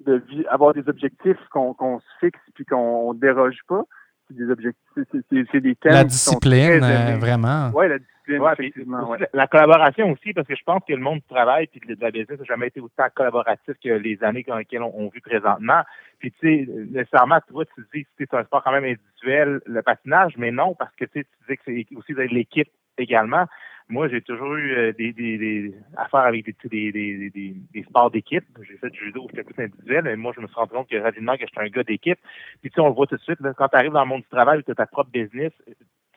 de 0.06 0.22
avoir 0.48 0.74
des 0.74 0.88
objectifs 0.88 1.38
qu'on 1.50 2.00
se 2.00 2.06
fixe 2.20 2.40
puis 2.54 2.64
qu'on 2.64 3.14
déroge 3.14 3.58
pas. 3.68 3.84
C'est 4.28 4.36
des 4.36 4.50
objectifs, 4.50 5.04
c'est 5.52 5.60
des 5.60 5.74
thèmes. 5.76 5.92
La 5.92 6.04
discipline, 6.04 6.82
euh, 6.82 7.16
vraiment. 7.18 7.70
Oui, 7.74 7.88
la 7.88 7.98
discipline. 7.98 8.96
La 9.32 9.46
collaboration 9.46 10.10
aussi, 10.10 10.32
parce 10.32 10.48
que 10.48 10.56
je 10.56 10.64
pense 10.64 10.82
que 10.86 10.92
le 10.92 11.00
monde 11.00 11.18
du 11.18 11.28
travail 11.28 11.68
et 11.72 11.94
de 11.94 12.00
la 12.00 12.10
business 12.10 12.40
n'a 12.40 12.44
jamais 12.44 12.68
été 12.68 12.80
autant 12.80 13.06
collaboratif 13.14 13.74
que 13.82 13.88
les 13.88 14.22
années 14.24 14.44
dans 14.46 14.56
lesquelles 14.56 14.82
on, 14.82 15.08
vit 15.08 15.20
présentement. 15.20 15.82
Puis, 16.18 16.32
tu 16.32 16.66
sais, 16.66 16.68
nécessairement, 16.90 17.38
tu 17.46 17.52
vois, 17.52 17.64
tu 17.66 17.86
dis 17.94 18.02
que 18.02 18.08
c'est 18.18 18.34
un 18.34 18.42
sport 18.44 18.64
quand 18.64 18.72
même 18.72 18.84
individuel, 18.84 19.60
le 19.64 19.82
patinage, 19.82 20.32
mais 20.38 20.50
non, 20.50 20.74
parce 20.74 20.94
que 20.96 21.04
tu 21.04 21.24
disais 21.42 21.56
que 21.56 21.62
c'est 21.66 21.86
aussi 21.96 22.14
de 22.14 22.22
l'équipe 22.22 22.68
également 22.98 23.46
moi, 23.88 24.08
j'ai 24.08 24.20
toujours 24.20 24.54
eu 24.56 24.72
euh, 24.72 24.92
des, 24.92 25.12
des, 25.12 25.38
des, 25.38 25.74
affaires 25.96 26.20
avec 26.20 26.44
des, 26.44 26.56
des, 26.68 27.30
des, 27.30 27.56
des 27.72 27.82
sports 27.84 28.10
d'équipe. 28.10 28.44
J'ai 28.62 28.76
fait 28.78 28.90
du 28.90 28.98
judo, 28.98 29.26
c'était 29.30 29.44
plus 29.44 29.62
individuel, 29.62 30.04
mais 30.04 30.16
moi, 30.16 30.32
je 30.34 30.40
me 30.40 30.46
suis 30.46 30.56
rendu 30.56 30.72
compte 30.72 30.88
que 30.88 30.96
rapidement 30.96 31.36
que 31.36 31.46
j'étais 31.46 31.60
un 31.60 31.68
gars 31.68 31.84
d'équipe. 31.84 32.18
Puis 32.60 32.70
tu 32.70 32.74
sais, 32.74 32.80
on 32.80 32.88
le 32.88 32.94
voit 32.94 33.06
tout 33.06 33.16
de 33.16 33.22
suite, 33.22 33.38
quand 33.56 33.68
tu 33.68 33.76
arrives 33.76 33.92
dans 33.92 34.02
le 34.02 34.08
monde 34.08 34.22
du 34.22 34.28
travail, 34.28 34.62
tu 34.64 34.72
as 34.72 34.74
ta 34.74 34.86
propre 34.86 35.10
business, 35.10 35.52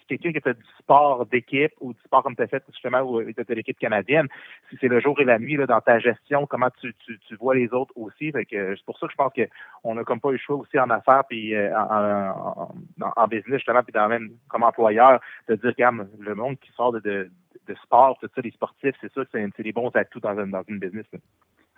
quelqu'un 0.09 0.33
qui 0.33 0.41
fait 0.41 0.55
du 0.55 0.63
sport 0.79 1.25
d'équipe 1.27 1.71
ou 1.79 1.93
du 1.93 1.99
sport 2.01 2.23
comme 2.23 2.35
tu 2.35 2.41
as 2.41 2.47
fait 2.47 2.63
justement 2.71 3.01
ou 3.01 3.21
tu 3.23 3.45
as 3.47 3.53
l'équipe 3.53 3.77
canadienne, 3.77 4.27
si 4.69 4.77
c'est 4.81 4.87
le 4.87 4.99
jour 4.99 5.19
et 5.21 5.25
la 5.25 5.39
nuit 5.39 5.55
là, 5.55 5.67
dans 5.67 5.81
ta 5.81 5.99
gestion, 5.99 6.47
comment 6.47 6.69
tu, 6.81 6.93
tu, 7.05 7.19
tu 7.19 7.35
vois 7.35 7.55
les 7.55 7.71
autres 7.73 7.93
aussi. 7.95 8.31
Fait 8.31 8.45
que 8.45 8.75
c'est 8.75 8.85
pour 8.85 8.97
ça 8.97 9.05
que 9.07 9.11
je 9.11 9.17
pense 9.17 9.31
qu'on 9.33 9.97
a 9.97 10.03
comme 10.03 10.19
pas 10.19 10.29
eu 10.29 10.33
le 10.33 10.37
choix 10.39 10.57
aussi 10.57 10.79
en 10.79 10.89
affaires 10.89 11.23
puis 11.29 11.55
euh, 11.55 11.71
en, 11.77 12.71
en, 13.01 13.13
en, 13.15 13.27
business 13.27 13.57
justement 13.57 13.83
puis 13.83 13.93
dans 13.93 14.07
même 14.07 14.31
comme 14.49 14.63
employeur 14.63 15.21
de 15.47 15.55
dire 15.55 15.69
regarde, 15.69 16.09
le 16.19 16.35
monde 16.35 16.57
qui 16.59 16.71
sort 16.71 16.91
de, 16.91 16.99
de, 16.99 17.31
de 17.69 17.75
sport, 17.83 18.17
tout 18.19 18.27
ça, 18.33 18.41
les 18.41 18.51
sportifs, 18.51 18.95
c'est 18.99 19.13
ça, 19.13 19.21
c'est 19.31 19.63
des 19.63 19.71
bons 19.71 19.91
atouts 19.95 20.19
dans, 20.19 20.35
dans 20.35 20.63
une 20.67 20.79
business. 20.79 21.05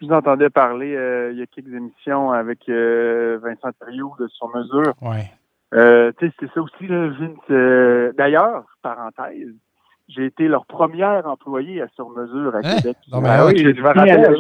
Je 0.02 0.08
vous 0.08 0.14
entendais 0.14 0.50
parler 0.50 0.96
euh, 0.96 1.32
il 1.32 1.38
y 1.38 1.42
a 1.44 1.46
quelques 1.46 1.74
émissions 1.74 2.32
avec 2.32 2.68
euh, 2.70 3.38
Vincent 3.44 3.70
Thériault 3.80 4.16
de 4.20 4.28
Sur 4.30 4.50
Mesure. 4.56 4.94
Ouais. 5.02 5.32
Euh, 5.74 6.12
tu 6.18 6.28
sais, 6.28 6.34
c'est 6.40 6.52
ça 6.54 6.62
aussi, 6.62 6.88
là, 6.88 7.10
Vince. 7.10 8.16
D'ailleurs, 8.18 8.64
parenthèse, 8.82 9.54
j'ai 10.10 10.26
été 10.26 10.48
leur 10.48 10.66
première 10.66 11.28
employée 11.28 11.82
à 11.82 11.88
Sur 11.96 12.10
Mesure 12.10 12.56
à 12.56 12.60
hein? 12.60 12.76
Québec. 12.78 12.98
Non, 13.12 13.22
mais 13.22 13.30
ah 13.30 13.46
oui, 13.46 13.60
je 13.60 13.82
me 13.82 13.88
rappelle. 13.88 14.38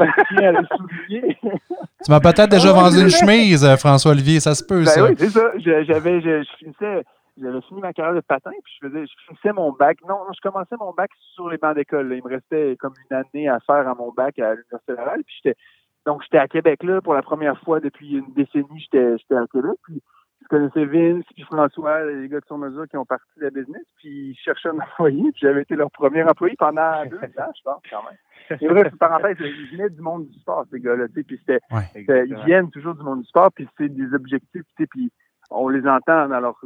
tu 2.03 2.11
m'as 2.11 2.19
peut-être 2.19 2.49
déjà 2.49 2.73
vendu 2.73 2.99
une 2.99 3.09
chemise, 3.09 3.65
François-Olivier, 3.77 4.39
ça 4.39 4.55
se 4.55 4.63
peut, 4.63 4.83
ben 4.83 4.85
ça. 4.85 5.03
Oui, 5.05 5.15
c'est 5.17 5.29
ça. 5.29 5.51
J'avais, 5.57 6.21
je, 6.21 6.43
je 6.43 6.55
finissais 6.57 7.03
j'avais 7.37 7.61
fini 7.61 7.81
ma 7.81 7.93
carrière 7.93 8.15
de 8.15 8.21
patin, 8.21 8.51
puis 8.63 8.73
je 8.79 8.87
faisais, 8.87 9.05
je 9.05 9.13
finissais 9.25 9.53
mon 9.53 9.71
bac. 9.71 9.97
Non, 10.07 10.19
je 10.33 10.41
commençais 10.41 10.75
mon 10.79 10.93
bac 10.93 11.11
sur 11.33 11.49
les 11.49 11.57
bancs 11.57 11.75
d'école. 11.75 12.13
Il 12.13 12.23
me 12.23 12.29
restait 12.29 12.75
comme 12.79 12.93
une 13.09 13.17
année 13.17 13.47
à 13.47 13.59
faire 13.61 13.87
à 13.87 13.95
mon 13.95 14.11
bac 14.11 14.37
à 14.39 14.55
l'Université 14.55 14.93
Laval. 14.93 15.23
Puis 15.23 15.35
j'étais, 15.43 15.57
donc 16.05 16.23
j'étais 16.23 16.39
à 16.39 16.47
Québec 16.47 16.83
là 16.83 17.01
pour 17.01 17.13
la 17.13 17.21
première 17.21 17.59
fois 17.61 17.79
depuis 17.79 18.17
une 18.17 18.33
décennie. 18.33 18.79
J'étais, 18.79 19.17
j'étais 19.17 19.35
à 19.35 19.45
Québec. 19.47 19.77
Puis 19.83 20.01
je 20.41 20.47
connaissais 20.47 20.85
Vince 20.85 21.23
puis 21.33 21.43
François, 21.43 22.03
les 22.03 22.27
gars 22.27 22.39
de 22.39 22.45
son 22.47 22.57
mesure 22.57 22.87
qui 22.87 22.97
ont 22.97 23.05
parti 23.05 23.31
de 23.37 23.43
la 23.43 23.49
business. 23.49 23.85
Puis 23.97 24.31
ils 24.31 24.37
cherchaient 24.43 24.69
un 24.69 24.79
employé. 24.79 25.31
Puis 25.31 25.41
j'avais 25.41 25.61
été 25.61 25.75
leur 25.75 25.91
premier 25.91 26.23
employé 26.23 26.55
pendant 26.57 27.05
deux 27.05 27.17
ans, 27.39 27.51
je 27.55 27.61
pense 27.63 27.81
quand 27.89 28.03
même. 28.03 28.59
Et 28.59 28.67
bref, 28.67 28.93
parenthèse, 28.99 29.37
ils 29.39 29.77
venaient 29.77 29.89
du 29.89 30.01
monde 30.01 30.27
du 30.27 30.37
sport, 30.39 30.65
ces 30.69 30.81
gars-là. 30.81 31.05
Puis 31.13 31.25
c'était, 31.39 31.59
ils 31.95 32.43
viennent 32.45 32.69
toujours 32.71 32.95
du 32.95 33.03
monde 33.03 33.21
du 33.21 33.27
sport. 33.27 33.51
Puis 33.53 33.67
c'est 33.77 33.89
des 33.89 34.13
objectifs. 34.13 34.65
Puis 34.75 35.11
on 35.51 35.69
les 35.69 35.87
entend 35.87 36.27
dans 36.27 36.39
leur 36.39 36.59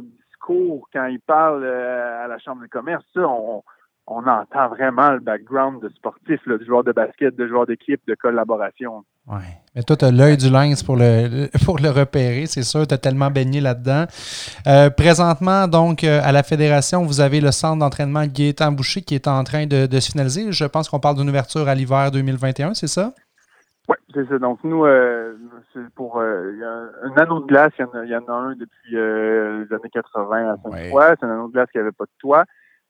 quand 0.46 1.06
il 1.06 1.20
parle 1.20 1.64
euh, 1.64 2.24
à 2.24 2.28
la 2.28 2.38
Chambre 2.38 2.62
de 2.62 2.68
commerce, 2.68 3.04
on, 3.16 3.62
entend 4.08 4.68
vraiment 4.68 5.10
le 5.10 5.20
background 5.20 5.82
de 5.82 5.88
sportif, 5.88 6.40
de 6.46 6.62
joueur 6.64 6.84
de 6.84 6.92
basket, 6.92 7.34
de 7.34 7.48
joueur 7.48 7.66
d'équipe, 7.66 8.00
de 8.06 8.14
collaboration. 8.14 9.04
Oui. 9.26 9.42
Mais 9.74 9.82
toi, 9.82 9.96
tu 9.96 10.04
as 10.04 10.12
l'œil 10.12 10.36
du 10.36 10.48
lynx 10.48 10.84
pour 10.84 10.96
le, 10.96 11.48
pour 11.64 11.78
le 11.78 11.90
repérer, 11.90 12.46
c'est 12.46 12.62
sûr. 12.62 12.86
Tu 12.86 12.94
as 12.94 12.98
tellement 12.98 13.30
baigné 13.30 13.60
là-dedans. 13.60 14.04
Euh, 14.68 14.90
présentement, 14.90 15.66
donc, 15.66 16.04
euh, 16.04 16.20
à 16.22 16.30
la 16.30 16.44
Fédération, 16.44 17.02
vous 17.04 17.20
avez 17.20 17.40
le 17.40 17.50
centre 17.50 17.80
d'entraînement 17.80 18.26
Gaétan 18.26 18.70
Boucher 18.70 19.02
qui 19.02 19.16
est 19.16 19.26
en 19.26 19.42
train 19.42 19.66
de, 19.66 19.86
de 19.86 20.00
se 20.00 20.12
finaliser. 20.12 20.52
Je 20.52 20.64
pense 20.64 20.88
qu'on 20.88 21.00
parle 21.00 21.16
d'une 21.16 21.28
ouverture 21.28 21.68
à 21.68 21.74
l'hiver 21.74 22.12
2021, 22.12 22.74
c'est 22.74 22.86
ça? 22.86 23.12
Oui, 23.88 23.96
c'est 24.12 24.26
ça. 24.28 24.38
Donc 24.38 24.62
nous, 24.64 24.84
euh, 24.84 25.36
c'est 25.72 25.88
pour 25.94 26.18
euh, 26.18 26.52
y 26.56 26.64
a 26.64 26.90
un 27.02 27.16
anneau 27.16 27.40
de 27.40 27.46
glace, 27.46 27.72
il 27.78 27.82
y 27.82 27.84
en 27.84 27.92
a, 27.92 28.04
il 28.04 28.10
y 28.10 28.16
en 28.16 28.26
a 28.26 28.32
un 28.32 28.56
depuis 28.56 28.96
euh, 28.96 29.64
les 29.64 29.74
années 29.74 29.90
80 29.92 30.52
à 30.52 30.56
sainte 30.56 30.90
fois. 30.90 31.14
C'est 31.18 31.24
un 31.24 31.30
anneau 31.30 31.48
de 31.48 31.52
glace 31.52 31.70
qui 31.70 31.78
n'avait 31.78 31.92
pas 31.92 32.04
de 32.04 32.10
toit. 32.18 32.44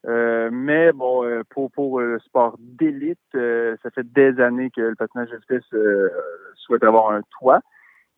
mais 0.05 0.93
bon, 0.93 1.43
pour 1.51 1.71
pour 1.71 2.01
le 2.01 2.19
sport 2.21 2.57
d'élite, 2.59 3.19
ça 3.33 3.91
fait 3.95 4.11
des 4.13 4.41
années 4.41 4.71
que 4.71 4.81
le 4.81 4.95
patinage 4.95 5.31
de 5.31 5.37
vitesse 5.37 5.65
souhaite 6.55 6.85
avoir 6.85 7.11
un 7.11 7.21
toit. 7.39 7.61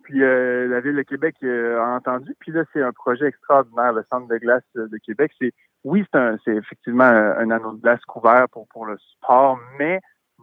Puis 0.05 0.21
la 0.21 0.81
ville 0.81 0.97
de 0.97 1.03
Québec 1.03 1.35
a 1.43 1.97
entendu. 1.97 2.35
Puis 2.39 2.53
là, 2.53 2.63
c'est 2.73 2.83
un 2.83 2.93
projet 2.93 3.27
extraordinaire, 3.27 3.93
le 3.93 4.05
centre 4.11 4.29
de 4.29 4.39
glace 4.39 4.63
de 4.75 4.99
Québec. 4.99 5.33
C'est 5.41 5.53
oui, 5.85 6.05
c'est 6.13 6.19
un, 6.19 6.37
c'est 6.45 6.55
effectivement 6.55 7.05
un, 7.05 7.51
anneau 7.51 7.73
de 7.73 7.81
glace 7.81 8.05
couvert 8.05 8.47
pour 8.51 8.67
pour 8.69 8.87
le 8.87 8.97
sport, 8.99 9.59
mais 9.79 10.01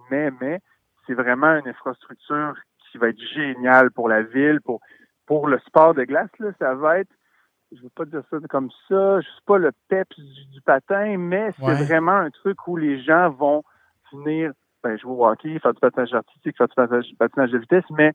mais 0.10 0.32
mais 0.42 0.60
c'est 1.06 1.14
vraiment 1.14 1.56
une 1.58 1.68
infrastructure 1.68 2.56
qui 2.92 2.98
va 2.98 3.10
être 3.10 3.22
géniale 3.34 3.92
pour 3.92 4.10
la 4.10 4.22
ville, 4.22 4.62
pour, 4.62 4.80
pour 5.26 5.48
le 5.48 5.60
sport 5.60 5.94
de 5.94 6.04
glace. 6.04 6.30
Là, 6.40 6.52
ça 6.60 6.76
va 6.76 7.00
être, 7.00 7.12
je 7.72 7.78
ne 7.78 7.84
veux 7.84 7.90
pas 7.90 8.06
dire 8.06 8.24
ça 8.30 8.38
comme 8.50 8.70
ça, 8.88 9.22
je 9.22 9.28
suis 9.28 9.42
pas 9.46 9.58
le 9.58 9.72
peps 9.90 10.18
du, 10.18 10.62
patin, 10.62 11.18
mais 11.18 11.52
c'est 11.60 11.86
vraiment 11.86 12.14
un 12.14 12.30
truc 12.30 12.68
où 12.68 12.78
les 12.78 13.02
gens 13.04 13.30
vont 13.30 13.64
venir 14.14 14.52
ben, 14.84 14.98
jouer 14.98 15.12
au 15.12 15.28
hockey, 15.28 15.60
faire 15.60 15.74
du 15.74 15.80
patinage 15.80 16.14
artistique, 16.14 16.56
faire 16.58 16.68
du 16.68 17.16
patinage, 17.16 17.52
de 17.52 17.58
vitesse, 17.58 17.90
mais 17.92 18.14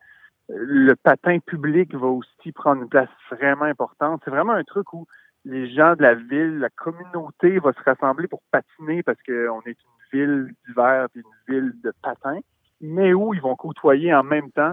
le 0.48 0.94
patin 0.94 1.38
public 1.40 1.94
va 1.94 2.06
aussi 2.06 2.52
prendre 2.52 2.82
une 2.82 2.88
place 2.88 3.08
vraiment 3.30 3.64
importante. 3.64 4.22
C'est 4.24 4.30
vraiment 4.30 4.52
un 4.52 4.64
truc 4.64 4.92
où 4.92 5.06
les 5.44 5.72
gens 5.72 5.94
de 5.94 6.02
la 6.02 6.14
ville, 6.14 6.58
la 6.58 6.70
communauté 6.70 7.58
va 7.58 7.72
se 7.72 7.82
rassembler 7.84 8.28
pour 8.28 8.42
patiner 8.50 9.02
parce 9.02 9.18
qu'on 9.22 9.60
est 9.62 9.76
une 9.78 10.12
ville 10.12 10.54
d'hiver 10.66 11.06
et 11.14 11.18
une 11.18 11.54
ville 11.54 11.72
de 11.82 11.92
patin 12.02 12.40
mais 12.80 13.12
où 13.12 13.34
ils 13.34 13.40
vont 13.40 13.56
côtoyer 13.56 14.14
en 14.14 14.22
même 14.22 14.50
temps 14.52 14.72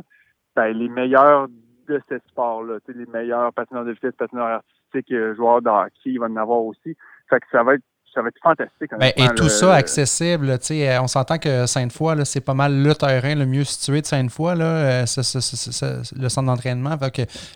ben, 0.56 0.76
les 0.76 0.90
meilleurs 0.90 1.48
de 1.88 2.02
ce 2.10 2.18
sport-là, 2.30 2.80
les 2.88 3.06
meilleurs 3.06 3.54
patineurs 3.54 3.86
de 3.86 3.92
vitesse, 3.92 4.16
patineurs 4.18 4.48
artistiques, 4.48 5.12
euh, 5.12 5.36
joueurs 5.36 5.62
de 5.62 5.70
hockey, 5.70 5.92
ils 6.06 6.20
vont 6.20 6.26
en 6.26 6.36
avoir 6.36 6.62
aussi. 6.62 6.96
Fait 7.30 7.40
que 7.40 7.46
ça 7.52 7.64
va 7.64 7.76
être 7.76 7.84
ça 8.14 8.22
va 8.22 8.30
être 8.30 8.40
fantastique. 8.42 8.92
Ben, 9.00 9.12
et 9.16 9.28
tout 9.36 9.50
ça 9.50 9.76
accessible. 9.76 10.58
On 11.02 11.08
s'entend 11.08 11.38
que 11.38 11.66
Sainte-Foy, 11.66 12.26
c'est 12.26 12.42
pas 12.42 12.54
mal 12.54 12.82
le 12.82 12.96
terrain 12.96 13.36
le 13.36 13.46
mieux 13.46 13.64
situé 13.64 14.02
de 14.02 14.06
Sainte-Foy, 14.06 14.56
le 14.56 15.06
centre 15.06 16.48
d'entraînement. 16.48 16.98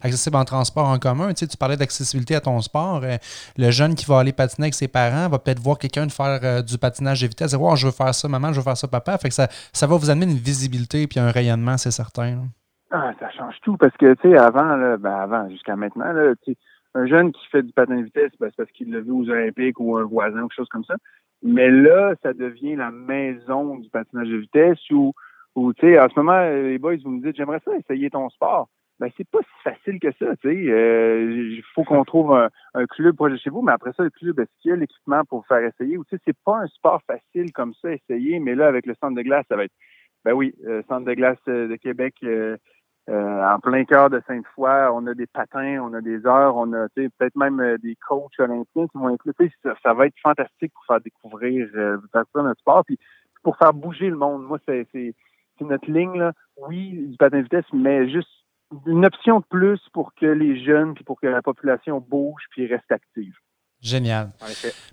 Accessible 0.03 0.35
en 0.35 0.45
transport 0.45 0.87
en 0.87 0.99
commun. 0.99 1.33
Tu 1.33 1.45
parlais 1.57 1.77
d'accessibilité 1.77 2.35
à 2.35 2.41
ton 2.41 2.59
sport. 2.61 3.01
Le 3.57 3.71
jeune 3.71 3.95
qui 3.95 4.05
va 4.05 4.19
aller 4.19 4.33
patiner 4.33 4.65
avec 4.65 4.75
ses 4.75 4.87
parents 4.87 5.29
va 5.29 5.39
peut-être 5.39 5.59
voir 5.59 5.77
quelqu'un 5.77 6.07
faire 6.09 6.63
du 6.63 6.77
patinage 6.77 7.21
de 7.21 7.27
vitesse. 7.27 7.55
Dire, 7.55 7.75
je 7.75 7.87
veux 7.87 7.93
faire 7.93 8.13
ça, 8.13 8.27
maman, 8.27 8.53
je 8.53 8.59
veux 8.59 8.63
faire 8.63 8.77
ça, 8.77 8.87
papa. 8.87 9.17
Fait 9.17 9.29
que 9.29 9.33
ça, 9.33 9.47
ça 9.73 9.87
va 9.87 9.97
vous 9.97 10.09
amener 10.09 10.25
une 10.25 10.37
visibilité 10.37 11.03
et 11.03 11.19
un 11.19 11.31
rayonnement, 11.31 11.77
c'est 11.77 11.91
certain. 11.91 12.45
Ah, 12.91 13.11
ça 13.19 13.29
change 13.31 13.55
tout 13.63 13.77
parce 13.77 13.95
que, 13.95 14.13
tu 14.15 14.29
sais, 14.29 14.37
avant, 14.37 14.97
ben 14.99 15.13
avant, 15.13 15.49
jusqu'à 15.49 15.77
maintenant, 15.77 16.11
là, 16.11 16.33
un 16.93 17.05
jeune 17.05 17.31
qui 17.31 17.45
fait 17.47 17.63
du 17.63 17.71
patin 17.71 17.97
de 17.97 18.03
vitesse, 18.03 18.31
ben, 18.39 18.49
c'est 18.49 18.57
parce 18.57 18.71
qu'il 18.71 18.91
l'a 18.91 18.99
vu 18.99 19.11
aux 19.11 19.29
Olympiques 19.29 19.79
ou 19.79 19.97
un 19.97 20.03
voisin 20.03 20.39
ou 20.43 20.47
quelque 20.47 20.57
chose 20.57 20.69
comme 20.69 20.83
ça. 20.83 20.95
Mais 21.41 21.69
là, 21.69 22.13
ça 22.21 22.33
devient 22.33 22.75
la 22.75 22.91
maison 22.91 23.77
du 23.77 23.89
patinage 23.89 24.29
de 24.29 24.37
vitesse 24.37 24.79
où, 24.91 25.13
où 25.55 25.73
tu 25.73 25.81
sais, 25.81 25.99
en 25.99 26.09
ce 26.09 26.19
moment, 26.19 26.41
les 26.41 26.77
boys, 26.77 26.97
vous 27.03 27.11
me 27.11 27.21
dites, 27.21 27.35
j'aimerais 27.35 27.61
ça 27.65 27.71
essayer 27.75 28.09
ton 28.09 28.29
sport. 28.29 28.69
Ben, 28.99 29.09
c'est 29.17 29.27
pas 29.27 29.39
si 29.39 29.63
facile 29.63 29.99
que 29.99 30.11
ça, 30.19 30.35
tu 30.37 30.49
sais. 30.49 30.55
Il 30.55 30.69
euh, 30.69 31.61
faut 31.73 31.83
qu'on 31.83 32.03
trouve 32.03 32.33
un, 32.33 32.85
club 32.85 33.15
proche 33.15 33.31
de 33.31 33.37
chez 33.37 33.49
vous, 33.49 33.63
mais 33.63 33.71
après 33.71 33.93
ça, 33.93 34.03
le 34.03 34.11
club, 34.11 34.39
est-ce 34.39 34.51
qu'il 34.61 34.69
y 34.69 34.73
a 34.73 34.77
l'équipement 34.77 35.23
pour 35.25 35.47
faire 35.47 35.65
essayer? 35.65 35.97
Ou, 35.97 36.03
tu 36.03 36.15
sais, 36.15 36.21
c'est 36.23 36.37
pas 36.45 36.59
un 36.59 36.67
sport 36.67 37.01
facile 37.07 37.51
comme 37.51 37.73
ça, 37.81 37.91
essayer, 37.91 38.39
mais 38.39 38.53
là, 38.53 38.67
avec 38.67 38.85
le 38.85 38.93
centre 39.01 39.15
de 39.15 39.23
glace, 39.23 39.45
ça 39.49 39.55
va 39.55 39.63
être, 39.63 39.73
ben 40.23 40.33
oui, 40.33 40.53
euh, 40.67 40.83
centre 40.87 41.07
de 41.07 41.13
glace 41.15 41.39
euh, 41.47 41.67
de 41.67 41.75
Québec, 41.77 42.13
euh, 42.23 42.57
en 43.09 43.59
plein 43.59 43.83
cœur 43.85 44.09
de 44.09 44.21
Sainte-Foy, 44.27 44.89
on 44.93 45.07
a 45.07 45.13
des 45.13 45.27
patins, 45.27 45.79
on 45.81 45.93
a 45.93 46.01
des 46.01 46.25
heures, 46.25 46.55
on 46.55 46.71
a 46.73 46.87
peut-être 46.89 47.35
même 47.35 47.59
euh, 47.59 47.77
des 47.77 47.95
coachs 48.07 48.39
olympiens 48.39 48.87
qui 48.87 48.97
vont 48.97 49.09
être 49.09 49.23
Ça, 49.63 49.75
ça, 49.83 49.93
va 49.93 50.07
être 50.07 50.19
fantastique 50.21 50.71
pour 50.73 50.85
faire 50.85 51.01
découvrir, 51.01 51.67
euh, 51.75 51.97
notre 52.35 52.59
sport, 52.59 52.85
puis 52.85 52.99
pour 53.43 53.57
faire 53.57 53.73
bouger 53.73 54.09
le 54.09 54.17
monde. 54.17 54.43
Moi, 54.43 54.59
c'est 54.65 55.15
notre 55.59 55.91
ligne. 55.91 56.17
Là. 56.17 56.33
Oui, 56.57 57.07
du 57.07 57.17
patin 57.17 57.37
de 57.37 57.43
vitesse, 57.43 57.65
mais 57.73 58.09
juste 58.09 58.29
une 58.85 59.05
option 59.05 59.39
de 59.39 59.45
plus 59.49 59.79
pour 59.93 60.13
que 60.13 60.25
les 60.25 60.63
jeunes, 60.63 60.93
puis 60.93 61.03
pour 61.03 61.19
que 61.19 61.27
la 61.27 61.41
population 61.41 61.99
bouge, 61.99 62.43
puis 62.51 62.67
reste 62.67 62.91
active. 62.91 63.35
Génial. 63.81 64.29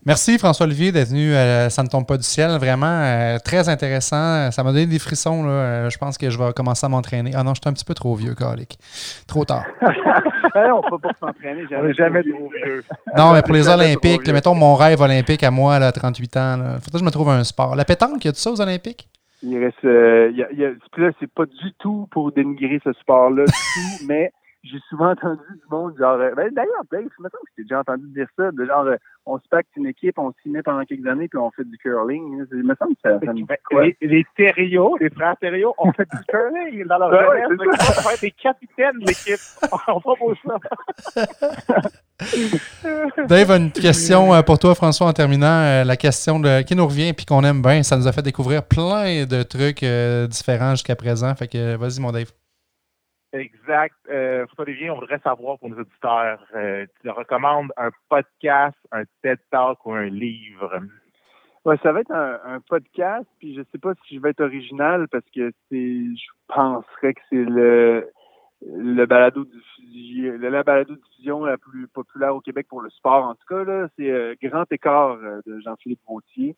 Merci 0.07 0.39
François-Olivier 0.39 0.93
d'être 0.93 1.09
venu 1.09 1.35
à 1.35 1.69
Ça 1.69 1.83
ne 1.83 1.89
tombe 1.89 2.07
pas 2.07 2.17
du 2.17 2.23
ciel. 2.23 2.53
Vraiment 2.53 2.87
euh, 2.87 3.39
très 3.39 3.69
intéressant. 3.69 4.51
Ça 4.51 4.63
m'a 4.63 4.73
donné 4.73 4.87
des 4.87 4.99
frissons. 4.99 5.43
Là. 5.43 5.51
Euh, 5.51 5.91
je 5.91 5.99
pense 5.99 6.17
que 6.17 6.31
je 6.31 6.39
vais 6.39 6.53
commencer 6.55 6.87
à 6.87 6.89
m'entraîner. 6.89 7.33
Ah 7.35 7.43
non, 7.43 7.53
je 7.53 7.61
suis 7.63 7.69
un 7.69 7.75
petit 7.75 7.85
peu 7.85 7.93
trop 7.93 8.15
vieux, 8.15 8.35
Calic. 8.35 8.79
Trop 9.27 9.45
tard. 9.45 9.67
on 9.83 9.85
ne 9.85 10.91
peut 10.91 10.99
pas 10.99 11.13
s'entraîner. 11.21 11.67
Jamais, 11.69 11.93
jamais 11.93 12.23
trop 12.23 12.51
vieux. 12.65 12.83
Non, 13.15 13.35
mais 13.35 13.43
pour 13.43 13.53
les 13.53 13.69
Olympiques, 13.69 14.27
mettons 14.31 14.55
mon 14.55 14.75
rêve 14.75 15.03
olympique 15.03 15.43
à 15.43 15.51
moi, 15.51 15.75
à 15.75 15.93
38 15.93 16.37
ans, 16.39 16.57
il 16.57 16.81
faudrait 16.81 16.93
que 16.93 16.99
je 16.99 17.05
me 17.05 17.11
trouve 17.11 17.29
un 17.29 17.45
sport. 17.45 17.77
La 17.77 17.85
pétanque, 17.85 18.25
y 18.25 18.29
a 18.29 18.33
tout 18.33 18.39
ça 18.39 18.51
aux 18.51 18.61
Olympiques? 18.61 19.07
Il 19.43 19.59
reste. 19.59 19.85
Euh, 19.85 20.33
y 20.35 20.43
a, 20.43 20.51
y 20.53 20.65
a, 20.65 20.71
là, 20.97 21.11
c'est 21.21 21.31
pas 21.31 21.45
du 21.45 21.73
tout 21.79 22.09
pour 22.11 22.33
dénigrer 22.33 22.81
ce 22.83 22.93
sport-là, 22.95 23.45
mais 24.09 24.33
j'ai 24.65 24.81
souvent 24.89 25.11
entendu 25.11 25.41
du 25.51 25.63
monde, 25.71 25.95
genre, 25.99 26.19
euh, 26.19 26.35
ben, 26.35 26.53
d'ailleurs, 26.53 26.83
Dave, 26.91 27.07
je 27.17 27.23
me 27.23 27.29
semble 27.29 27.45
que 27.45 27.53
j'ai 27.57 27.63
déjà 27.63 27.79
entendu 27.81 28.09
dire 28.09 28.27
ça, 28.37 28.51
de 28.51 28.65
genre, 28.65 28.87
euh, 28.87 28.97
on 29.25 29.39
se 29.39 29.47
pacte 29.49 29.69
une 29.77 29.87
équipe, 29.87 30.19
on 30.19 30.33
s'y 30.43 30.49
met 30.49 30.63
pendant 30.63 30.85
quelques 30.85 31.07
années, 31.07 31.29
puis 31.29 31.39
on 31.39 31.53
fait 31.53 31.63
du 31.65 31.79
curling. 31.79 32.45
Il 32.51 32.65
me 32.65 32.75
semble 32.75 32.95
que 32.95 33.01
ça, 33.05 33.21
ça 33.25 33.33
me 33.33 33.47
quoi? 33.69 33.85
Les, 33.85 33.97
les 34.01 34.27
Thériaux, 34.37 34.97
les 35.01 35.11
frères 35.11 35.37
Thériaux, 35.37 35.77
on 35.79 35.93
fait 35.93 36.09
du 36.11 36.19
curling 36.29 36.85
dans 36.87 36.99
leur 36.99 37.11
ouais, 37.31 37.43
jeunesse. 37.43 37.99
On 37.99 38.03
va 38.09 38.15
être 38.15 38.21
des 38.21 38.33
capitaines 38.33 38.99
de 38.99 39.07
l'équipe. 39.07 39.39
on 39.87 40.01
propose 40.01 40.37
ça. 40.45 40.57
Dave, 43.29 43.53
une 43.53 43.71
question 43.71 44.35
euh, 44.35 44.43
pour 44.43 44.59
toi, 44.59 44.75
François, 44.75 45.07
en 45.07 45.13
terminant. 45.13 45.85
La 45.85 45.97
question 45.97 46.41
de, 46.41 46.63
qui 46.63 46.75
nous 46.75 46.87
revient 46.87 47.13
puis 47.13 47.27
qu'on 47.27 47.45
aime 47.45 47.63
bien, 47.63 47.85
ça 47.85 47.97
nous 47.97 48.09
a 48.09 48.13
fait 48.13 48.23
découvrir 48.23 48.65
plein 48.65 49.25
de 49.25 49.45
trucs 49.45 49.85
différents 50.29 50.73
jusqu'à 50.73 50.97
présent. 50.97 51.33
Fait 51.37 51.47
que 51.47 51.77
vas-y, 51.77 52.01
mon 52.01 52.11
Dave. 52.11 52.33
Exact. 53.33 53.95
Euh, 54.09 54.47
Olivier, 54.57 54.91
on 54.91 54.99
voudrait 54.99 55.19
savoir 55.19 55.59
pour 55.59 55.69
nos 55.69 55.81
auditeurs, 55.81 56.43
euh, 56.55 56.87
tu 57.03 57.11
recommandes 57.11 57.71
un 57.77 57.91
podcast, 58.09 58.77
un 58.91 59.03
TED 59.23 59.39
Talk 59.51 59.85
ou 59.85 59.93
un 59.93 60.07
livre? 60.07 60.81
Ouais, 61.65 61.77
ça 61.83 61.93
va 61.93 62.01
être 62.01 62.13
un, 62.13 62.61
podcast, 62.61 63.27
puis 63.39 63.55
je 63.55 63.63
sais 63.71 63.79
pas 63.79 63.93
si 64.07 64.17
je 64.17 64.21
vais 64.21 64.31
être 64.31 64.41
original 64.41 65.07
parce 65.09 65.29
que 65.35 65.53
c'est, 65.69 65.77
je 66.17 66.31
penserais 66.47 67.15
que 67.15 67.21
c'est 67.29 67.45
le 67.45 68.11
le 68.63 69.07
balado 69.07 69.45
diffusion, 69.45 70.37
la 70.39 70.63
balado 70.63 70.95
diffusion 70.97 71.45
la 71.45 71.59
plus 71.59 71.87
populaire 71.89 72.35
au 72.35 72.41
Québec 72.41 72.67
pour 72.69 72.81
le 72.81 72.91
sport. 72.91 73.25
En 73.25 73.35
tout 73.35 73.47
cas, 73.49 73.65
là, 73.65 73.89
c'est 73.97 74.11
euh, 74.11 74.35
Grand 74.43 74.71
Écart 74.73 75.19
euh, 75.23 75.41
de 75.47 75.61
Jean-Philippe 75.61 76.01
Vautier. 76.07 76.57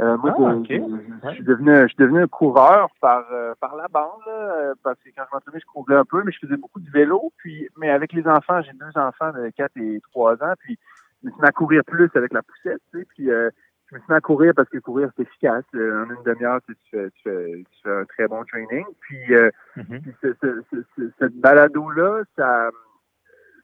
Euh, 0.00 0.16
moi, 0.18 0.32
ah, 0.38 0.54
je, 0.62 1.34
suis 1.34 1.44
devenu, 1.44 1.74
je 1.74 1.86
suis 1.88 1.96
devenu 1.96 2.22
un 2.22 2.28
coureur 2.28 2.88
par 3.00 3.24
euh, 3.32 3.54
par 3.60 3.74
la 3.74 3.88
bande, 3.88 4.20
là, 4.26 4.74
parce 4.84 4.98
que 5.00 5.08
quand 5.16 5.24
je 5.28 5.34
m'entraînais, 5.34 5.58
je 5.60 5.66
courais 5.66 5.96
un 5.96 6.04
peu, 6.04 6.22
mais 6.22 6.30
je 6.30 6.38
faisais 6.38 6.56
beaucoup 6.56 6.78
de 6.78 6.90
vélo. 6.90 7.32
Puis, 7.38 7.68
mais 7.76 7.90
avec 7.90 8.12
les 8.12 8.26
enfants, 8.28 8.62
j'ai 8.62 8.72
deux 8.74 8.96
enfants 8.96 9.32
de 9.32 9.50
4 9.56 9.72
et 9.76 10.00
3 10.12 10.34
ans, 10.44 10.54
puis 10.60 10.78
je 11.22 11.26
me 11.26 11.32
suis 11.32 11.40
mis 11.40 11.48
à 11.48 11.52
courir 11.52 11.82
plus 11.84 12.10
avec 12.14 12.32
la 12.32 12.42
poussette, 12.42 12.80
tu 12.92 13.00
sais, 13.00 13.06
puis 13.06 13.28
euh, 13.28 13.50
je 13.90 13.96
me 13.96 14.00
suis 14.00 14.12
mis 14.12 14.16
à 14.16 14.20
courir 14.20 14.52
parce 14.54 14.68
que 14.68 14.78
courir, 14.78 15.10
c'est 15.16 15.22
efficace. 15.22 15.64
En 15.74 16.10
une 16.10 16.22
demi-heure, 16.24 16.60
tu, 16.68 16.76
fais, 16.92 17.10
tu, 17.10 17.22
fais, 17.24 17.64
tu 17.68 17.82
fais 17.82 17.90
un 17.90 18.04
très 18.04 18.28
bon 18.28 18.44
training. 18.44 18.84
Puis, 19.00 19.34
mm-hmm. 19.34 20.00
puis 20.02 20.14
ce, 20.22 20.34
ce, 20.40 20.62
ce, 20.96 21.10
cette 21.18 21.34
balado-là, 21.40 22.22
ça, 22.36 22.70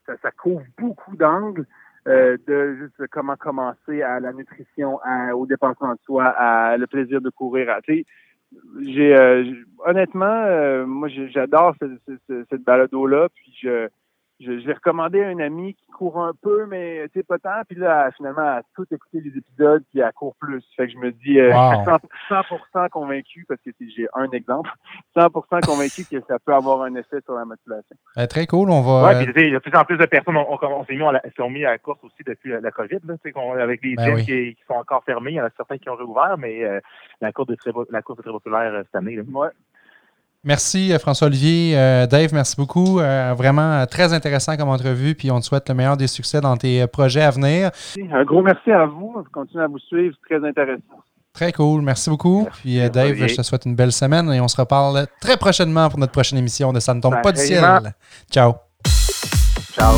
ça, 0.06 0.14
ça 0.20 0.30
couvre 0.32 0.64
beaucoup 0.78 1.16
d'angles. 1.16 1.66
Euh, 2.06 2.36
de 2.46 2.76
juste 2.76 3.08
comment 3.10 3.36
commencer 3.36 4.02
à 4.02 4.20
la 4.20 4.32
nutrition, 4.34 5.00
au 5.34 5.46
dépassement 5.46 5.94
de 5.94 6.00
soi, 6.04 6.26
à 6.26 6.76
le 6.76 6.86
plaisir 6.86 7.22
de 7.22 7.30
courir. 7.30 7.70
À, 7.70 7.80
j'ai 7.86 9.16
euh, 9.16 9.44
honnêtement, 9.86 10.26
euh, 10.26 10.84
moi 10.84 11.08
j'adore 11.08 11.74
cette, 11.78 12.20
cette 12.50 12.62
balado-là, 12.62 13.28
puis 13.34 13.56
je 13.62 13.88
je, 14.40 14.50
l'ai 14.50 14.72
recommandé 14.72 15.22
à 15.22 15.28
un 15.28 15.38
ami 15.38 15.74
qui 15.74 15.86
court 15.86 16.20
un 16.20 16.32
peu, 16.40 16.66
mais 16.66 17.08
tu 17.12 17.20
sais, 17.20 17.22
pas 17.22 17.38
tant. 17.38 17.62
Puis 17.68 17.78
là, 17.78 18.10
finalement, 18.16 18.42
à 18.42 18.62
tout 18.74 18.86
écouter 18.90 19.20
les 19.20 19.36
épisodes, 19.36 19.82
puis 19.90 20.02
à 20.02 20.12
court 20.12 20.34
plus. 20.40 20.64
Fait 20.76 20.86
que 20.86 20.92
je 20.92 20.98
me 20.98 21.12
dis, 21.12 21.38
euh, 21.38 21.52
100%, 21.52 22.88
convaincu, 22.90 23.44
parce 23.48 23.60
que 23.60 23.70
j'ai 23.80 24.08
un 24.14 24.30
exemple, 24.30 24.70
100% 25.16 25.64
convaincu 25.64 26.04
que 26.04 26.20
ça 26.26 26.38
peut 26.38 26.54
avoir 26.54 26.82
un 26.82 26.94
effet 26.94 27.20
sur 27.24 27.34
la 27.34 27.44
motivation. 27.44 27.96
Euh, 28.18 28.26
très 28.26 28.46
cool, 28.46 28.70
on 28.70 28.82
va... 28.82 29.08
Ouais, 29.08 29.24
puis 29.24 29.46
il 29.46 29.52
y 29.52 29.56
a 29.56 29.58
de 29.58 29.62
plus 29.62 29.76
en 29.76 29.84
plus 29.84 29.96
de 29.96 30.06
personnes 30.06 30.36
on, 30.36 30.58
on, 30.60 30.84
s'est 30.84 30.94
mis, 30.94 31.04
sont 31.36 31.50
mis 31.50 31.64
à 31.64 31.70
la 31.70 31.78
course 31.78 32.02
aussi 32.02 32.22
depuis 32.26 32.50
la, 32.50 32.70
COVID, 32.70 32.98
là, 33.04 33.14
avec 33.62 33.82
les 33.82 33.94
ben 33.94 34.16
gyms 34.16 34.24
qui, 34.24 34.56
sont 34.66 34.74
encore 34.74 35.04
fermés. 35.04 35.32
Il 35.32 35.36
y 35.36 35.40
en 35.40 35.44
a 35.44 35.50
certains 35.56 35.78
qui 35.78 35.88
ont 35.88 35.96
réouvert, 35.96 36.36
mais 36.38 36.64
euh, 36.64 36.80
la, 37.20 37.32
course 37.32 37.50
est 37.50 37.56
très, 37.56 37.70
la 37.90 38.02
course 38.02 38.18
est 38.20 38.22
très 38.22 38.32
populaire 38.32 38.72
euh, 38.74 38.82
cette 38.84 38.94
année. 38.94 39.16
Là. 39.16 39.22
Ouais. 39.32 39.48
Merci 40.44 40.92
euh, 40.92 40.98
François-Olivier. 40.98 41.76
Euh, 41.76 42.06
Dave, 42.06 42.32
merci 42.32 42.54
beaucoup. 42.56 43.00
Euh, 43.00 43.34
vraiment 43.36 43.84
très 43.86 44.12
intéressant 44.12 44.56
comme 44.56 44.68
entrevue. 44.68 45.14
Puis 45.14 45.30
on 45.30 45.40
te 45.40 45.44
souhaite 45.46 45.68
le 45.68 45.74
meilleur 45.74 45.96
des 45.96 46.06
succès 46.06 46.40
dans 46.40 46.56
tes 46.56 46.86
projets 46.86 47.22
à 47.22 47.30
venir. 47.30 47.70
Un 48.12 48.24
gros 48.24 48.42
merci 48.42 48.70
à 48.70 48.84
vous. 48.84 49.14
Je 49.24 49.30
continue 49.30 49.62
à 49.62 49.66
vous 49.66 49.78
suivre. 49.78 50.14
C'est 50.22 50.36
très 50.38 50.48
intéressant. 50.48 50.82
Très 51.32 51.52
cool. 51.52 51.82
Merci 51.82 52.10
beaucoup. 52.10 52.46
Puis 52.62 52.78
Dave, 52.90 53.14
je 53.14 53.34
te 53.34 53.42
souhaite 53.42 53.64
une 53.64 53.74
belle 53.74 53.92
semaine 53.92 54.30
et 54.32 54.40
on 54.40 54.48
se 54.48 54.60
reparle 54.60 55.06
très 55.20 55.36
prochainement 55.36 55.88
pour 55.88 55.98
notre 55.98 56.12
prochaine 56.12 56.38
émission 56.38 56.72
de 56.72 56.78
Ça 56.78 56.94
ne 56.94 57.00
tombe 57.00 57.20
pas 57.22 57.32
du 57.32 57.40
ciel. 57.40 57.62
Ciao. 58.30 58.54
Ciao. 59.72 59.94